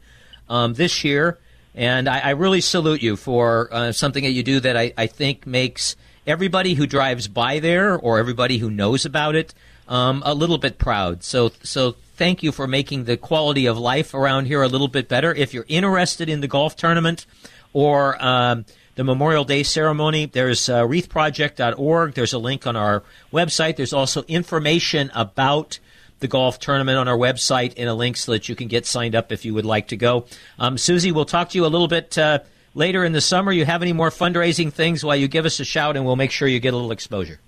um, 0.49 0.75
this 0.75 1.05
year. 1.05 1.39
And 1.77 2.09
I, 2.09 2.19
I, 2.19 2.31
really 2.31 2.61
salute 2.61 3.03
you 3.03 3.17
for 3.17 3.73
uh, 3.73 3.93
something 3.93 4.25
that 4.25 4.33
you 4.33 4.43
do 4.43 4.61
that 4.61 4.77
I, 4.77 4.93
I, 4.99 5.07
think 5.07 5.47
makes 5.47 5.97
everybody 6.27 6.75
who 6.75 6.87
drives 6.87 7.29
by 7.29 7.61
there 7.61 7.97
or 7.97 8.19
everybody 8.19 8.59
who 8.59 8.71
knows 8.71 9.07
about 9.07 9.37
it 9.37 9.55
um, 9.89 10.23
a 10.27 10.35
little 10.35 10.59
bit 10.59 10.77
proud. 10.77 11.25
So, 11.25 11.53
so 11.63 11.95
thank 12.17 12.43
you 12.43 12.53
for 12.53 12.67
making 12.67 13.05
the 13.05 13.17
quality 13.17 13.65
of 13.65 13.79
life 13.79 14.13
around 14.13 14.47
here 14.47 14.63
a 14.63 14.69
little 14.69 14.89
bit 14.89 15.09
better. 15.09 15.33
If 15.35 15.55
you're 15.55 15.65
interested 15.67 16.29
in 16.29 16.43
the 16.43 16.49
golf 16.49 16.77
tournament 16.77 17.25
or 17.73 18.23
um, 18.23 18.67
the 18.95 19.05
Memorial 19.05 19.45
Day 19.45 19.63
ceremony, 19.63 20.27
there's 20.27 20.69
uh, 20.69 20.83
wreathproject.org. 20.83 22.15
There's 22.15 22.33
a 22.33 22.39
link 22.39 22.67
on 22.67 22.77
our 22.77 23.03
website. 23.33 23.77
There's 23.77 23.93
also 23.93 24.23
information 24.29 25.11
about 25.15 25.79
the 26.21 26.29
golf 26.29 26.59
tournament 26.59 26.99
on 26.99 27.09
our 27.09 27.17
website 27.17 27.75
and 27.77 27.89
a 27.89 27.95
link 27.95 28.17
so 28.17 28.33
that 28.33 28.49
you 28.49 28.55
can 28.55 28.69
get 28.69 28.87
signed 28.87 29.15
up 29.15 29.33
if 29.33 29.45
you 29.45 29.55
would 29.55 29.65
like 29.65 29.89
to 29.89 29.97
go. 29.97 30.27
Um, 30.59 30.79
Susie, 30.79 31.13
we'll 31.13 31.25
talk 31.25 31.51
to 31.51 31.59
you 31.59 31.67
a 31.67 31.69
little 31.69 31.89
bit 31.89 32.17
uh, 32.17 32.41
later 32.75 33.05
in 33.05 33.13
the 33.13 33.21
summer. 33.21 33.51
You 33.51 33.65
have 33.65 33.83
any 33.83 33.93
more 33.93 34.11
fundraising 34.11 34.73
things 34.73 35.05
while 35.05 35.17
you 35.17 35.27
give 35.27 35.47
us 35.47 35.59
a 35.59 35.65
shout, 35.65 35.97
and 35.97 36.07
we'll 36.07 36.17
make 36.17 36.31
sure 36.31 36.47
you 36.47 36.61
get 36.61 36.75
a 36.75 36.77
little 36.77 36.93
exposure. 36.93 37.41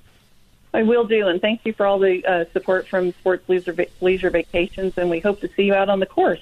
I 0.73 0.83
will 0.83 1.05
do, 1.05 1.29
and 1.29 1.41
thank 1.41 1.61
you 1.65 1.73
for 1.73 1.87
all 1.87 2.01
the 2.01 2.27
uh, 2.27 2.45
support 2.53 2.89
from 2.89 3.13
Sports 3.13 3.49
Leisure, 3.49 3.77
Leisure 4.01 4.31
Vacations, 4.31 4.99
and 4.99 5.09
we 5.09 5.21
hope 5.21 5.41
to 5.43 5.49
see 5.55 5.63
you 5.65 5.75
out 5.75 5.89
on 5.89 6.01
the 6.01 6.07
course. 6.07 6.41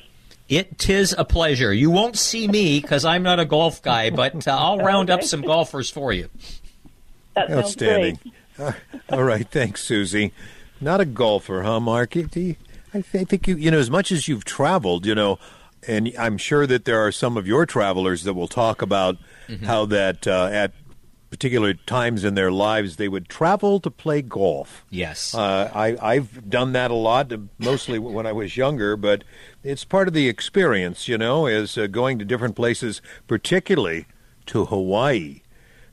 It 0.55 0.79
tis 0.79 1.15
a 1.17 1.25
pleasure. 1.25 1.73
You 1.73 1.91
won't 1.91 2.19
see 2.19 2.47
me 2.47 2.81
because 2.81 3.05
I'm 3.05 3.23
not 3.23 3.41
a 3.41 3.45
golf 3.45 3.81
guy, 3.83 4.11
but 4.11 4.47
uh, 4.47 4.57
I'll 4.57 4.79
round 4.79 5.09
up 5.11 5.23
some 5.23 5.41
golfers 5.41 5.89
for 5.91 6.13
you. 6.13 6.29
That 7.35 7.49
sounds 7.49 7.59
Outstanding. 7.65 8.19
great. 8.59 8.75
All 9.11 9.23
right, 9.23 9.49
thanks, 9.51 9.83
Susie. 9.83 10.33
Not 10.81 11.01
a 11.01 11.05
golfer, 11.07 11.63
huh, 11.63 11.81
Mark? 11.81 12.15
You- 12.17 12.27
do 12.27 12.41
you- 12.41 12.57
I 12.95 13.01
th- 13.01 13.23
I 13.23 13.25
think 13.25 13.49
you, 13.49 13.57
you 13.57 13.71
know, 13.71 13.79
as 13.79 13.91
much 13.91 14.13
as 14.13 14.29
you've 14.29 14.45
traveled, 14.45 15.07
you 15.07 15.15
know, 15.15 15.39
and 15.89 16.13
I'm 16.19 16.37
sure 16.37 16.67
that 16.67 16.85
there 16.85 17.01
are 17.01 17.11
some 17.11 17.39
of 17.39 17.47
your 17.47 17.65
travelers 17.65 18.25
that 18.25 18.35
will 18.35 18.49
talk 18.49 18.83
about 18.83 19.17
how 19.65 19.87
that 19.87 20.27
uh, 20.27 20.51
at 20.53 20.73
particular 21.33 21.73
times 21.75 22.25
in 22.25 22.35
their 22.35 22.53
lives 22.53 22.97
they 22.97 23.09
would 23.09 23.27
travel 23.29 23.81
to 23.81 23.91
play 23.91 24.21
golf. 24.23 24.85
Yes. 24.91 25.35
Uh, 25.35 25.71
I, 25.75 25.97
I've 26.01 26.49
done 26.49 26.73
that 26.75 26.91
a 26.91 26.95
lot, 26.95 27.33
uh, 27.33 27.39
mostly 27.59 27.99
when 27.99 28.27
I 28.27 28.33
was 28.33 28.57
younger, 28.57 28.97
but 28.97 29.25
it's 29.65 29.83
part 29.85 30.07
of 30.09 30.15
the 30.15 30.29
experience, 30.29 31.09
you 31.09 31.17
know, 31.17 31.47
is 31.47 31.79
uh, 31.79 31.87
going 31.87 32.19
to 32.19 32.25
different 32.27 32.55
places, 32.55 33.01
particularly 33.27 34.05
to 34.47 34.67
Hawaii. 34.67 35.41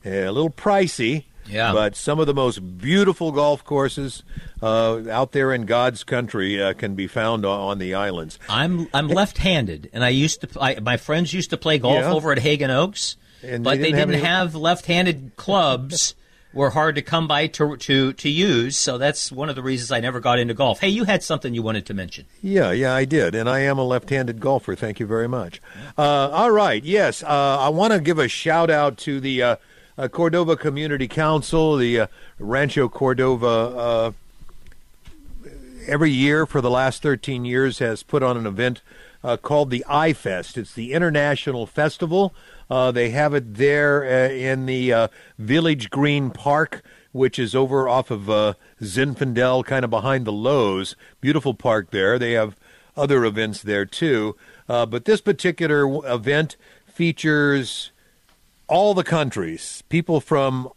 Uh, 0.05 0.09
a 0.09 0.31
little 0.31 0.49
pricey, 0.49 1.23
Yeah. 1.47 1.71
but 1.73 1.95
some 1.95 2.19
of 2.19 2.27
the 2.27 2.33
most 2.33 2.77
beautiful 2.77 3.31
golf 3.31 3.63
courses 3.63 4.23
uh, 4.61 5.03
out 5.09 5.31
there 5.31 5.53
in 5.53 5.65
God's 5.65 6.03
country 6.03 6.61
uh, 6.61 6.73
can 6.73 6.95
be 6.95 7.07
found 7.07 7.45
on, 7.45 7.59
on 7.59 7.77
the 7.79 7.93
islands. 7.95 8.39
I'm 8.49 8.87
I'm 8.93 9.07
left-handed, 9.07 9.89
and 9.93 10.03
I 10.03 10.09
used 10.09 10.41
to. 10.41 10.47
I, 10.61 10.79
my 10.81 10.97
friends 10.97 11.33
used 11.33 11.49
to 11.51 11.57
play 11.57 11.77
golf 11.79 11.95
Yeah. 12.03 12.11
over 12.13 12.31
at 12.33 12.39
Haggin 12.39 12.69
Oaks, 12.69 13.15
And 13.43 13.63
but 13.63 13.71
they 13.71 13.77
they 13.77 13.91
didn't 13.91 14.09
didn't, 14.09 14.25
have 14.25 14.53
have, 14.53 14.55
left-handed 14.55 15.33
clubs. 15.35 16.15
Were 16.51 16.71
hard 16.71 16.95
to 16.95 17.03
come 17.03 17.27
by 17.27 17.45
to 17.45 17.77
to 17.77 18.11
to 18.11 18.27
use, 18.27 18.75
so 18.75 18.97
that's 18.97 19.31
one 19.31 19.49
of 19.49 19.55
the 19.55 19.61
reasons 19.61 19.91
I 19.91 19.99
never 19.99 20.19
got 20.19 20.39
into 20.39 20.55
golf. 20.55 20.79
Hey, 20.79 20.89
you 20.89 21.03
had 21.03 21.21
something 21.21 21.53
you 21.53 21.61
wanted 21.61 21.85
to 21.85 21.93
mention. 21.93 22.25
Yeah, 22.41 22.71
yeah, 22.71 22.91
I 22.91 23.05
did, 23.05 23.35
and 23.35 23.47
I 23.47 23.59
am 23.59 23.77
a 23.77 23.83
left-handed 23.83 24.39
golfer. 24.39 24.75
Thank 24.75 24.99
you 24.99 25.05
very 25.05 25.27
much. 25.27 25.61
Uh, 25.95 26.01
all 26.31 26.49
right, 26.49 26.83
yes, 26.83 27.21
uh, 27.21 27.27
I 27.59 27.69
want 27.69 27.93
to 27.93 27.99
give 27.99 28.17
a 28.17 28.27
shout 28.27 28.71
out 28.71 28.97
to 28.99 29.19
the 29.19 29.43
uh, 29.43 29.55
uh, 29.95 30.07
Cordova 30.07 30.57
Community 30.57 31.07
Council, 31.07 31.77
the 31.77 31.99
uh, 31.99 32.07
Rancho 32.39 32.89
Cordova. 32.89 33.45
Uh, 33.47 34.11
every 35.87 36.11
year 36.11 36.45
for 36.45 36.61
the 36.61 36.69
last 36.69 37.01
13 37.01 37.45
years 37.45 37.79
has 37.79 38.03
put 38.03 38.23
on 38.23 38.37
an 38.37 38.45
event 38.45 38.81
uh, 39.23 39.37
called 39.37 39.69
the 39.69 39.85
iFest. 39.89 40.57
It's 40.57 40.73
the 40.73 40.93
international 40.93 41.65
festival. 41.65 42.33
Uh, 42.69 42.91
they 42.91 43.09
have 43.09 43.33
it 43.33 43.55
there 43.55 44.03
uh, 44.03 44.31
in 44.31 44.65
the 44.65 44.93
uh, 44.93 45.07
Village 45.37 45.89
Green 45.89 46.29
Park, 46.29 46.83
which 47.11 47.39
is 47.39 47.55
over 47.55 47.89
off 47.89 48.11
of 48.11 48.29
uh, 48.29 48.53
Zinfandel, 48.81 49.65
kind 49.65 49.83
of 49.83 49.89
behind 49.89 50.25
the 50.25 50.31
Lowe's. 50.31 50.95
Beautiful 51.21 51.53
park 51.53 51.91
there. 51.91 52.19
They 52.19 52.33
have 52.33 52.55
other 52.95 53.25
events 53.25 53.61
there 53.61 53.85
too. 53.85 54.35
Uh, 54.67 54.85
but 54.85 55.05
this 55.05 55.21
particular 55.21 55.83
event 56.05 56.55
features 56.85 57.91
all 58.67 58.93
the 58.93 59.03
countries, 59.03 59.83
people 59.89 60.21
from 60.21 60.69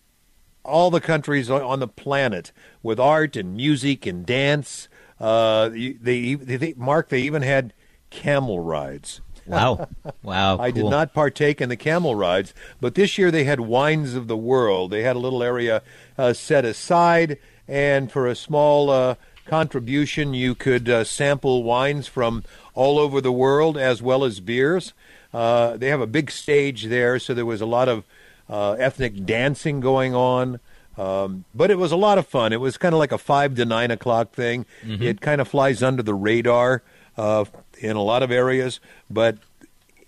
all 0.65 0.91
the 0.91 1.01
countries 1.01 1.51
on- 1.51 1.81
the 1.81 1.89
planet 1.89 2.53
with 2.83 2.99
art 2.99 3.37
and 3.37 3.55
music 3.57 4.07
and 4.07 4.25
dance. 4.25 4.89
Uh, 5.21 5.69
they, 5.69 6.35
they, 6.35 6.75
Mark, 6.77 7.09
they 7.11 7.21
even 7.21 7.43
had 7.43 7.75
camel 8.13 8.61
rides. 8.61 9.21
Wow, 9.45 9.89
wow! 10.23 10.59
I 10.59 10.71
did 10.71 10.85
not 10.85 11.13
partake 11.13 11.61
in 11.61 11.69
the 11.69 11.77
camel 11.77 12.15
rides, 12.15 12.55
but 12.81 12.95
this 12.95 13.19
year 13.19 13.33
they 13.33 13.43
had 13.43 13.59
wines 13.59 14.15
of 14.15 14.29
the 14.29 14.37
world. 14.37 14.93
They 14.93 15.03
had 15.03 15.17
a 15.17 15.19
little 15.19 15.43
area 15.43 15.83
uh, 16.17 16.33
set 16.33 16.65
aside, 16.65 17.39
and 17.67 18.13
for 18.13 18.29
a 18.29 18.37
small 18.37 18.89
uh, 18.89 19.17
contribution, 19.47 20.33
you 20.33 20.55
could 20.55 20.89
uh, 20.89 21.03
sample 21.03 21.65
wines 21.65 22.07
from 22.07 22.45
all 22.75 23.01
over 23.01 23.21
the 23.21 23.33
world 23.33 23.77
as 23.77 24.01
well 24.01 24.23
as 24.23 24.39
beers. 24.39 24.93
Uh, 25.35 25.77
they 25.77 25.89
have 25.89 26.01
a 26.01 26.07
big 26.07 26.31
stage 26.31 26.85
there, 26.85 27.19
so 27.19 27.35
there 27.35 27.47
was 27.47 27.61
a 27.61 27.67
lot 27.67 27.89
of 27.89 28.05
uh, 28.49 28.73
ethnic 28.75 29.27
dancing 29.27 29.81
going 29.81 30.15
on. 30.15 30.61
Um, 30.97 31.47
but 31.55 31.71
it 31.71 31.79
was 31.79 31.91
a 31.91 31.97
lot 31.97 32.19
of 32.19 32.27
fun. 32.29 32.53
It 32.53 32.61
was 32.61 32.77
kind 32.77 32.95
of 32.95 32.99
like 32.99 33.13
a 33.13 33.19
five 33.19 33.57
to 33.57 33.65
nine 33.65 33.91
o'clock 33.91 34.33
thing. 34.33 34.67
It 35.03 35.21
kind 35.21 35.41
of 35.41 35.49
flies 35.49 35.83
under 35.83 36.03
the 36.03 36.15
radar 36.15 36.83
uh, 37.17 37.47
in 37.83 37.97
a 37.97 38.03
lot 38.03 38.23
of 38.23 38.31
areas, 38.31 38.81
but 39.11 39.39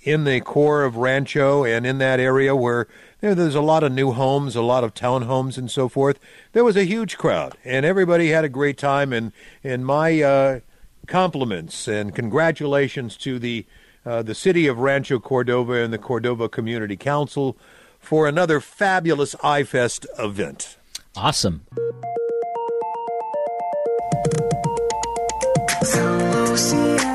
in 0.03 0.25
the 0.25 0.41
core 0.41 0.85
of 0.85 0.97
Rancho 0.97 1.65
and 1.65 1.87
in 1.87 1.99
that 1.99 2.21
area 2.21 2.55
where 2.55 2.87
there, 3.21 3.35
there's 3.35 3.55
a 3.55 3.61
lot 3.61 3.83
of 3.83 3.91
new 3.91 4.13
homes, 4.13 4.55
a 4.55 4.63
lot 4.63 4.85
of 4.85 4.95
townhomes 4.95 5.57
and 5.57 5.71
so 5.71 5.89
forth, 5.89 6.19
there 6.53 6.65
was 6.65 6.77
a 6.77 6.85
huge 6.85 7.17
crowd, 7.17 7.57
and 7.65 7.85
everybody 7.87 8.29
had 8.29 8.45
a 8.45 8.49
great 8.49 8.79
time. 8.79 9.13
And 9.13 9.33
and 9.63 9.85
my 9.85 10.23
uh, 10.23 10.61
compliments 11.07 11.89
and 11.89 12.15
congratulations 12.15 13.17
to 13.19 13.39
the 13.39 13.67
uh, 14.07 14.23
the 14.23 14.35
city 14.35 14.67
of 14.67 14.79
Rancho 14.79 15.19
Cordova 15.19 15.83
and 15.83 15.93
the 15.93 15.99
Cordova 15.99 16.49
Community 16.49 16.97
Council 16.97 17.57
for 17.99 18.29
another 18.29 18.61
fabulous 18.61 19.35
iFest 19.37 20.05
event. 20.19 20.77
Awesome. 21.17 21.63
Hello, 25.87 27.14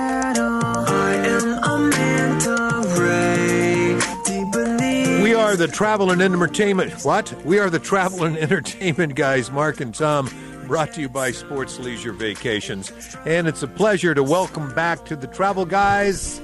are 5.49 5.55
the 5.55 5.67
travel 5.67 6.11
and 6.11 6.21
entertainment. 6.21 6.93
What? 7.03 7.33
We 7.43 7.57
are 7.57 7.71
the 7.71 7.79
travel 7.79 8.23
and 8.23 8.37
entertainment 8.37 9.15
guys, 9.15 9.49
Mark 9.49 9.79
and 9.81 9.95
Tom, 9.95 10.29
brought 10.67 10.93
to 10.93 11.01
you 11.01 11.09
by 11.09 11.31
Sports 11.31 11.79
Leisure 11.79 12.13
Vacations. 12.13 12.91
And 13.25 13.47
it's 13.47 13.63
a 13.63 13.67
pleasure 13.67 14.13
to 14.13 14.21
welcome 14.21 14.71
back 14.75 15.05
to 15.05 15.15
the 15.15 15.25
travel 15.25 15.65
guys. 15.65 16.39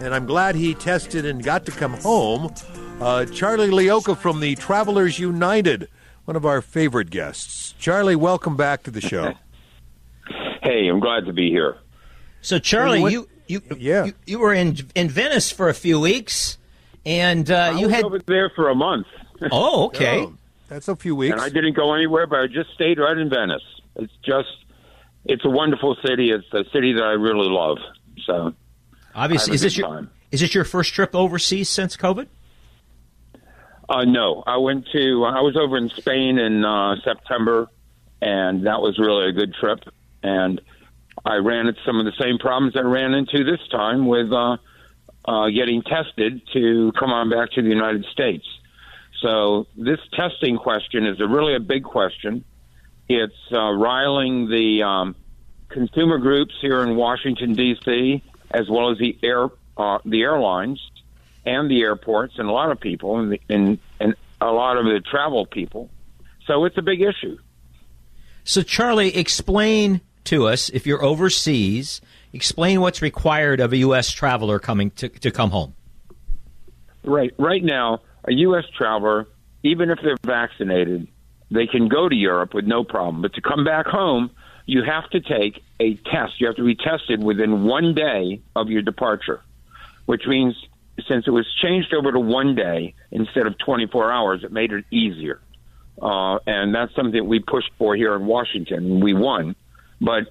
And 0.00 0.12
I'm 0.12 0.26
glad 0.26 0.56
he 0.56 0.74
tested 0.74 1.24
and 1.24 1.40
got 1.44 1.66
to 1.66 1.70
come 1.70 1.92
home. 1.94 2.52
Uh, 3.00 3.26
Charlie 3.26 3.68
Leocha 3.70 4.16
from 4.18 4.40
the 4.40 4.56
Travelers 4.56 5.20
United, 5.20 5.88
one 6.24 6.34
of 6.36 6.44
our 6.44 6.60
favorite 6.60 7.10
guests. 7.10 7.74
Charlie, 7.78 8.16
welcome 8.16 8.56
back 8.56 8.82
to 8.84 8.90
the 8.90 9.00
show. 9.00 9.34
Hey, 10.60 10.88
I'm 10.88 10.98
glad 11.00 11.24
to 11.26 11.32
be 11.32 11.48
here. 11.50 11.78
So, 12.42 12.58
Charlie, 12.58 13.00
Well, 13.00 13.12
you 13.12 13.28
you, 13.46 13.62
Yeah. 13.78 14.06
you 14.06 14.12
you 14.26 14.38
were 14.40 14.52
in 14.52 14.76
in 14.94 15.08
Venice 15.08 15.50
for 15.50 15.70
a 15.70 15.72
few 15.74 15.98
weeks, 15.98 16.57
and 17.08 17.50
uh, 17.50 17.56
I 17.56 17.70
you 17.78 17.86
was 17.86 17.94
had. 17.94 18.04
over 18.04 18.18
there 18.26 18.50
for 18.54 18.68
a 18.68 18.74
month, 18.74 19.06
Oh, 19.52 19.86
okay. 19.86 20.20
Oh, 20.20 20.34
that's 20.68 20.88
a 20.88 20.96
few 20.96 21.16
weeks. 21.16 21.32
and 21.32 21.40
I 21.40 21.48
didn't 21.48 21.74
go 21.74 21.94
anywhere, 21.94 22.26
but 22.26 22.40
I 22.40 22.46
just 22.46 22.70
stayed 22.74 22.98
right 22.98 23.16
in 23.16 23.30
Venice. 23.30 23.62
It's 23.96 24.12
just, 24.24 24.48
it's 25.24 25.44
a 25.44 25.48
wonderful 25.50 25.96
city. 26.06 26.30
It's 26.30 26.46
a 26.52 26.64
city 26.72 26.92
that 26.92 27.02
I 27.04 27.12
really 27.12 27.48
love. 27.48 27.78
So, 28.26 28.52
Obviously, 29.14 29.54
is 29.54 29.62
this 29.62 29.76
your 29.78 29.88
time. 29.88 30.10
is 30.30 30.40
this 30.40 30.54
your 30.54 30.64
first 30.64 30.92
trip 30.92 31.14
overseas 31.14 31.68
since 31.70 31.96
COVID? 31.96 32.26
uh, 33.88 34.04
no, 34.04 34.42
I 34.46 34.58
went 34.58 34.86
to, 34.92 35.24
I 35.24 35.40
was 35.40 35.56
over 35.58 35.76
in 35.78 35.88
Spain 35.96 36.38
in 36.38 36.64
uh, 36.64 36.96
September, 37.02 37.68
and 38.20 38.66
that 38.66 38.80
was 38.82 38.98
really 38.98 39.28
a 39.30 39.32
good 39.32 39.54
trip. 39.54 39.80
And 40.22 40.60
I 41.24 41.36
ran 41.36 41.66
into 41.68 41.80
some 41.86 41.98
of 41.98 42.04
the 42.04 42.12
same 42.20 42.38
problems 42.38 42.76
I 42.76 42.80
ran 42.82 43.14
into 43.14 43.44
this 43.44 43.60
time 43.70 44.06
with 44.06 44.30
uh, 44.32 44.58
uh, 45.28 45.48
getting 45.50 45.82
tested 45.82 46.40
to 46.54 46.90
come 46.98 47.10
on 47.10 47.28
back 47.28 47.50
to 47.52 47.60
the 47.60 47.68
United 47.68 48.06
States. 48.12 48.46
So 49.20 49.66
this 49.76 49.98
testing 50.14 50.56
question 50.56 51.06
is 51.06 51.20
a 51.20 51.26
really 51.26 51.54
a 51.54 51.60
big 51.60 51.84
question. 51.84 52.44
It's 53.08 53.34
uh, 53.52 53.72
riling 53.72 54.48
the 54.48 54.82
um, 54.82 55.16
consumer 55.68 56.18
groups 56.18 56.54
here 56.62 56.82
in 56.82 56.96
Washington 56.96 57.52
D.C. 57.52 58.22
as 58.50 58.70
well 58.70 58.90
as 58.90 58.98
the 58.98 59.18
air 59.22 59.48
uh, 59.76 59.98
the 60.04 60.22
airlines 60.22 60.80
and 61.44 61.70
the 61.70 61.82
airports 61.82 62.34
and 62.38 62.48
a 62.48 62.52
lot 62.52 62.70
of 62.70 62.80
people 62.80 63.18
and, 63.18 63.32
the, 63.32 63.40
and 63.48 63.78
and 64.00 64.14
a 64.40 64.50
lot 64.50 64.78
of 64.78 64.84
the 64.84 65.00
travel 65.00 65.44
people. 65.44 65.90
So 66.46 66.64
it's 66.64 66.78
a 66.78 66.82
big 66.82 67.02
issue. 67.02 67.38
So, 68.44 68.62
Charlie, 68.62 69.14
explain 69.14 70.00
to 70.24 70.46
us 70.46 70.70
if 70.70 70.86
you're 70.86 71.04
overseas. 71.04 72.00
Explain 72.32 72.80
what's 72.80 73.00
required 73.02 73.60
of 73.60 73.72
a 73.72 73.78
U.S. 73.78 74.10
traveler 74.10 74.58
coming 74.58 74.90
to 74.92 75.08
to 75.08 75.30
come 75.30 75.50
home. 75.50 75.74
Right 77.04 77.32
right 77.38 77.64
now, 77.64 78.00
a 78.24 78.32
U.S. 78.32 78.64
traveler, 78.76 79.26
even 79.62 79.90
if 79.90 79.98
they're 80.02 80.16
vaccinated, 80.22 81.08
they 81.50 81.66
can 81.66 81.88
go 81.88 82.08
to 82.08 82.14
Europe 82.14 82.54
with 82.54 82.66
no 82.66 82.84
problem. 82.84 83.22
But 83.22 83.34
to 83.34 83.40
come 83.40 83.64
back 83.64 83.86
home, 83.86 84.30
you 84.66 84.82
have 84.82 85.08
to 85.10 85.20
take 85.20 85.62
a 85.80 85.94
test. 85.94 86.40
You 86.40 86.48
have 86.48 86.56
to 86.56 86.64
be 86.64 86.74
tested 86.74 87.22
within 87.22 87.64
one 87.64 87.94
day 87.94 88.42
of 88.54 88.68
your 88.68 88.82
departure, 88.82 89.42
which 90.04 90.26
means 90.26 90.54
since 91.06 91.26
it 91.26 91.30
was 91.30 91.46
changed 91.62 91.94
over 91.94 92.12
to 92.12 92.20
one 92.20 92.54
day 92.54 92.94
instead 93.10 93.46
of 93.46 93.56
24 93.58 94.12
hours, 94.12 94.44
it 94.44 94.52
made 94.52 94.72
it 94.72 94.84
easier. 94.90 95.40
Uh, 96.00 96.38
and 96.46 96.74
that's 96.74 96.94
something 96.94 97.26
we 97.26 97.40
pushed 97.40 97.70
for 97.78 97.96
here 97.96 98.14
in 98.14 98.26
Washington. 98.26 99.00
We 99.00 99.14
won, 99.14 99.56
but 100.00 100.24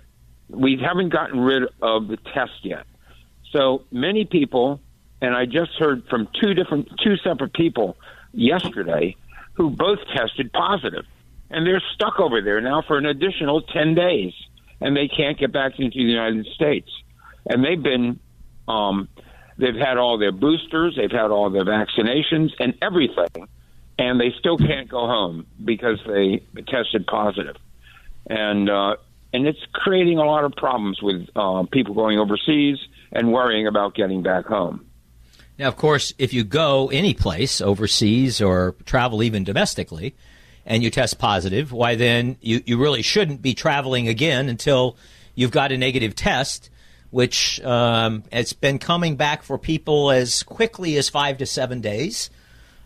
we 0.49 0.77
haven't 0.77 1.09
gotten 1.09 1.39
rid 1.39 1.63
of 1.81 2.07
the 2.07 2.17
test 2.17 2.63
yet. 2.63 2.85
So 3.51 3.83
many 3.91 4.25
people, 4.25 4.79
and 5.21 5.35
I 5.35 5.45
just 5.45 5.71
heard 5.79 6.05
from 6.09 6.27
two 6.41 6.53
different, 6.53 6.89
two 7.03 7.17
separate 7.17 7.53
people 7.53 7.97
yesterday 8.33 9.15
who 9.53 9.69
both 9.69 9.99
tested 10.15 10.51
positive, 10.53 11.05
and 11.49 11.65
they're 11.65 11.83
stuck 11.95 12.19
over 12.19 12.41
there 12.41 12.61
now 12.61 12.81
for 12.81 12.97
an 12.97 13.05
additional 13.05 13.61
10 13.61 13.95
days, 13.95 14.33
and 14.79 14.95
they 14.95 15.07
can't 15.07 15.37
get 15.37 15.51
back 15.51 15.79
into 15.79 15.97
the 15.97 16.11
United 16.11 16.45
States. 16.53 16.89
And 17.49 17.63
they've 17.63 17.81
been, 17.81 18.19
um, 18.67 19.07
they've 19.57 19.75
had 19.75 19.97
all 19.97 20.17
their 20.17 20.31
boosters, 20.31 20.95
they've 20.95 21.11
had 21.11 21.31
all 21.31 21.49
their 21.49 21.65
vaccinations 21.65 22.51
and 22.59 22.75
everything, 22.81 23.47
and 23.97 24.19
they 24.19 24.33
still 24.37 24.57
can't 24.57 24.89
go 24.89 25.07
home 25.07 25.47
because 25.63 25.99
they 26.05 26.43
tested 26.67 27.07
positive. 27.07 27.55
And, 28.29 28.69
uh, 28.69 28.97
and 29.33 29.47
it's 29.47 29.59
creating 29.73 30.17
a 30.17 30.25
lot 30.25 30.43
of 30.43 30.53
problems 30.53 31.01
with 31.01 31.27
uh, 31.35 31.63
people 31.71 31.93
going 31.93 32.19
overseas 32.19 32.77
and 33.11 33.31
worrying 33.31 33.67
about 33.67 33.95
getting 33.95 34.23
back 34.23 34.45
home. 34.45 34.85
Now, 35.57 35.67
of 35.67 35.75
course, 35.75 36.13
if 36.17 36.33
you 36.33 36.43
go 36.43 36.89
any 36.89 37.13
place 37.13 37.61
overseas 37.61 38.41
or 38.41 38.75
travel 38.85 39.23
even 39.23 39.43
domestically, 39.43 40.15
and 40.67 40.83
you 40.83 40.91
test 40.91 41.17
positive, 41.17 41.71
why 41.71 41.95
then 41.95 42.37
you, 42.41 42.61
you 42.65 42.77
really 42.77 43.01
shouldn't 43.01 43.41
be 43.41 43.53
traveling 43.53 44.07
again 44.07 44.49
until 44.49 44.97
you've 45.33 45.49
got 45.49 45.71
a 45.71 45.77
negative 45.77 46.13
test, 46.13 46.69
which 47.09 47.61
um, 47.61 48.23
has 48.31 48.51
been 48.53 48.77
coming 48.77 49.15
back 49.15 49.43
for 49.43 49.57
people 49.57 50.11
as 50.11 50.43
quickly 50.43 50.97
as 50.97 51.07
five 51.09 51.37
to 51.37 51.45
seven 51.45 51.79
days. 51.79 52.29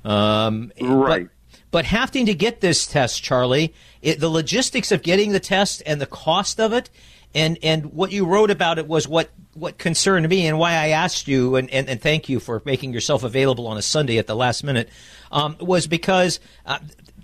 Um, 0.05 0.71
Right. 0.79 1.27
But, 1.71 1.85
having 1.85 2.25
to 2.25 2.33
get 2.33 2.61
this 2.61 2.85
test, 2.85 3.23
Charlie, 3.23 3.73
it, 4.01 4.19
the 4.19 4.29
logistics 4.29 4.91
of 4.91 5.01
getting 5.01 5.31
the 5.31 5.39
test 5.39 5.81
and 5.85 6.01
the 6.01 6.05
cost 6.05 6.59
of 6.59 6.73
it, 6.73 6.89
and, 7.33 7.57
and 7.63 7.93
what 7.93 8.11
you 8.11 8.25
wrote 8.25 8.51
about 8.51 8.77
it 8.77 8.87
was 8.87 9.07
what, 9.07 9.29
what 9.53 9.77
concerned 9.77 10.27
me 10.27 10.45
and 10.47 10.59
why 10.59 10.73
I 10.73 10.89
asked 10.89 11.27
you, 11.27 11.55
and, 11.55 11.69
and, 11.69 11.87
and 11.87 12.01
thank 12.01 12.27
you 12.27 12.41
for 12.41 12.61
making 12.65 12.93
yourself 12.93 13.23
available 13.23 13.67
on 13.67 13.77
a 13.77 13.81
Sunday 13.81 14.17
at 14.17 14.27
the 14.27 14.35
last 14.35 14.63
minute, 14.63 14.89
um, 15.31 15.55
was 15.61 15.87
because 15.87 16.41
uh, 16.65 16.79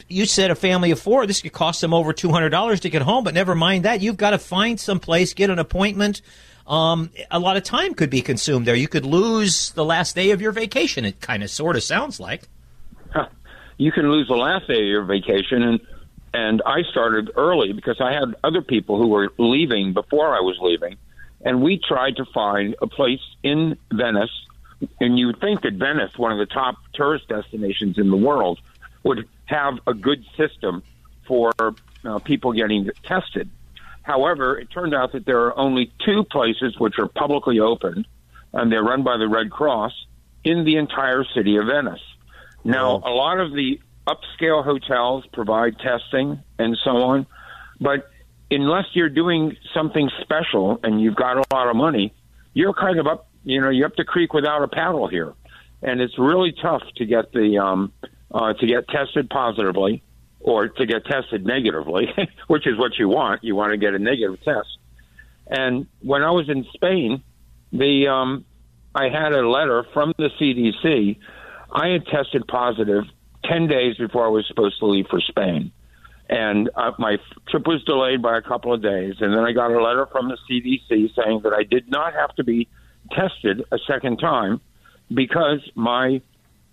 you 0.08 0.26
said 0.26 0.52
a 0.52 0.56
family 0.56 0.92
of 0.92 1.00
four, 1.00 1.28
this 1.28 1.42
could 1.42 1.52
cost 1.54 1.82
them 1.82 1.94
over 1.94 2.14
$200 2.14 2.80
to 2.80 2.90
get 2.90 3.02
home, 3.02 3.24
but 3.24 3.34
never 3.34 3.56
mind 3.56 3.86
that. 3.86 4.02
You've 4.02 4.18
got 4.18 4.32
to 4.32 4.38
find 4.38 4.80
some 4.80 5.00
place, 5.00 5.34
get 5.34 5.50
an 5.50 5.60
appointment. 5.60 6.22
Um, 6.66 7.12
a 7.32 7.40
lot 7.40 7.58
of 7.58 7.64
time 7.64 7.94
could 7.94 8.10
be 8.10 8.22
consumed 8.22 8.66
there. 8.66 8.76
You 8.76 8.88
could 8.88 9.06
lose 9.06 9.72
the 9.72 9.86
last 9.86 10.16
day 10.16 10.32
of 10.32 10.42
your 10.42 10.52
vacation. 10.52 11.06
It 11.06 11.22
kind 11.22 11.44
of 11.44 11.50
sort 11.50 11.76
of 11.76 11.84
sounds 11.84 12.20
like. 12.20 12.48
You 13.78 13.92
can 13.92 14.12
lose 14.12 14.28
the 14.28 14.36
last 14.36 14.68
day 14.68 14.80
of 14.80 14.88
your 14.88 15.04
vacation. 15.04 15.64
And 15.64 15.80
and 16.34 16.62
I 16.66 16.84
started 16.92 17.32
early 17.36 17.74
because 17.74 18.02
I 18.02 18.14
had 18.14 18.36
other 18.44 18.62
people 18.62 18.98
who 18.98 19.08
were 19.08 19.32
leaving 19.38 19.94
before 19.94 20.36
I 20.36 20.42
was 20.42 20.58
leaving. 20.62 20.98
And 21.42 21.62
we 21.62 21.80
tried 21.80 22.18
to 22.18 22.26
find 22.26 22.76
a 22.82 22.88
place 22.88 23.22
in 23.44 23.78
Venice. 23.92 24.32
And 25.00 25.18
you 25.18 25.28
would 25.28 25.40
think 25.40 25.62
that 25.62 25.74
Venice 25.74 26.18
one 26.18 26.32
of 26.32 26.38
the 26.38 26.46
top 26.46 26.76
tourist 26.94 27.28
destinations 27.30 27.98
in 27.98 28.12
the 28.12 28.18
world 28.18 28.60
would 29.04 29.28
have 29.46 29.80
a 29.88 29.94
good 29.94 30.24
system 30.36 30.84
for 31.28 31.52
uh, 32.04 32.20
people 32.20 32.52
getting 32.52 32.90
tested. 33.04 33.50
However 34.04 34.60
it 34.60 34.70
turned 34.70 34.94
out 34.94 35.14
that 35.14 35.26
there 35.26 35.46
are 35.46 35.58
only 35.58 35.92
two 36.06 36.24
places 36.24 36.78
which 36.78 37.00
are 37.00 37.08
publicly 37.08 37.60
open 37.60 38.06
and 38.54 38.72
they're 38.72 38.84
run 38.84 39.04
by 39.04 39.18
the 39.18 39.28
Red 39.28 39.50
Cross 39.50 39.94
in 40.44 40.66
the 40.66 40.78
entire 40.78 41.24
city 41.24 41.58
of 41.58 41.66
Venice 41.66 42.02
now, 42.68 42.98
a 42.98 43.10
lot 43.10 43.40
of 43.40 43.54
the 43.54 43.80
upscale 44.06 44.64
hotels 44.64 45.26
provide 45.32 45.80
testing 45.80 46.42
and 46.60 46.78
so 46.84 46.92
on, 46.98 47.26
but 47.80 48.10
unless 48.52 48.86
you're 48.94 49.10
doing 49.10 49.56
something 49.74 50.10
special 50.22 50.80
and 50.84 51.02
you've 51.02 51.16
got 51.16 51.38
a 51.38 51.44
lot 51.54 51.70
of 51.70 51.76
money, 51.76 52.14
you're 52.54 52.74
kind 52.74 53.00
of 53.00 53.08
up, 53.08 53.30
you 53.46 53.62
know, 53.62 53.70
you're 53.70 53.88
up 53.88 53.96
the 53.96 54.04
creek 54.04 54.34
without 54.34 54.64
a 54.64 54.68
paddle 54.68 55.08
here, 55.08 55.34
and 55.82 56.02
it's 56.02 56.20
really 56.20 56.54
tough 56.62 56.84
to 56.98 57.06
get 57.06 57.32
the 57.32 57.58
um, 57.58 57.94
uh, 58.34 58.54
to 58.54 58.68
get 58.68 58.88
tested 58.90 59.30
positively 59.30 60.04
or 60.40 60.68
to 60.68 60.86
get 60.86 61.06
tested 61.06 61.46
negatively, 61.46 62.08
which 62.48 62.68
is 62.68 62.78
what 62.78 62.98
you 62.98 63.08
want. 63.08 63.44
You 63.44 63.56
want 63.56 63.72
to 63.72 63.78
get 63.78 63.94
a 63.94 64.00
negative 64.00 64.42
test. 64.44 64.78
And 65.48 65.88
when 66.02 66.22
I 66.22 66.32
was 66.32 66.50
in 66.50 66.66
Spain, 66.74 67.24
the 67.72 68.08
um, 68.08 68.46
I 68.94 69.10
had 69.10 69.32
a 69.34 69.48
letter 69.48 69.86
from 69.94 70.14
the 70.18 70.30
CDC. 70.40 71.18
I 71.78 71.90
had 71.90 72.08
tested 72.08 72.48
positive 72.48 73.04
10 73.46 73.68
days 73.68 73.98
before 73.98 74.26
I 74.26 74.30
was 74.30 74.48
supposed 74.48 74.80
to 74.80 74.88
leave 74.88 75.06
for 75.12 75.22
Spain. 75.22 75.72
And 76.28 76.72
uh, 76.76 76.92
my 76.98 77.18
trip 77.50 77.68
was 77.68 77.84
delayed 77.84 78.22
by 78.22 78.36
a 78.36 78.42
couple 78.42 78.74
of 78.74 78.82
days. 78.82 79.14
And 79.22 79.32
then 79.32 79.46
I 79.46 79.52
got 79.52 79.70
a 79.70 79.82
letter 79.82 80.08
from 80.08 80.28
the 80.28 80.38
CDC 80.50 81.14
saying 81.16 81.42
that 81.44 81.54
I 81.54 81.62
did 81.62 81.90
not 81.90 82.14
have 82.14 82.34
to 82.36 82.44
be 82.44 82.68
tested 83.12 83.64
a 83.72 83.78
second 83.88 84.18
time 84.18 84.60
because 85.14 85.60
my 85.76 86.22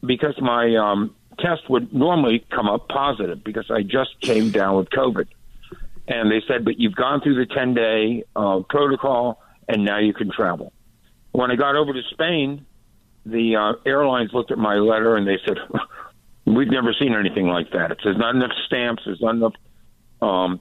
because 0.05 0.41
my 0.41 0.75
um, 0.77 1.15
test 1.39 1.69
would 1.69 1.93
normally 1.93 2.45
come 2.51 2.69
up 2.69 2.89
positive 2.89 3.45
because 3.45 3.71
I 3.71 3.83
just 3.83 4.19
came 4.21 4.51
down 4.51 4.77
with 4.77 4.89
COVID. 4.89 5.29
And 6.09 6.31
they 6.31 6.43
said, 6.49 6.65
but 6.65 6.81
you've 6.81 6.95
gone 6.95 7.21
through 7.21 7.37
the 7.37 7.55
10 7.55 7.75
day 7.75 8.25
uh, 8.35 8.61
protocol 8.69 9.43
and 9.69 9.85
now 9.85 9.99
you 9.99 10.15
can 10.15 10.31
travel. 10.31 10.73
When 11.33 11.51
I 11.51 11.57
got 11.57 11.77
over 11.77 11.93
to 11.93 12.03
Spain, 12.11 12.65
the 13.27 13.57
uh, 13.57 13.73
airlines 13.87 14.33
looked 14.33 14.51
at 14.51 14.59
my 14.59 14.75
letter 14.75 15.17
and 15.17 15.27
they 15.27 15.39
said, 15.47 15.59
"We've 16.45 16.71
never 16.71 16.93
seen 16.93 17.15
anything 17.15 17.47
like 17.47 17.71
that. 17.73 17.91
It 17.91 18.01
says 18.03 18.17
not 18.17 18.35
enough 18.35 18.53
stamps. 18.67 19.03
There's 19.05 19.21
not 19.21 19.35
enough 19.35 19.55
um, 20.21 20.61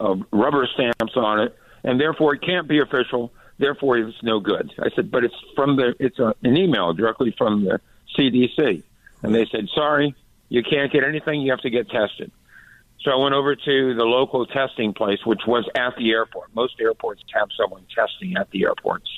uh, 0.00 0.16
rubber 0.32 0.68
stamps 0.72 1.16
on 1.16 1.40
it, 1.40 1.56
and 1.82 2.00
therefore 2.00 2.34
it 2.34 2.42
can't 2.42 2.68
be 2.68 2.80
official. 2.80 3.32
Therefore, 3.58 3.98
it's 3.98 4.22
no 4.22 4.40
good." 4.40 4.72
I 4.78 4.90
said, 4.94 5.10
"But 5.10 5.24
it's 5.24 5.34
from 5.54 5.76
the 5.76 5.94
it's 5.98 6.18
a, 6.18 6.34
an 6.42 6.56
email 6.56 6.92
directly 6.92 7.34
from 7.36 7.64
the 7.64 7.80
CDC," 8.16 8.82
and 9.22 9.34
they 9.34 9.46
said, 9.46 9.68
"Sorry, 9.74 10.14
you 10.48 10.62
can't 10.62 10.92
get 10.92 11.04
anything. 11.04 11.40
You 11.40 11.52
have 11.52 11.60
to 11.60 11.70
get 11.70 11.88
tested." 11.88 12.30
So 13.00 13.10
I 13.10 13.16
went 13.16 13.34
over 13.34 13.54
to 13.54 13.94
the 13.94 14.04
local 14.04 14.46
testing 14.46 14.94
place, 14.94 15.18
which 15.26 15.42
was 15.46 15.68
at 15.74 15.94
the 15.96 16.10
airport. 16.12 16.54
Most 16.54 16.80
airports 16.80 17.22
have 17.34 17.48
someone 17.56 17.84
testing 17.94 18.36
at 18.36 18.50
the 18.50 18.64
airports, 18.64 19.10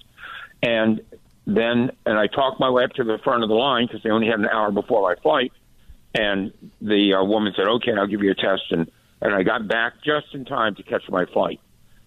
and 0.62 1.00
then 1.46 1.92
and 2.04 2.18
I 2.18 2.26
talked 2.26 2.58
my 2.58 2.70
way 2.70 2.84
up 2.84 2.92
to 2.94 3.04
the 3.04 3.18
front 3.22 3.42
of 3.44 3.48
the 3.48 3.54
line 3.54 3.86
because 3.86 4.02
they 4.02 4.10
only 4.10 4.26
had 4.26 4.40
an 4.40 4.48
hour 4.48 4.72
before 4.72 5.02
my 5.02 5.14
flight. 5.22 5.52
And 6.14 6.52
the 6.80 7.14
uh, 7.14 7.24
woman 7.24 7.52
said, 7.56 7.66
"Okay, 7.66 7.92
I'll 7.92 8.06
give 8.06 8.22
you 8.22 8.32
a 8.32 8.34
test," 8.34 8.64
and 8.70 8.90
and 9.20 9.34
I 9.34 9.42
got 9.42 9.68
back 9.68 9.94
just 10.04 10.34
in 10.34 10.44
time 10.44 10.74
to 10.76 10.82
catch 10.82 11.02
my 11.08 11.24
flight. 11.26 11.60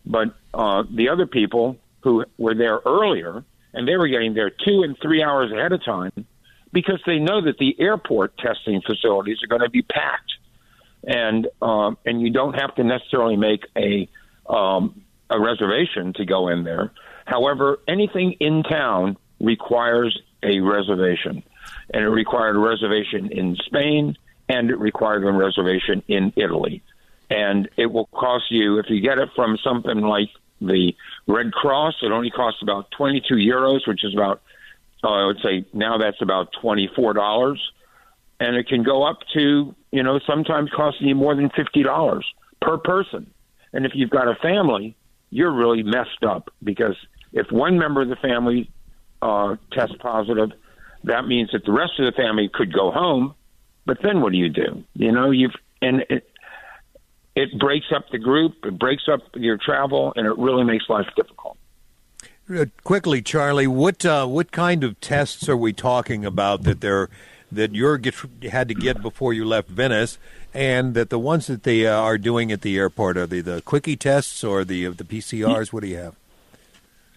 But 0.05 0.35
uh, 0.53 0.83
the 0.93 1.09
other 1.09 1.25
people 1.25 1.77
who 2.01 2.25
were 2.37 2.55
there 2.55 2.79
earlier, 2.85 3.43
and 3.73 3.87
they 3.87 3.97
were 3.97 4.07
getting 4.07 4.33
there 4.33 4.49
two 4.49 4.83
and 4.83 4.97
three 5.01 5.21
hours 5.23 5.51
ahead 5.51 5.71
of 5.71 5.83
time, 5.83 6.25
because 6.73 6.99
they 7.05 7.19
know 7.19 7.41
that 7.41 7.57
the 7.59 7.75
airport 7.79 8.37
testing 8.37 8.81
facilities 8.81 9.37
are 9.43 9.47
going 9.47 9.61
to 9.61 9.69
be 9.69 9.83
packed, 9.83 10.33
and 11.03 11.47
um, 11.61 11.97
and 12.05 12.21
you 12.21 12.31
don't 12.31 12.55
have 12.55 12.75
to 12.75 12.83
necessarily 12.83 13.37
make 13.37 13.65
a 13.77 14.09
um, 14.51 15.01
a 15.29 15.39
reservation 15.39 16.13
to 16.13 16.25
go 16.25 16.49
in 16.49 16.63
there. 16.63 16.91
However, 17.25 17.79
anything 17.87 18.33
in 18.39 18.63
town 18.63 19.17
requires 19.39 20.19
a 20.43 20.59
reservation, 20.59 21.43
and 21.93 22.03
it 22.03 22.09
required 22.09 22.55
a 22.55 22.59
reservation 22.59 23.31
in 23.31 23.55
Spain, 23.65 24.17
and 24.47 24.69
it 24.69 24.79
required 24.79 25.23
a 25.23 25.31
reservation 25.31 26.03
in 26.07 26.33
Italy, 26.35 26.81
and 27.29 27.69
it 27.77 27.87
will 27.87 28.07
cost 28.07 28.45
you 28.49 28.79
if 28.79 28.85
you 28.89 29.01
get 29.01 29.19
it 29.19 29.29
from 29.35 29.57
something 29.63 30.01
like 30.01 30.29
the 30.61 30.93
Red 31.27 31.51
Cross. 31.51 31.95
It 32.01 32.11
only 32.11 32.31
costs 32.31 32.61
about 32.61 32.91
twenty-two 32.91 33.35
euros, 33.35 33.87
which 33.87 34.03
is 34.03 34.13
about 34.13 34.41
uh, 35.03 35.09
I 35.09 35.25
would 35.25 35.39
say 35.43 35.65
now 35.73 35.97
that's 35.97 36.21
about 36.21 36.51
twenty-four 36.61 37.13
dollars, 37.13 37.61
and 38.39 38.55
it 38.55 38.67
can 38.67 38.83
go 38.83 39.03
up 39.03 39.19
to 39.33 39.75
you 39.91 40.03
know 40.03 40.19
sometimes 40.25 40.69
costing 40.75 41.07
you 41.07 41.15
more 41.15 41.35
than 41.35 41.49
fifty 41.49 41.83
dollars 41.83 42.25
per 42.61 42.77
person, 42.77 43.29
and 43.73 43.85
if 43.85 43.93
you've 43.95 44.09
got 44.09 44.27
a 44.27 44.35
family, 44.35 44.95
you're 45.29 45.53
really 45.53 45.83
messed 45.83 46.23
up 46.23 46.53
because 46.63 46.95
if 47.31 47.51
one 47.51 47.77
member 47.77 48.01
of 48.01 48.09
the 48.09 48.15
family 48.15 48.69
uh, 49.21 49.55
tests 49.71 49.95
positive, 49.99 50.51
that 51.03 51.27
means 51.27 51.51
that 51.51 51.65
the 51.65 51.71
rest 51.71 51.93
of 51.99 52.05
the 52.05 52.11
family 52.11 52.49
could 52.53 52.73
go 52.73 52.91
home. 52.91 53.35
But 53.85 53.99
then 54.03 54.21
what 54.21 54.31
do 54.31 54.37
you 54.37 54.49
do? 54.49 54.83
You 54.93 55.11
know, 55.11 55.31
you've 55.31 55.55
and 55.81 56.05
it 56.09 56.29
it 57.35 57.57
breaks 57.57 57.87
up 57.95 58.09
the 58.11 58.17
group, 58.17 58.65
it 58.65 58.77
breaks 58.77 59.03
up 59.11 59.21
your 59.35 59.57
travel, 59.57 60.13
and 60.15 60.27
it 60.27 60.37
really 60.37 60.63
makes 60.63 60.89
life 60.89 61.07
difficult. 61.15 61.57
Uh, 62.53 62.65
Quickly, 62.83 63.21
Charlie, 63.21 63.67
what 63.67 64.05
uh, 64.05 64.25
what 64.25 64.51
kind 64.51 64.83
of 64.83 64.99
tests 64.99 65.47
are 65.47 65.57
we 65.57 65.71
talking 65.73 66.25
about 66.25 66.63
that 66.63 66.81
they're 66.81 67.09
that 67.51 67.73
you're 67.73 67.97
get, 67.97 68.15
had 68.51 68.67
to 68.67 68.75
get 68.75 69.01
before 69.01 69.33
you 69.33 69.45
left 69.45 69.69
Venice, 69.69 70.17
and 70.53 70.93
that 70.93 71.09
the 71.09 71.19
ones 71.19 71.47
that 71.47 71.63
they 71.63 71.87
uh, 71.87 71.95
are 71.95 72.17
doing 72.17 72.51
at 72.51 72.61
the 72.61 72.77
airport 72.77 73.17
are 73.17 73.25
they 73.25 73.41
the 73.41 73.61
quickie 73.61 73.95
tests 73.95 74.43
or 74.43 74.65
the 74.65 74.87
the 74.87 75.03
PCRs? 75.03 75.71
What 75.71 75.83
do 75.83 75.89
you 75.89 75.97
have? 75.97 76.15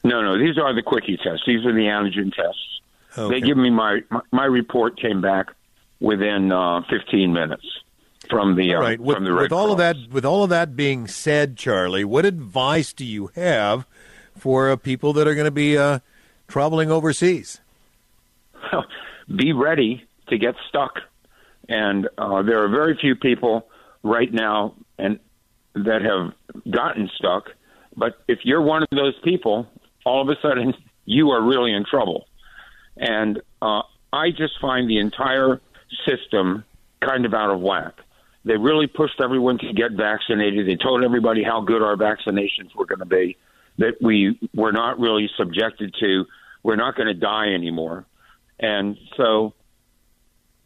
No, 0.05 0.23
no, 0.23 0.39
these 0.39 0.59
are 0.59 0.75
the 0.75 0.83
quickie 0.83 1.17
tests. 1.17 1.43
These 1.47 1.65
are 1.65 1.73
the 1.73 1.87
antigen 1.87 2.35
tests. 2.35 2.81
Okay. 3.17 3.35
They 3.35 3.47
give 3.47 3.57
me 3.57 3.71
my, 3.71 4.01
my 4.11 4.21
my 4.33 4.45
report 4.45 4.99
came 4.99 5.21
back 5.21 5.49
within 6.01 6.51
uh, 6.51 6.83
15 6.91 7.33
minutes 7.33 7.65
from 8.29 8.57
the 8.57 8.75
uh, 8.75 8.77
All 8.77 8.83
right. 8.83 9.01
With, 9.01 9.17
from 9.17 9.25
the 9.25 9.33
Red 9.33 9.43
with 9.43 9.53
all 9.53 9.71
of 9.71 9.79
that, 9.79 9.97
with 10.11 10.25
all 10.25 10.43
of 10.43 10.51
that 10.51 10.75
being 10.75 11.07
said, 11.07 11.57
Charlie, 11.57 12.05
what 12.05 12.25
advice 12.25 12.93
do 12.93 13.05
you 13.05 13.31
have 13.35 13.87
for 14.37 14.71
uh, 14.71 14.77
people 14.77 15.13
that 15.15 15.29
are 15.29 15.35
going 15.35 15.45
to 15.45 15.51
be 15.51 15.77
uh, 15.77 16.01
traveling 16.49 16.91
overseas? 16.91 17.61
be 19.35 19.53
ready 19.53 20.05
to 20.29 20.39
get 20.39 20.55
stuck. 20.69 21.01
And 21.69 22.09
uh, 22.19 22.43
there 22.43 22.65
are 22.65 22.69
very 22.69 22.97
few 23.01 23.15
people 23.15 23.69
right 24.03 24.33
now 24.33 24.75
and 24.99 25.19
that 25.75 26.03
have 26.03 26.33
gotten 26.71 27.11
stuck. 27.17 27.51
But 27.97 28.19
if 28.29 28.41
you're 28.45 28.63
one 28.63 28.83
of 28.83 28.89
those 28.91 29.15
people, 29.23 29.67
all 30.05 30.23
of 30.23 30.29
a 30.29 30.41
sudden 30.41 30.75
you 31.05 31.31
are 31.31 31.43
really 31.43 31.73
in 31.73 31.85
trouble. 31.85 32.27
And 32.97 33.41
uh, 33.61 33.83
I 34.13 34.31
just 34.31 34.61
find 34.61 34.89
the 34.89 34.99
entire 34.99 35.61
system 36.07 36.65
kind 37.01 37.25
of 37.25 37.35
out 37.35 37.51
of 37.51 37.61
whack. 37.61 37.95
They 38.45 38.57
really 38.57 38.87
pushed 38.87 39.21
everyone 39.21 39.59
to 39.59 39.73
get 39.73 39.93
vaccinated. 39.93 40.67
They 40.67 40.77
told 40.77 41.05
everybody 41.05 41.43
how 41.43 41.61
good 41.61 41.83
our 41.83 41.97
vaccinations 41.97 42.75
were 42.75 42.87
going 42.87 42.99
to 42.99 43.07
be, 43.07 43.37
that 43.79 43.95
we 44.01 44.39
were 44.55 44.73
not 44.73 44.99
really 44.99 45.31
subjected 45.37 45.95
to, 46.01 46.27
we're 46.63 46.77
not 46.77 46.97
going 46.97 47.07
to 47.07 47.15
die 47.15 47.53
anymore. 47.55 48.05
And 48.59 48.97
so 49.17 49.55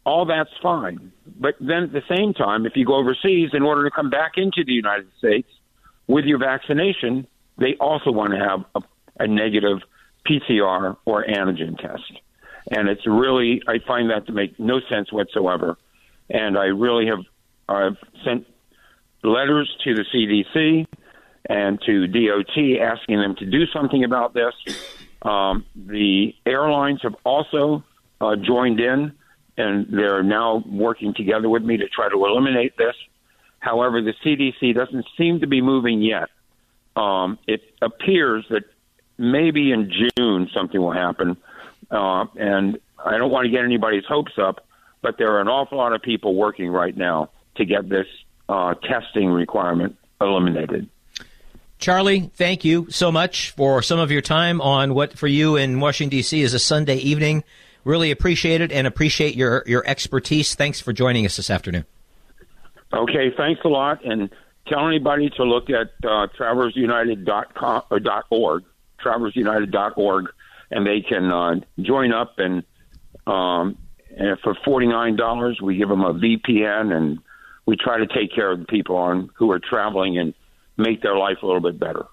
all 0.05 0.25
that's 0.25 0.49
fine. 0.61 1.11
But 1.39 1.55
then 1.59 1.83
at 1.83 1.91
the 1.91 2.03
same 2.09 2.33
time, 2.33 2.65
if 2.65 2.73
you 2.75 2.85
go 2.85 2.95
overseas, 2.95 3.49
in 3.53 3.63
order 3.63 3.83
to 3.83 3.91
come 3.91 4.09
back 4.09 4.33
into 4.37 4.63
the 4.63 4.71
United 4.71 5.07
States 5.17 5.49
with 6.07 6.25
your 6.25 6.39
vaccination, 6.39 7.27
they 7.57 7.75
also 7.79 8.11
want 8.11 8.31
to 8.31 8.39
have 8.39 8.63
a, 8.75 8.81
a 9.19 9.27
negative 9.27 9.79
PCR 10.27 10.97
or 11.05 11.25
antigen 11.25 11.77
test. 11.77 12.11
And 12.69 12.89
it's 12.89 13.05
really, 13.07 13.61
I 13.67 13.79
find 13.87 14.09
that 14.09 14.25
to 14.27 14.33
make 14.33 14.59
no 14.59 14.81
sense 14.89 15.11
whatsoever. 15.11 15.77
And 16.29 16.57
I 16.57 16.65
really 16.65 17.07
have 17.07 17.19
I've 17.69 17.97
sent 18.23 18.45
letters 19.23 19.73
to 19.83 19.93
the 19.93 20.05
CDC 20.13 20.87
and 21.49 21.81
to 21.85 22.07
DOT 22.07 22.81
asking 22.81 23.19
them 23.19 23.35
to 23.37 23.45
do 23.45 23.65
something 23.67 24.03
about 24.03 24.33
this. 24.33 24.53
Um, 25.21 25.65
the 25.75 26.33
airlines 26.45 27.01
have 27.03 27.15
also 27.23 27.83
uh, 28.21 28.35
joined 28.35 28.79
in, 28.79 29.13
and 29.57 29.87
they're 29.89 30.23
now 30.23 30.63
working 30.65 31.13
together 31.13 31.49
with 31.49 31.63
me 31.63 31.77
to 31.77 31.87
try 31.87 32.09
to 32.09 32.25
eliminate 32.25 32.77
this. 32.77 32.95
However, 33.59 34.01
the 34.01 34.13
CDC 34.23 34.75
doesn't 34.75 35.05
seem 35.17 35.39
to 35.39 35.47
be 35.47 35.61
moving 35.61 36.01
yet. 36.01 36.29
Um, 36.95 37.39
it 37.47 37.61
appears 37.81 38.45
that 38.49 38.63
maybe 39.17 39.71
in 39.71 39.91
June 40.17 40.49
something 40.53 40.81
will 40.81 40.91
happen, 40.91 41.37
uh, 41.91 42.25
and 42.35 42.79
I 43.03 43.17
don't 43.17 43.31
want 43.31 43.45
to 43.45 43.51
get 43.51 43.63
anybody's 43.63 44.05
hopes 44.05 44.33
up, 44.37 44.65
but 45.01 45.17
there 45.17 45.33
are 45.33 45.41
an 45.41 45.47
awful 45.47 45.77
lot 45.77 45.93
of 45.93 46.01
people 46.01 46.35
working 46.35 46.69
right 46.69 46.95
now 46.95 47.29
to 47.55 47.65
get 47.65 47.89
this 47.89 48.07
uh, 48.49 48.73
testing 48.75 49.29
requirement 49.29 49.97
eliminated. 50.21 50.89
Charlie, 51.79 52.31
thank 52.35 52.65
you 52.65 52.87
so 52.89 53.11
much 53.11 53.51
for 53.51 53.81
some 53.83 53.99
of 53.99 54.09
your 54.11 54.21
time 54.21 54.61
on 54.61 54.95
what 54.95 55.17
for 55.17 55.27
you 55.27 55.55
in 55.55 55.79
Washington 55.79 56.17
D.C. 56.17 56.41
is 56.41 56.53
a 56.53 56.59
Sunday 56.59 56.97
evening. 56.97 57.43
Really 57.83 58.09
appreciate 58.09 58.61
it 58.61 58.71
and 58.71 58.87
appreciate 58.87 59.35
your 59.35 59.63
your 59.67 59.83
expertise. 59.87 60.55
Thanks 60.55 60.81
for 60.81 60.91
joining 60.91 61.25
us 61.25 61.37
this 61.37 61.49
afternoon. 61.49 61.85
Okay, 62.93 63.31
thanks 63.35 63.61
a 63.63 63.67
lot, 63.67 64.03
and 64.03 64.29
tell 64.67 64.87
anybody 64.87 65.29
to 65.31 65.43
look 65.43 65.69
at 65.69 65.91
uh, 66.03 66.27
travelersunited.com 66.37 67.83
or 67.91 67.99
dot 67.99 68.25
.org, 68.29 68.63
travelersunited.org, 69.03 70.25
and 70.71 70.85
they 70.85 71.01
can 71.01 71.31
uh, 71.31 71.55
join 71.81 72.11
up 72.13 72.35
and, 72.39 72.63
um, 73.25 73.77
and 74.17 74.39
for 74.43 74.55
forty 74.65 74.87
nine 74.87 75.15
dollars, 75.15 75.59
we 75.61 75.77
give 75.77 75.89
them 75.89 76.01
a 76.01 76.13
VPN, 76.13 76.91
and 76.95 77.19
we 77.65 77.75
try 77.75 77.97
to 77.99 78.07
take 78.07 78.33
care 78.33 78.51
of 78.51 78.59
the 78.59 78.65
people 78.65 78.95
on 78.95 79.29
who 79.35 79.51
are 79.51 79.59
traveling 79.59 80.17
and 80.17 80.33
make 80.77 81.01
their 81.01 81.15
life 81.15 81.37
a 81.43 81.45
little 81.45 81.61
bit 81.61 81.79
better. 81.79 82.05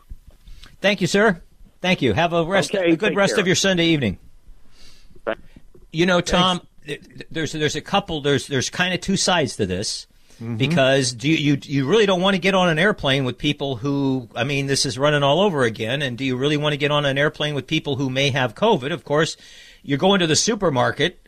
Thank 0.80 1.01
you, 1.01 1.07
sir. 1.07 1.41
Thank 1.80 2.03
you. 2.03 2.12
Have 2.12 2.32
a 2.32 2.45
rest, 2.45 2.74
Okay, 2.74 2.93
a 2.93 2.97
good 2.97 3.14
rest 3.16 3.35
care. 3.35 3.41
of 3.41 3.47
your 3.47 3.57
Sunday 3.57 3.87
evening. 3.87 4.18
You 5.93 6.07
know, 6.07 6.20
Tom, 6.20 6.61
th- 6.87 7.01
th- 7.03 7.26
there's 7.30 7.53
there's 7.53 7.76
a 7.76 7.80
couple 7.80 8.20
there's 8.20 8.49
there's 8.49 8.68
kind 8.70 8.93
of 8.93 9.01
two 9.01 9.16
sides 9.16 9.57
to 9.57 9.66
this 9.66 10.07
Mm-hmm. 10.35 10.57
because 10.57 11.12
do 11.12 11.28
you, 11.28 11.55
you 11.55 11.59
you 11.62 11.87
really 11.87 12.07
don't 12.07 12.20
want 12.20 12.35
to 12.35 12.41
get 12.41 12.55
on 12.55 12.68
an 12.68 12.76
airplane 12.76 13.24
with 13.24 13.39
people 13.39 13.76
who 13.76 14.28
I 14.35 14.43
mean 14.43 14.66
this 14.66 14.85
is 14.85 14.99
running 14.99 15.22
all 15.22 15.41
over 15.41 15.62
again 15.62 16.03
and 16.03 16.18
do 16.18 16.24
you 16.24 16.37
really 16.37 16.57
want 16.57 16.72
to 16.72 16.76
get 16.76 16.91
on 16.91 17.05
an 17.05 17.16
airplane 17.16 17.55
with 17.55 17.68
people 17.68 17.95
who 17.95 18.11
may 18.11 18.30
have 18.30 18.57
COVID? 18.57 18.93
Of 18.93 19.05
course, 19.05 19.37
you're 19.85 19.99
going 19.99 20.18
to 20.18 20.26
the 20.26 20.35
supermarket 20.35 21.24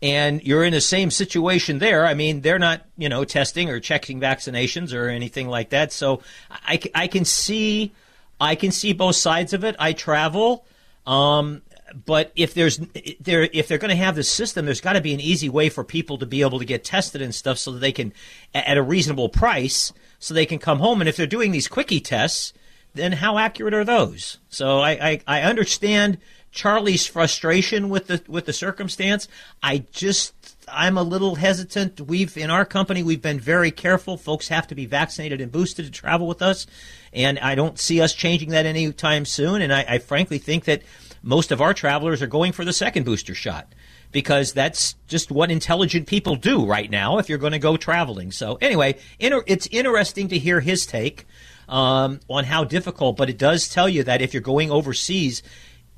and 0.00 0.42
you're 0.42 0.64
in 0.64 0.72
the 0.72 0.80
same 0.80 1.10
situation 1.10 1.78
there. 1.78 2.06
I 2.06 2.14
mean, 2.14 2.40
they're 2.40 2.58
not, 2.58 2.82
you 2.96 3.08
know, 3.08 3.24
testing 3.24 3.68
or 3.68 3.80
checking 3.80 4.20
vaccinations 4.20 4.94
or 4.94 5.08
anything 5.08 5.48
like 5.48 5.70
that. 5.70 5.92
So 5.92 6.22
I, 6.50 6.80
I 6.94 7.08
can 7.08 7.24
see, 7.24 7.92
I 8.40 8.54
can 8.54 8.70
see 8.70 8.92
both 8.92 9.16
sides 9.16 9.52
of 9.52 9.64
it. 9.64 9.74
I 9.78 9.92
travel, 9.92 10.64
um, 11.06 11.62
but 12.04 12.32
if 12.36 12.54
there's 12.54 12.78
there 13.20 13.48
if 13.52 13.68
they're 13.68 13.78
going 13.78 13.90
to 13.90 13.96
have 13.96 14.16
this 14.16 14.30
system, 14.30 14.66
there's 14.66 14.80
got 14.80 14.94
to 14.94 15.00
be 15.00 15.14
an 15.14 15.20
easy 15.20 15.48
way 15.48 15.68
for 15.68 15.84
people 15.84 16.18
to 16.18 16.26
be 16.26 16.42
able 16.42 16.58
to 16.58 16.64
get 16.64 16.84
tested 16.84 17.22
and 17.22 17.34
stuff, 17.34 17.58
so 17.58 17.72
that 17.72 17.80
they 17.80 17.92
can 17.92 18.12
at 18.54 18.76
a 18.76 18.82
reasonable 18.82 19.28
price, 19.28 19.92
so 20.18 20.34
they 20.34 20.46
can 20.46 20.58
come 20.58 20.78
home. 20.78 21.00
And 21.00 21.08
if 21.08 21.16
they're 21.16 21.26
doing 21.26 21.52
these 21.52 21.68
quickie 21.68 22.00
tests, 22.00 22.52
then 22.94 23.12
how 23.12 23.38
accurate 23.38 23.74
are 23.74 23.84
those? 23.84 24.38
So 24.48 24.80
I, 24.80 24.90
I, 24.90 25.20
I 25.26 25.42
understand 25.42 26.18
Charlie's 26.50 27.06
frustration 27.06 27.88
with 27.88 28.06
the 28.06 28.22
with 28.26 28.46
the 28.46 28.52
circumstance. 28.52 29.28
I 29.62 29.84
just 29.92 30.34
I'm 30.70 30.98
a 30.98 31.02
little 31.02 31.36
hesitant. 31.36 32.00
We've 32.00 32.36
in 32.36 32.50
our 32.50 32.64
company 32.64 33.02
we've 33.02 33.22
been 33.22 33.40
very 33.40 33.70
careful. 33.70 34.16
Folks 34.16 34.48
have 34.48 34.66
to 34.68 34.74
be 34.74 34.86
vaccinated 34.86 35.40
and 35.40 35.52
boosted 35.52 35.86
to 35.86 35.90
travel 35.90 36.26
with 36.26 36.42
us, 36.42 36.66
and 37.12 37.38
I 37.38 37.54
don't 37.54 37.78
see 37.78 38.00
us 38.00 38.14
changing 38.14 38.50
that 38.50 38.66
anytime 38.66 39.24
soon. 39.24 39.62
And 39.62 39.72
I, 39.72 39.84
I 39.88 39.98
frankly 39.98 40.38
think 40.38 40.64
that 40.64 40.82
most 41.22 41.52
of 41.52 41.60
our 41.60 41.74
travelers 41.74 42.22
are 42.22 42.26
going 42.26 42.52
for 42.52 42.64
the 42.64 42.72
second 42.72 43.04
booster 43.04 43.34
shot 43.34 43.72
because 44.12 44.52
that's 44.52 44.94
just 45.06 45.30
what 45.30 45.50
intelligent 45.50 46.06
people 46.06 46.36
do 46.36 46.64
right 46.64 46.90
now 46.90 47.18
if 47.18 47.28
you're 47.28 47.38
going 47.38 47.52
to 47.52 47.58
go 47.58 47.76
traveling. 47.76 48.32
So 48.32 48.56
anyway, 48.60 48.96
inter- 49.18 49.44
it's 49.46 49.66
interesting 49.68 50.28
to 50.28 50.38
hear 50.38 50.60
his 50.60 50.86
take 50.86 51.26
um, 51.68 52.20
on 52.28 52.44
how 52.44 52.64
difficult, 52.64 53.16
but 53.16 53.28
it 53.28 53.38
does 53.38 53.68
tell 53.68 53.88
you 53.88 54.02
that 54.04 54.22
if 54.22 54.32
you're 54.32 54.40
going 54.40 54.70
overseas, 54.70 55.42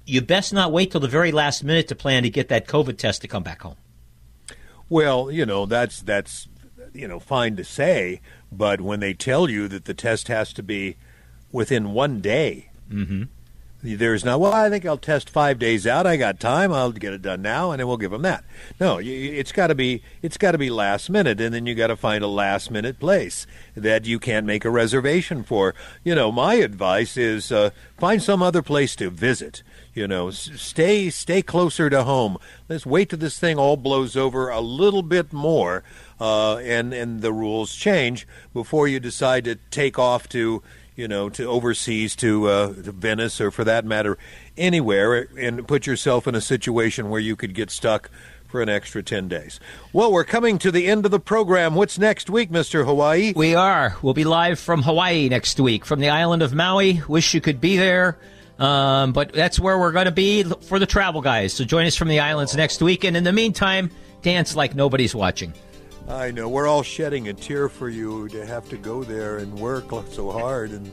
you 0.07 0.21
best 0.21 0.53
not 0.53 0.73
wait 0.73 0.91
till 0.91 1.01
the 1.01 1.09
very 1.09 1.31
last 1.31 1.63
minute 1.63 1.89
to 1.89 1.95
plan 1.95 2.25
to 2.25 2.31
get 2.31 2.49
that 2.49 2.67
COVID 2.67 2.99
test 2.99 3.23
to 3.23 3.29
come 3.29 3.43
back 3.43 3.63
home. 3.63 3.77
Well, 4.89 5.31
you 5.31 5.47
know 5.47 5.67
that's 5.67 6.03
that's 6.03 6.49
you 6.93 7.07
know 7.07 7.21
fine 7.21 7.55
to 7.57 7.65
say, 7.65 8.21
but 8.51 8.81
when 8.81 8.99
they 8.99 9.15
tell 9.15 9.49
you 9.49 9.69
that 9.69 9.85
the 9.85 9.95
test 9.95 10.27
has 10.27 10.53
to 10.55 10.65
be 10.65 10.97
within 11.53 11.93
one 11.93 12.21
day, 12.21 12.71
mm-hmm. 12.91 13.25
There's 13.83 14.25
not. 14.25 14.41
Well, 14.41 14.53
I 14.53 14.69
think 14.69 14.85
I'll 14.85 14.99
test 14.99 15.31
five 15.31 15.59
days 15.59 15.87
out. 15.87 16.07
I 16.07 16.17
got 16.17 16.39
time. 16.39 16.73
I'll 16.73 16.93
get 16.93 17.15
it 17.15 17.23
done 17.23 17.41
now, 17.41 17.71
and 17.71 17.81
then 17.81 17.89
we'll 17.89 17.97
give 17.97 18.11
them 18.11 18.23
that. 18.23 18.45
No, 18.79 18.99
it's 19.03 19.53
got 19.53 19.69
to 19.69 19.75
be 19.75 20.03
it's 20.21 20.37
got 20.37 20.53
to 20.53 20.59
be 20.59 20.71
last 20.71 21.09
minute, 21.09 21.41
and 21.41 21.55
then 21.55 21.67
you 21.67 21.75
got 21.75 21.87
to 21.87 21.97
find 21.97 22.23
a 22.23 22.29
last 22.29 22.71
minute 22.71 22.99
place 22.99 23.47
that 23.75 24.05
you 24.05 24.19
can't 24.19 24.47
make 24.47 24.65
a 24.65 24.71
reservation 24.71 25.43
for. 25.43 25.75
You 26.05 26.15
know, 26.15 26.31
my 26.31 26.55
advice 26.55 27.17
is 27.17 27.51
uh, 27.51 27.71
find 27.99 28.23
some 28.23 28.43
other 28.43 28.63
place 28.63 28.95
to 28.97 29.09
visit. 29.09 29.63
You 29.95 30.07
know, 30.07 30.31
stay 30.31 31.11
stay 31.11 31.43
closer 31.43 31.89
to 31.91 32.05
home. 32.05 32.37
Let's 32.69 32.87
wait 32.87 33.11
till 33.11 33.19
this 33.19 33.39
thing 33.39 33.59
all 33.59 33.77
blows 33.77 34.17
over 34.17 34.51
a 34.51 34.61
little 34.61 35.03
bit 35.03 35.33
more, 35.33 35.83
uh, 36.21 36.59
and 36.59 36.93
and 36.93 37.23
the 37.23 37.33
rules 37.33 37.75
change 37.75 38.27
before 38.53 38.87
you 38.87 39.01
decide 39.01 39.45
to 39.45 39.57
take 39.71 39.99
off 39.99 40.29
to 40.31 40.63
you 40.97 41.09
know 41.09 41.29
to 41.31 41.45
overseas 41.45 42.17
to, 42.17 42.49
uh, 42.49 42.67
to 42.69 42.93
Venice 42.93 43.41
or 43.41 43.51
for 43.51 43.65
that 43.65 43.85
matter 43.85 44.19
anywhere, 44.57 45.29
and 45.39 45.67
put 45.67 45.87
yourself 45.87 46.27
in 46.27 46.35
a 46.35 46.41
situation 46.41 47.11
where 47.11 47.21
you 47.21 47.37
could 47.37 47.55
get 47.55 47.71
stuck 47.71 48.11
for 48.49 48.61
an 48.61 48.69
extra 48.69 49.03
ten 49.03 49.29
days. 49.29 49.61
Well, 49.93 50.13
we're 50.13 50.25
coming 50.25 50.59
to 50.59 50.73
the 50.73 50.89
end 50.89 51.05
of 51.05 51.11
the 51.13 51.21
program. 51.21 51.75
What's 51.75 51.99
next 51.99 52.29
week, 52.29 52.51
Mister 52.51 52.85
Hawaii? 52.85 53.33
We 53.37 53.55
are. 53.55 53.97
We'll 54.03 54.15
be 54.15 54.25
live 54.25 54.59
from 54.59 54.83
Hawaii 54.83 55.29
next 55.29 55.61
week, 55.61 55.85
from 55.85 56.01
the 56.01 56.09
island 56.11 56.43
of 56.43 56.53
Maui. 56.53 57.01
Wish 57.07 57.33
you 57.33 57.41
could 57.41 57.61
be 57.61 57.77
there. 57.77 58.19
Um, 58.59 59.13
but 59.13 59.33
that's 59.33 59.59
where 59.59 59.79
we're 59.79 59.93
going 59.93 60.05
to 60.05 60.11
be 60.11 60.43
for 60.43 60.79
the 60.79 60.85
travel 60.85 61.23
guys. 61.23 61.55
So 61.55 61.65
join 61.65 61.87
us 61.87 61.97
from 61.97 62.09
the 62.09 62.21
islands 62.21 62.55
next 62.55 62.83
week. 62.83 63.05
And 63.05 63.17
in 63.17 63.25
the 63.25 63.33
meantime, 63.33 63.91
dance 64.21 64.55
like 64.55 64.75
nobody's 64.75 65.15
watching. 65.15 65.55
I 66.11 66.33
know. 66.33 66.49
We're 66.49 66.67
all 66.67 66.83
shedding 66.83 67.29
a 67.29 67.33
tear 67.33 67.69
for 67.69 67.89
you 67.89 68.29
to 68.31 68.45
have 68.45 68.69
to 68.71 68.77
go 68.77 69.05
there 69.05 69.39
and 69.39 69.55
work 69.55 69.91
so 70.11 70.33
hard 70.33 70.73
in 70.73 70.91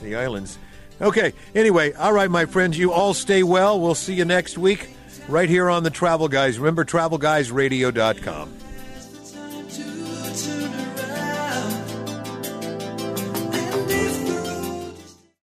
the 0.00 0.14
islands. 0.14 0.58
Okay, 1.00 1.32
anyway, 1.54 1.92
all 1.94 2.12
right, 2.12 2.30
my 2.30 2.46
friends, 2.46 2.78
you 2.78 2.92
all 2.92 3.12
stay 3.12 3.42
well. 3.42 3.80
We'll 3.80 3.94
see 3.94 4.14
you 4.14 4.24
next 4.24 4.58
week 4.58 4.90
right 5.28 5.48
here 5.48 5.70
on 5.70 5.82
the 5.82 5.90
Travel 5.90 6.28
Guys. 6.28 6.58
Remember, 6.58 6.84
travelguysradio.com. 6.84 8.54